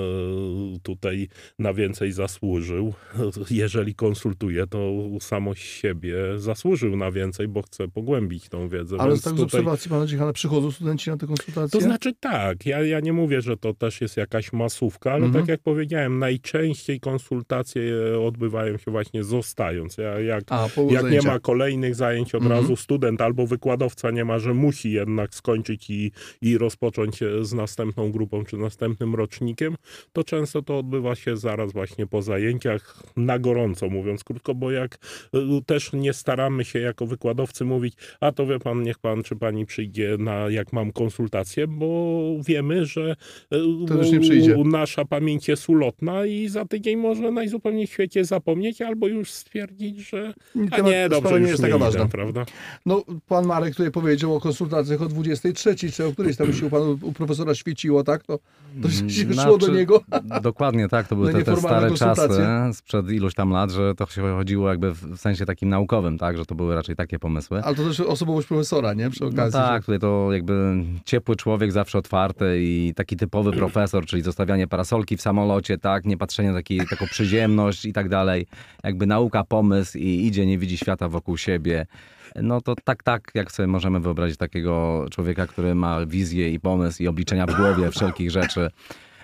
[0.82, 2.94] tutaj na więcej zasłużył.
[3.50, 8.96] Jeżeli konsultuje, to samo siebie zasłużył na więcej, bo chce pogłębić tą wiedzę.
[8.98, 11.80] Ale Więc tak z tutaj- obserwacji pana dziekana przychodzą studenci na te konsultacje?
[11.80, 15.44] to znaczy tak, ja, ja nie mówię, że to też jest jakaś masówka, ale Mhm.
[15.44, 17.82] tak jak powiedziałem, najczęściej konsultacje
[18.26, 19.96] odbywają się właśnie zostając.
[19.98, 22.60] Ja, jak A, jak nie ma kolejnych zajęć, od Mhm.
[22.60, 22.76] razu.
[22.76, 26.10] Student albo wykładowca nie ma, że musi jednak skończyć i,
[26.42, 29.76] i rozpocząć z następną grupą czy następnym rocznikiem,
[30.12, 34.98] to często to odbywa się zaraz właśnie po zajęciach, na gorąco mówiąc krótko, bo jak
[35.34, 39.36] e, też nie staramy się jako wykładowcy mówić, a to wie pan, niech pan czy
[39.36, 43.16] pani przyjdzie na, jak mam konsultację, bo wiemy, że
[44.56, 49.30] u- nasza pamięć jest ulotna i za tydzień może najzupełniej w świecie zapomnieć albo już
[49.30, 50.34] stwierdzić, że
[50.70, 52.06] a nie, dobrze, nie jest taka ważna.
[52.06, 52.44] prawda?
[52.86, 56.70] No, pan Marek tutaj powiedział o konsultacjach o 23, czy o którejś tam się u,
[56.70, 58.22] panu, u profesora świeciło, tak?
[58.24, 58.38] To,
[58.82, 60.00] to się Mm, szło do znaczy, niego.
[60.42, 64.06] Dokładnie tak, to były No te, te stare czasy sprzed iluś tam lat, że to
[64.06, 67.62] się chodziło jakby w sensie takim naukowym, tak, że to były raczej takie pomysły.
[67.64, 69.10] Ale to też osobowość profesora, nie?
[69.10, 69.52] Przy No okazji.
[69.52, 70.74] tak, że- tutaj to jakby
[71.04, 76.16] ciepły człowiek, zawsze otwarty i taki typowy profesor, czyli zostawianie parasolki w samolocie, tak, nie
[76.16, 78.46] patrzenie na taki, taką przyziemność i tak dalej.
[78.84, 81.86] Jakby nauka, pomysł i idzie, nie widzi świata wokół siebie.
[82.36, 87.02] No to tak, tak, jak sobie możemy wyobrazić takiego człowieka, który ma wizję i pomysł
[87.02, 88.70] i obliczenia w głowie wszelkich rzeczy.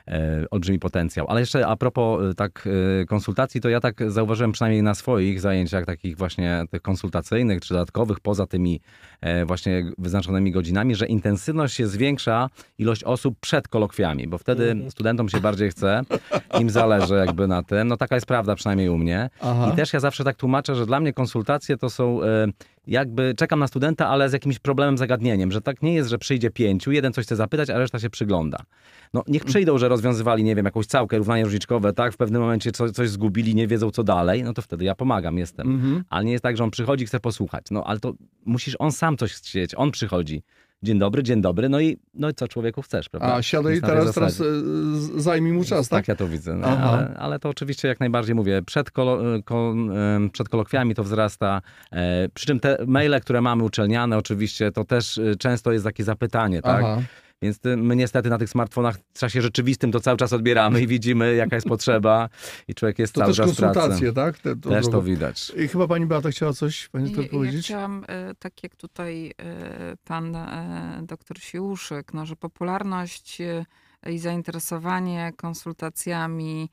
[0.09, 1.27] E, olbrzymi potencjał.
[1.29, 2.69] Ale jeszcze a propos e, tak
[3.03, 7.75] e, konsultacji, to ja tak zauważyłem przynajmniej na swoich zajęciach takich właśnie tych konsultacyjnych czy
[7.75, 8.81] dodatkowych, poza tymi
[9.47, 14.91] właśnie wyznaczonymi godzinami, że intensywność się zwiększa ilość osób przed kolokwiami, bo wtedy Mhm.
[14.91, 16.03] studentom się bardziej chce,
[16.61, 17.89] im zależy jakby na tym.
[17.89, 19.31] No taka jest prawda przynajmniej u mnie.
[19.41, 19.71] Aha.
[19.73, 22.21] I też ja zawsze tak tłumaczę, że dla mnie konsultacje to są
[22.87, 26.51] jakby czekam na studenta, ale z jakimś problemem, zagadnieniem, że tak nie jest, że przyjdzie
[26.51, 28.59] pięciu, jeden coś chce zapytać, a reszta się przygląda.
[29.15, 32.73] No niech przyjdą, że rozwiązywali, nie wiem, jakąś całkę, równanie różniczkowe, tak, w pewnym momencie
[32.73, 35.71] co, coś zgubili, nie wiedzą co dalej, no to wtedy ja pomagam, jestem.
[35.71, 36.05] Mhm.
[36.11, 37.67] Ale nie jest tak, że on przychodzi, chce posłuchać.
[37.71, 38.15] No ale to
[38.45, 40.43] musisz on sam coś chcieć, on przychodzi.
[40.83, 43.35] Dzień dobry, dzień dobry, no i, no i co człowieku chcesz, prawda?
[43.35, 44.45] A siadaj teraz, teraz e,
[45.17, 45.99] zajmij mu czas, tak?
[45.99, 46.55] Tak, ja to widzę.
[46.55, 49.75] No, ale, ale to oczywiście jak najbardziej mówię, przed, kolo, ko,
[50.17, 51.63] em, przed kolokwiami to wzrasta.
[51.93, 56.05] E, przy czym te maile, które mamy uczelniane, oczywiście, to też e, często jest takie
[56.05, 56.85] zapytanie, tak?
[56.85, 57.03] Aha.
[57.43, 61.35] Więc my niestety na tych smartfonach w czasie rzeczywistym to cały czas odbieramy i widzimy,
[61.35, 62.29] jaka jest potrzeba,
[62.69, 63.75] i człowiek jest To cały też czas w pracy.
[63.75, 64.39] konsultacje, tak?
[64.39, 65.53] Te, to Też to widać.
[65.57, 67.65] I chyba pani Beata chciała coś, pani Ja, doktor, ja powiedzieć?
[67.67, 73.39] chciałam, e, tak jak tutaj e, pan e, doktor Siłuszyk, no, że popularność
[74.07, 76.71] i zainteresowanie konsultacjami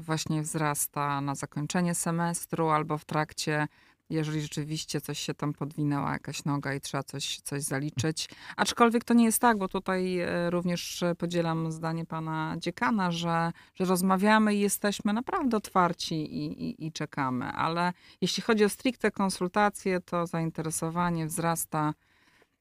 [0.00, 3.66] właśnie wzrasta na zakończenie semestru albo w trakcie,
[4.10, 8.28] jeżeli rzeczywiście coś się tam podwinęła, jakaś noga i trzeba coś, coś zaliczyć.
[8.56, 13.84] Aczkolwiek to nie jest tak, bo tutaj e, również podzielam zdanie pana dziekana, że, że
[13.84, 20.00] rozmawiamy i jesteśmy naprawdę otwarci i, i, i czekamy, ale jeśli chodzi o stricte konsultacje,
[20.00, 21.94] to zainteresowanie wzrasta.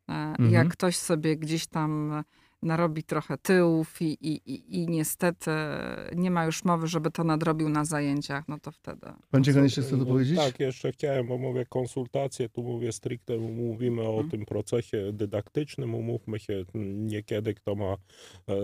[0.10, 0.52] e, Mhm.
[0.52, 2.24] Jak ktoś sobie gdzieś tam
[2.64, 5.52] narobi trochę tyłów i, i, i, i niestety
[6.16, 9.08] nie ma już mowy, żeby to nadrobił na zajęciach, no to wtedy.
[9.32, 10.38] Pan Dziekan jeszcze chce to No, powiedzieć?
[10.38, 14.30] Tak, jeszcze chciałem, bo mówię konsultacje, tu mówię stricte, mówimy o Mhm.
[14.30, 16.66] tym procesie dydaktycznym, umówmy się,
[16.96, 18.56] niekiedy kto ma, e,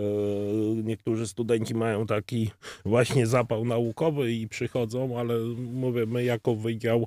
[0.84, 2.50] niektórzy studenci mają taki
[2.84, 5.38] właśnie zapał naukowy i przychodzą, ale
[5.72, 7.06] mówię, my jako wydział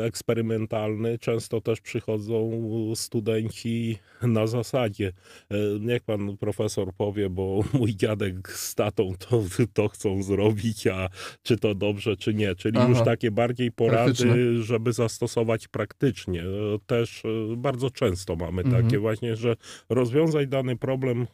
[0.00, 2.50] e, eksperymentalny często też przychodzą
[2.94, 5.12] studenci na zasadzie,
[5.50, 9.42] e, niech pan profesor powie, bo mój dziadek z tatą to,
[9.72, 11.08] to chcą zrobić, a
[11.42, 12.54] czy to dobrze, czy nie.
[12.54, 12.88] Czyli Aha.
[12.88, 14.62] już takie bardziej porady, Praktyczne.
[14.62, 16.44] żeby zastosować praktycznie.
[16.86, 18.84] Też e, bardzo często mamy Mhm.
[18.84, 19.56] takie właśnie, że
[19.88, 21.26] rozwiązać dany problem,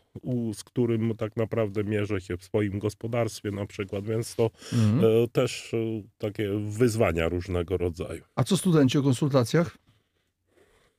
[0.55, 5.05] z którym tak naprawdę mierzę się w swoim gospodarstwie na przykład, więc to Mhm.
[5.25, 5.77] e, też e,
[6.19, 8.23] takie wyzwania różnego rodzaju.
[8.37, 9.79] A co studenci o konsultacjach?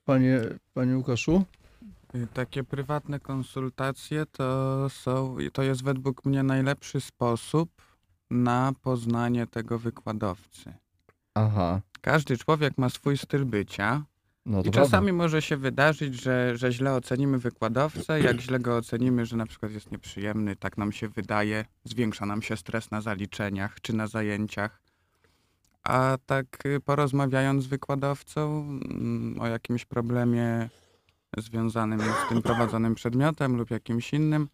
[0.05, 0.41] Panie,
[0.73, 1.43] panie Łukaszu?
[2.15, 7.69] Y, Takie prywatne konsultacje to są, to jest według mnie najlepszy sposób
[8.29, 10.73] na poznanie tego wykładowcy.
[11.33, 14.03] Aha, Każdy człowiek ma swój styl bycia
[14.45, 18.21] no i czasami może się wydarzyć, że, że źle ocenimy wykładowcę.
[18.21, 22.41] Jak źle go ocenimy, że na przykład jest nieprzyjemny, tak nam się wydaje, zwiększa nam
[22.41, 24.81] się stres na zaliczeniach czy na zajęciach.
[25.83, 30.69] A tak y, porozmawiając z wykładowcą mm, o jakimś problemie
[31.37, 34.49] związanym z tym prowadzonym przedmiotem lub jakimś innym,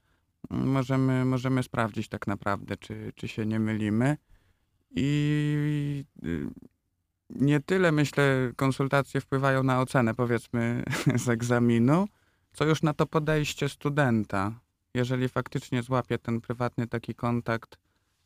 [0.50, 4.18] możemy, możemy sprawdzić tak naprawdę, czy, czy się nie mylimy.
[4.92, 6.48] I y,
[7.30, 10.84] nie tyle, myślę, konsultacje wpływają na ocenę, powiedzmy,
[11.26, 12.08] z egzaminu,
[12.54, 14.60] co już na to podejście studenta.
[14.94, 17.78] Jeżeli faktycznie złapie ten prywatny taki kontakt,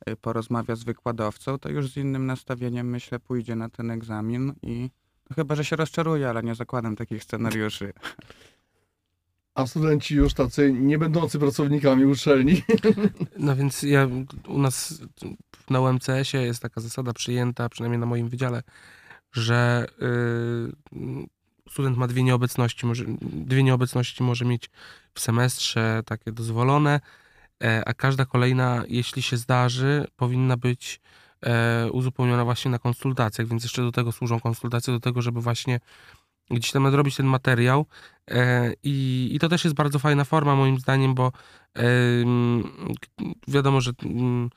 [0.10, 4.90] y, porozmawia z wykładowcą, to już z innym nastawieniem, myślę, pójdzie na ten egzamin i
[5.36, 7.94] chyba, że się rozczaruje, ale nie zakładam takich scenariuszy.
[9.56, 12.64] A studenci już tacy nie będący pracownikami uczelni.
[13.38, 14.08] No więc ja,
[14.48, 15.02] u nas
[15.70, 18.64] na UMCS-ie jest taka zasada przyjęta, przynajmniej na moim wydziale,
[19.32, 24.70] że y, student ma dwie nieobecności, może, dwie nieobecności może mieć
[25.14, 27.00] w semestrze takie dozwolone,
[27.64, 31.02] e, a każda kolejna, jeśli się zdarzy, powinna być
[31.92, 35.80] uzupełniona właśnie na konsultacjach, więc jeszcze do tego służą konsultacje, do tego, żeby właśnie
[36.52, 37.86] gdzieś tam nadrobić ten materiał
[38.32, 41.32] e, i, i to też jest bardzo fajna forma moim zdaniem, bo
[43.48, 44.50] wiadomo, że mm,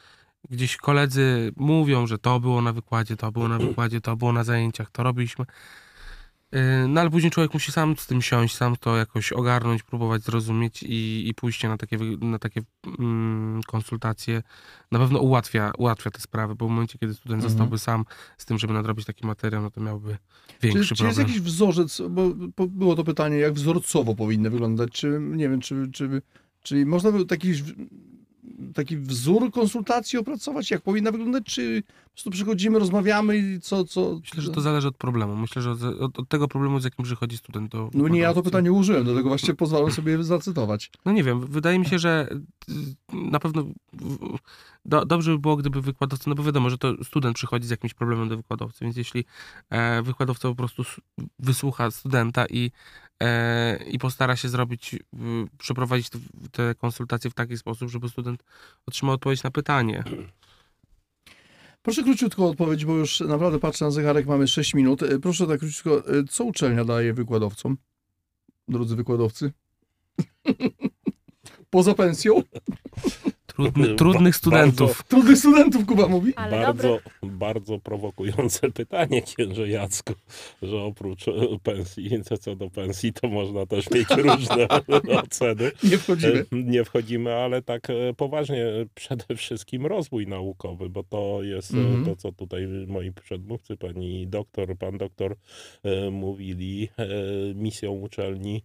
[0.51, 4.45] gdzieś koledzy mówią, że to było na wykładzie, to było na wykładzie, to było na
[4.45, 5.45] zajęciach, to robiliśmy.
[6.53, 6.59] Yy,
[6.89, 10.83] No ale później człowiek musi sam z tym siąść, sam to jakoś ogarnąć, próbować zrozumieć
[10.83, 12.61] i, i pójście na takie, na takie
[12.99, 14.43] mm, konsultacje
[14.91, 17.51] na pewno ułatwia, ułatwia te sprawy, bo w momencie, kiedy student Mhm.
[17.51, 18.05] zostałby sam
[18.39, 20.17] z tym, żeby nadrobić taki materiał, no to miałby
[20.49, 21.29] Czy, większy czy jest problem.
[21.29, 22.23] jakiś wzorzec, bo
[22.55, 26.23] po- było to pytanie, jak wzorcowo powinny wyglądać, czy nie wiem, czy, czy,
[26.63, 27.53] czy można by taki
[28.75, 33.85] taki wzór konsultacji opracować, jak powinna wyglądać, czy po prostu przychodzimy, rozmawiamy i co...
[33.85, 35.37] co Myślę, że to zależy od problemu.
[35.37, 35.71] Myślę, że
[36.01, 39.05] od, od tego problemu, z jakim przychodzi student do No nie, ja to pytanie użyłem,
[39.05, 40.91] dlatego właśnie pozwalam sobie zacytować.
[41.05, 42.29] No nie wiem, wydaje mi się, że
[42.71, 42.75] y,
[43.13, 43.65] na pewno
[44.85, 47.95] do, dobrze by było, gdyby wykładowca, no bo wiadomo, że to student przychodzi z jakimś
[47.95, 49.25] problemem do wykładowcy, więc jeśli
[49.71, 50.83] e, wykładowca po prostu
[51.39, 52.71] wysłucha studenta i,
[53.87, 54.97] i postara się zrobić,
[55.59, 56.19] przeprowadzić te,
[56.53, 58.43] te konsultacje w taki sposób, żeby student
[58.87, 60.05] otrzymał odpowiedź na pytanie.
[61.83, 65.03] Proszę króciutko odpowiedź, bo już naprawdę patrzę na zegarek, mamy 6 minut.
[65.03, 67.77] E, Proszę tak króciutko, e, co uczelnia daje wykładowcom,
[68.69, 69.53] drodzy wykładowcy?
[71.71, 72.43] Poza pensją?
[73.57, 75.03] Trudny, trudnych studentów.
[75.09, 76.35] Trudnych studentów, Kuba mówi.
[76.37, 76.83] Ale bardzo,
[77.23, 77.37] dobry.
[77.37, 80.13] bardzo prowokujące pytanie, księże Jacku,
[80.63, 84.69] że oprócz e, pensji, co, co do pensji, to można też mieć różne
[85.23, 85.71] oceny.
[85.85, 86.45] Nie wchodzimy.
[86.53, 92.05] E, Nie wchodzimy, ale tak e, poważnie przede wszystkim rozwój naukowy, bo to jest Mhm.
[92.05, 95.37] to, co tutaj moi przedmówcy, pani doktor, pan doktor
[96.11, 96.89] mówili.
[97.55, 98.63] Misją uczelni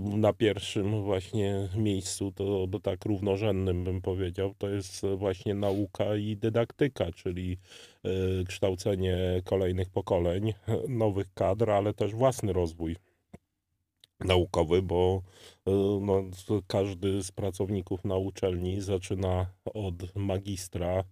[0.00, 4.25] na pierwszym właśnie miejscu, to tak równorzędnym bym powiedział,
[4.58, 7.58] to jest właśnie nauka i dydaktyka, czyli
[8.04, 8.08] e,
[8.44, 10.52] kształcenie kolejnych pokoleń,
[10.88, 12.96] nowych kadr, ale też własny rozwój
[14.20, 15.22] naukowy, bo
[15.66, 15.70] e,
[16.00, 16.22] no,
[16.66, 21.04] każdy z pracowników na uczelni zaczyna od magistra,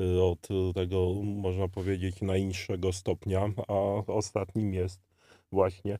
[0.00, 3.74] e, od tego, można powiedzieć, najniższego stopnia, a
[4.06, 5.00] ostatnim jest
[5.52, 5.98] właśnie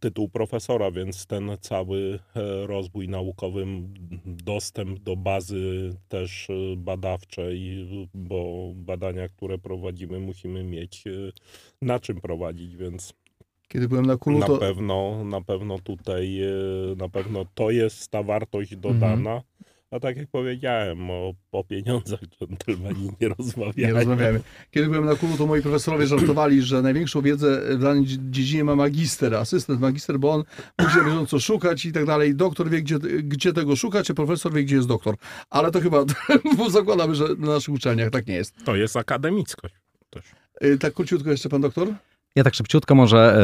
[0.00, 3.66] tytuł profesora, więc ten cały e, rozwój naukowy,
[4.26, 11.10] dostęp do bazy też e, badawczej, bo badania, które prowadzimy, musimy mieć e,
[11.82, 13.14] na czym prowadzić, więc
[13.68, 16.50] Kiedy byłem na kulu, na to pewno, na pewno tutaj, e,
[16.96, 19.42] na pewno to jest ta wartość dodana.
[19.94, 23.94] A tak jak powiedziałem, o, o pieniądzach dżentelmeni nie nie rozmawiają.
[23.94, 24.40] rozmawiamy.
[24.70, 28.64] Kiedy byłem na kulu, to moi profesorowie żartowali, że największą wiedzę w danej dzie- dziedzinie
[28.64, 30.44] ma magister, asystent magister, bo on
[30.78, 32.34] musi na bieżąco szukać i tak dalej.
[32.34, 35.14] Doktor wie, gdzie, gdzie tego szukać, a profesor wie, gdzie jest doktor.
[35.50, 36.04] Ale to chyba
[36.58, 38.54] bo zakładamy, że na naszych uczelniach tak nie jest.
[38.64, 39.74] To jest akademickość
[40.10, 40.24] też.
[40.64, 41.88] Y, Tak króciutko jeszcze pan doktor?
[42.36, 43.38] Ja tak szybciutko może,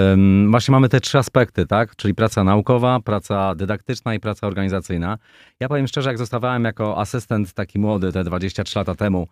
[0.49, 1.97] właśnie mamy te trzy aspekty, tak?
[1.97, 5.19] Czyli praca naukowa, praca dydaktyczna i praca organizacyjna.
[5.61, 9.29] Ja powiem szczerze, jak zostawałem jako asystent taki młody, te 23 lata temu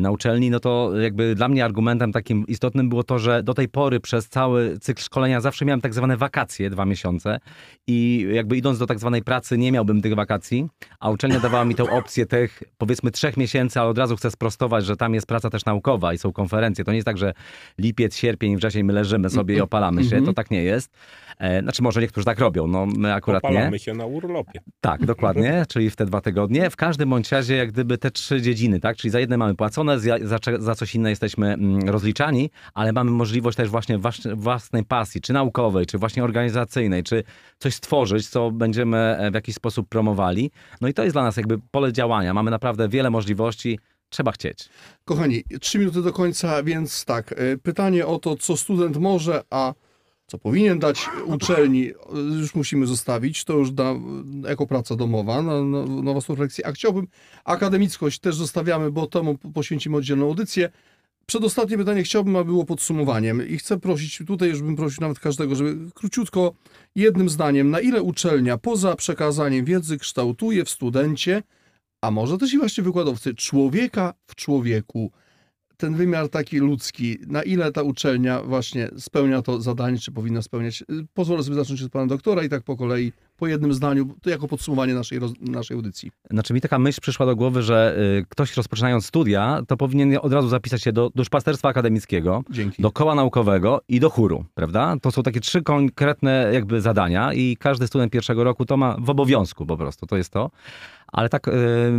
[0.00, 3.68] na uczelni, no to jakby dla mnie argumentem takim istotnym było to, że do tej
[3.68, 7.40] pory przez cały cykl szkolenia zawsze miałem tak zwane wakacje, dwa miesiące
[7.86, 10.68] i jakby idąc do tak zwanej pracy nie miałbym tych wakacji,
[11.00, 14.84] a uczelnia dawała mi tę opcję tych powiedzmy trzech miesięcy, ale od razu chcę sprostować,
[14.84, 16.84] że tam jest praca też naukowa i są konferencje.
[16.84, 17.32] To nie jest tak, że
[17.78, 20.16] lipiec, sierpień, wrzesień my leżymy sobie i opalamy się.
[20.16, 20.24] Mhm.
[20.24, 20.90] To tak nie jest.
[21.38, 23.48] E, Znaczy może niektórzy tak robią, no my akurat nie.
[23.48, 24.60] Opalamy się na urlopie.
[24.80, 26.70] Tak, dokładnie, czyli w te dwa tygodnie.
[26.70, 28.96] W każdym bądź razie jak gdyby te trzy dziedziny, tak?
[28.96, 33.10] Czyli za jedne mamy płacone, za, za, za coś inne jesteśmy mm, rozliczani, ale mamy
[33.10, 33.98] możliwość też właśnie
[34.34, 37.24] własnej pasji, czy naukowej, czy właśnie organizacyjnej, czy
[37.58, 40.50] coś stworzyć, co będziemy e, w jakiś sposób promowali.
[40.80, 42.34] No i to jest dla nas jakby pole działania.
[42.34, 43.78] Mamy naprawdę wiele możliwości,
[44.08, 44.68] trzeba chcieć.
[45.04, 49.74] Kochani, trzy minuty do końca, więc tak, y, pytanie o to, co student może, a
[50.30, 51.94] co powinien dać uczelni, y,
[52.40, 53.94] już musimy zostawić, to już da,
[54.48, 56.66] jako praca domowa, na, na, na własną refleksję.
[56.66, 57.06] A chciałbym,
[57.44, 60.70] akademickość też zostawiamy, bo temu poświęcimy oddzielną audycję.
[61.26, 65.54] Przedostatnie pytanie chciałbym, aby było podsumowaniem i chcę prosić, tutaj już bym prosił nawet każdego,
[65.54, 66.54] żeby króciutko,
[66.94, 71.42] jednym zdaniem, na ile uczelnia poza przekazaniem wiedzy kształtuje w studencie,
[72.04, 75.12] a może też i właśnie wykładowcy, człowieka w człowieku,
[75.80, 80.84] ten wymiar taki ludzki, na ile ta uczelnia właśnie spełnia to zadanie, czy powinna spełniać.
[81.14, 84.48] Pozwolę sobie zacząć od pana doktora i tak po kolei, po jednym zdaniu, to jako
[84.48, 86.10] podsumowanie naszej, naszej audycji.
[86.30, 90.32] Znaczy mi taka myśl przyszła do głowy, że y, ktoś rozpoczynając studia, to powinien od
[90.32, 92.82] razu zapisać się do duszpasterstwa akademickiego, Dzięki.
[92.82, 94.94] do koła naukowego i do chóru, prawda?
[95.02, 99.10] To są takie trzy konkretne jakby zadania i każdy student pierwszego roku to ma w
[99.10, 100.50] obowiązku po prostu, to jest to.
[101.12, 101.52] Ale tak y,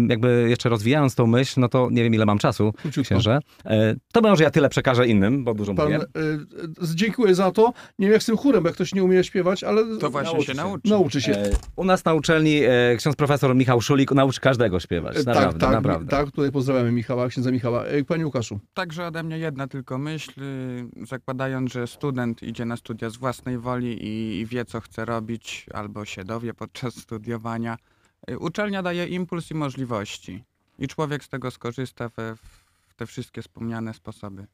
[0.10, 3.02] jakby jeszcze rozwijając tą myśl, no to nie wiem ile mam czasu, Króciutko.
[3.04, 3.40] księże.
[3.66, 3.70] Y,
[4.14, 6.00] To może ja tyle przekażę innym, bo dużo Pan, mówię.
[6.02, 7.74] y, dziękuję za to.
[8.00, 10.32] Nie wiem jak z tym chórem, bo jak ktoś nie umie śpiewać, ale To właśnie
[10.34, 10.58] Nauczy się się.
[10.58, 10.90] nauczy.
[10.90, 11.31] nauczy się.
[11.32, 15.16] E, U nas na uczelni e, ksiądz profesor Michał Szulik nauczy każdego śpiewać.
[15.16, 16.08] tak, Naprawdę, tak, naprawdę.
[16.10, 17.88] tak, tutaj pozdrawiamy Michała, księdza Michała.
[17.88, 20.42] Y, Panie Łukaszu, Także ode mnie jedna tylko myśl,
[21.02, 25.06] y, zakładając, że student idzie na studia z własnej woli i, i wie, co chce
[25.06, 27.78] robić, albo się dowie podczas studiowania.
[28.30, 30.44] y, Uczelnia daje impuls i możliwości.
[30.80, 32.36] I człowiek z tego skorzysta we,
[32.88, 34.48] w te wszystkie wspomniane sposoby.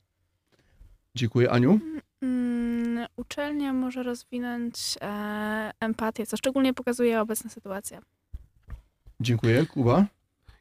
[1.17, 1.51] Dziękuję.
[1.51, 1.79] Aniu?
[2.21, 8.01] Mm, uczelnia może rozwinąć e, empatię, co szczególnie pokazuje obecna sytuacja.
[9.19, 9.65] Dziękuję.
[9.65, 10.05] Kuba?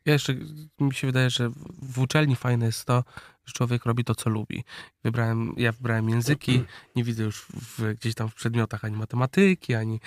[0.04, 0.34] Ja jeszcze,
[0.80, 3.04] mi się wydaje, że w- w uczelni fajne jest to,
[3.46, 4.64] że człowiek robi to, co lubi.
[5.04, 6.64] Wybrałem, ja wybrałem języki,
[6.96, 10.00] nie widzę już w, gdzieś tam w przedmiotach ani matematyki, ani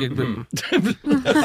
[0.00, 0.26] jakby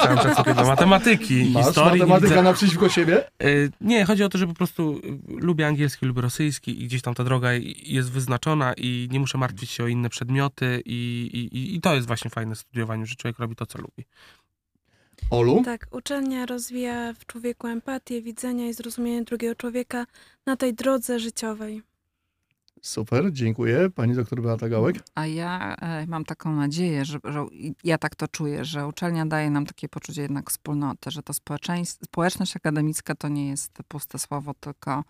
[0.04, 2.00] całym szacunkiem do matematyki, Masz historii.
[2.00, 3.24] matematyka widzę- naprzeciwko siebie?
[3.44, 7.02] Y, Nie, chodzi o to, że po prostu y, lubię angielski, lubię rosyjski i gdzieś
[7.02, 7.50] tam ta droga
[7.84, 11.96] jest wyznaczona i nie muszę martwić się o inne przedmioty i, i, i- i to
[11.96, 14.06] jest właśnie fajne w studiowaniu, że człowiek robi to, co lubi.
[15.32, 15.62] Olu?
[15.66, 20.06] Tak, uczelnia rozwija w człowieku empatię, widzenia i zrozumienie drugiego człowieka
[20.46, 21.82] na tej drodze życiowej.
[22.82, 23.90] Super, dziękuję.
[23.90, 24.96] Pani doktor Beata Gałek?
[25.16, 27.46] A ja e, mam taką nadzieję, że, że
[27.84, 31.34] ja tak to czuję, że uczelnia daje nam takie poczucie jednak wspólnoty, że to
[32.04, 35.04] społeczność akademicka to nie jest puste słowo, tylko,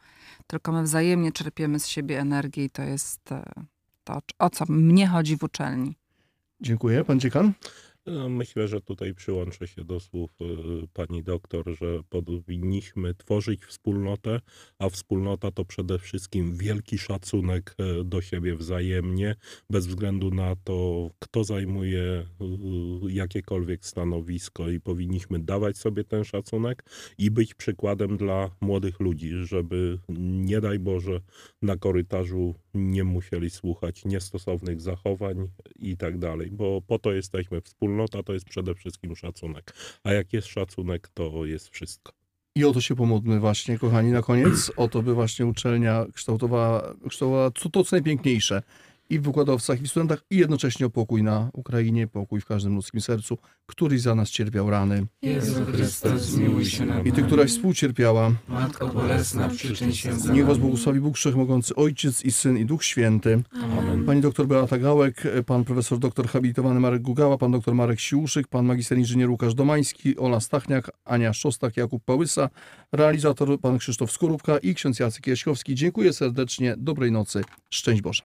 [0.47, 3.43] tylko my wzajemnie czerpiemy z siebie energię i to jest e,
[4.03, 5.95] to, o co mnie chodzi w uczelni.
[6.61, 7.03] Dziękuję.
[7.03, 7.53] Pan dziekan?
[8.05, 14.39] No, Myślę, że tutaj przyłączę się do słów y, pani doktor, że powinniśmy tworzyć wspólnotę,
[14.79, 19.35] a wspólnota to przede wszystkim wielki szacunek e, do siebie wzajemnie,
[19.69, 22.25] bez względu na to, kto zajmuje y,
[23.11, 26.83] jakiekolwiek stanowisko i powinniśmy dawać sobie ten szacunek
[27.17, 31.21] i być przykładem dla młodych ludzi, żeby nie daj Boże
[31.61, 37.61] na korytarzu nie musieli słuchać niestosownych zachowań i tak dalej, bo po to jesteśmy.
[37.91, 39.73] Wspólnota to jest przede wszystkim szacunek.
[40.03, 42.13] A jak jest szacunek, to jest wszystko.
[42.55, 44.71] I o to się pomódlmy właśnie, kochani, na koniec.
[44.77, 48.61] O to, by właśnie uczelnia kształtowała, kształtowała to, to co najpiękniejsze
[49.11, 52.75] i w wykładowcach, i w studentach, i jednocześnie o pokój na Ukrainie, pokój w każdym
[52.75, 55.05] ludzkim sercu, któryś za nas cierpiał rany.
[55.21, 60.45] Jezu Chryste, zmiłuj się nad I ty, któraś współcierpiała, Matko Bolesna, przyczyń się za niech
[60.45, 63.43] was błogosławi Bóg Wszechmogący, Ojciec i Syn i Duch Święty.
[63.51, 64.05] Amen.
[64.05, 68.65] Pani doktor Beata Gałek, pan profesor doktor habilitowany Marek Gugała, pan doktor Marek Siłuszyk, pan
[68.65, 72.49] magister inżynier Łukasz Domański, Ola Stachniak, Ania Szostak, Jakub Pałysa,
[72.91, 75.75] realizator pan Krzysztof Skorupka i ksiądz Jacek Jaśkowski.
[75.75, 78.19] Dziękuję serdecznie, dobrej nocy, szczęść Boże.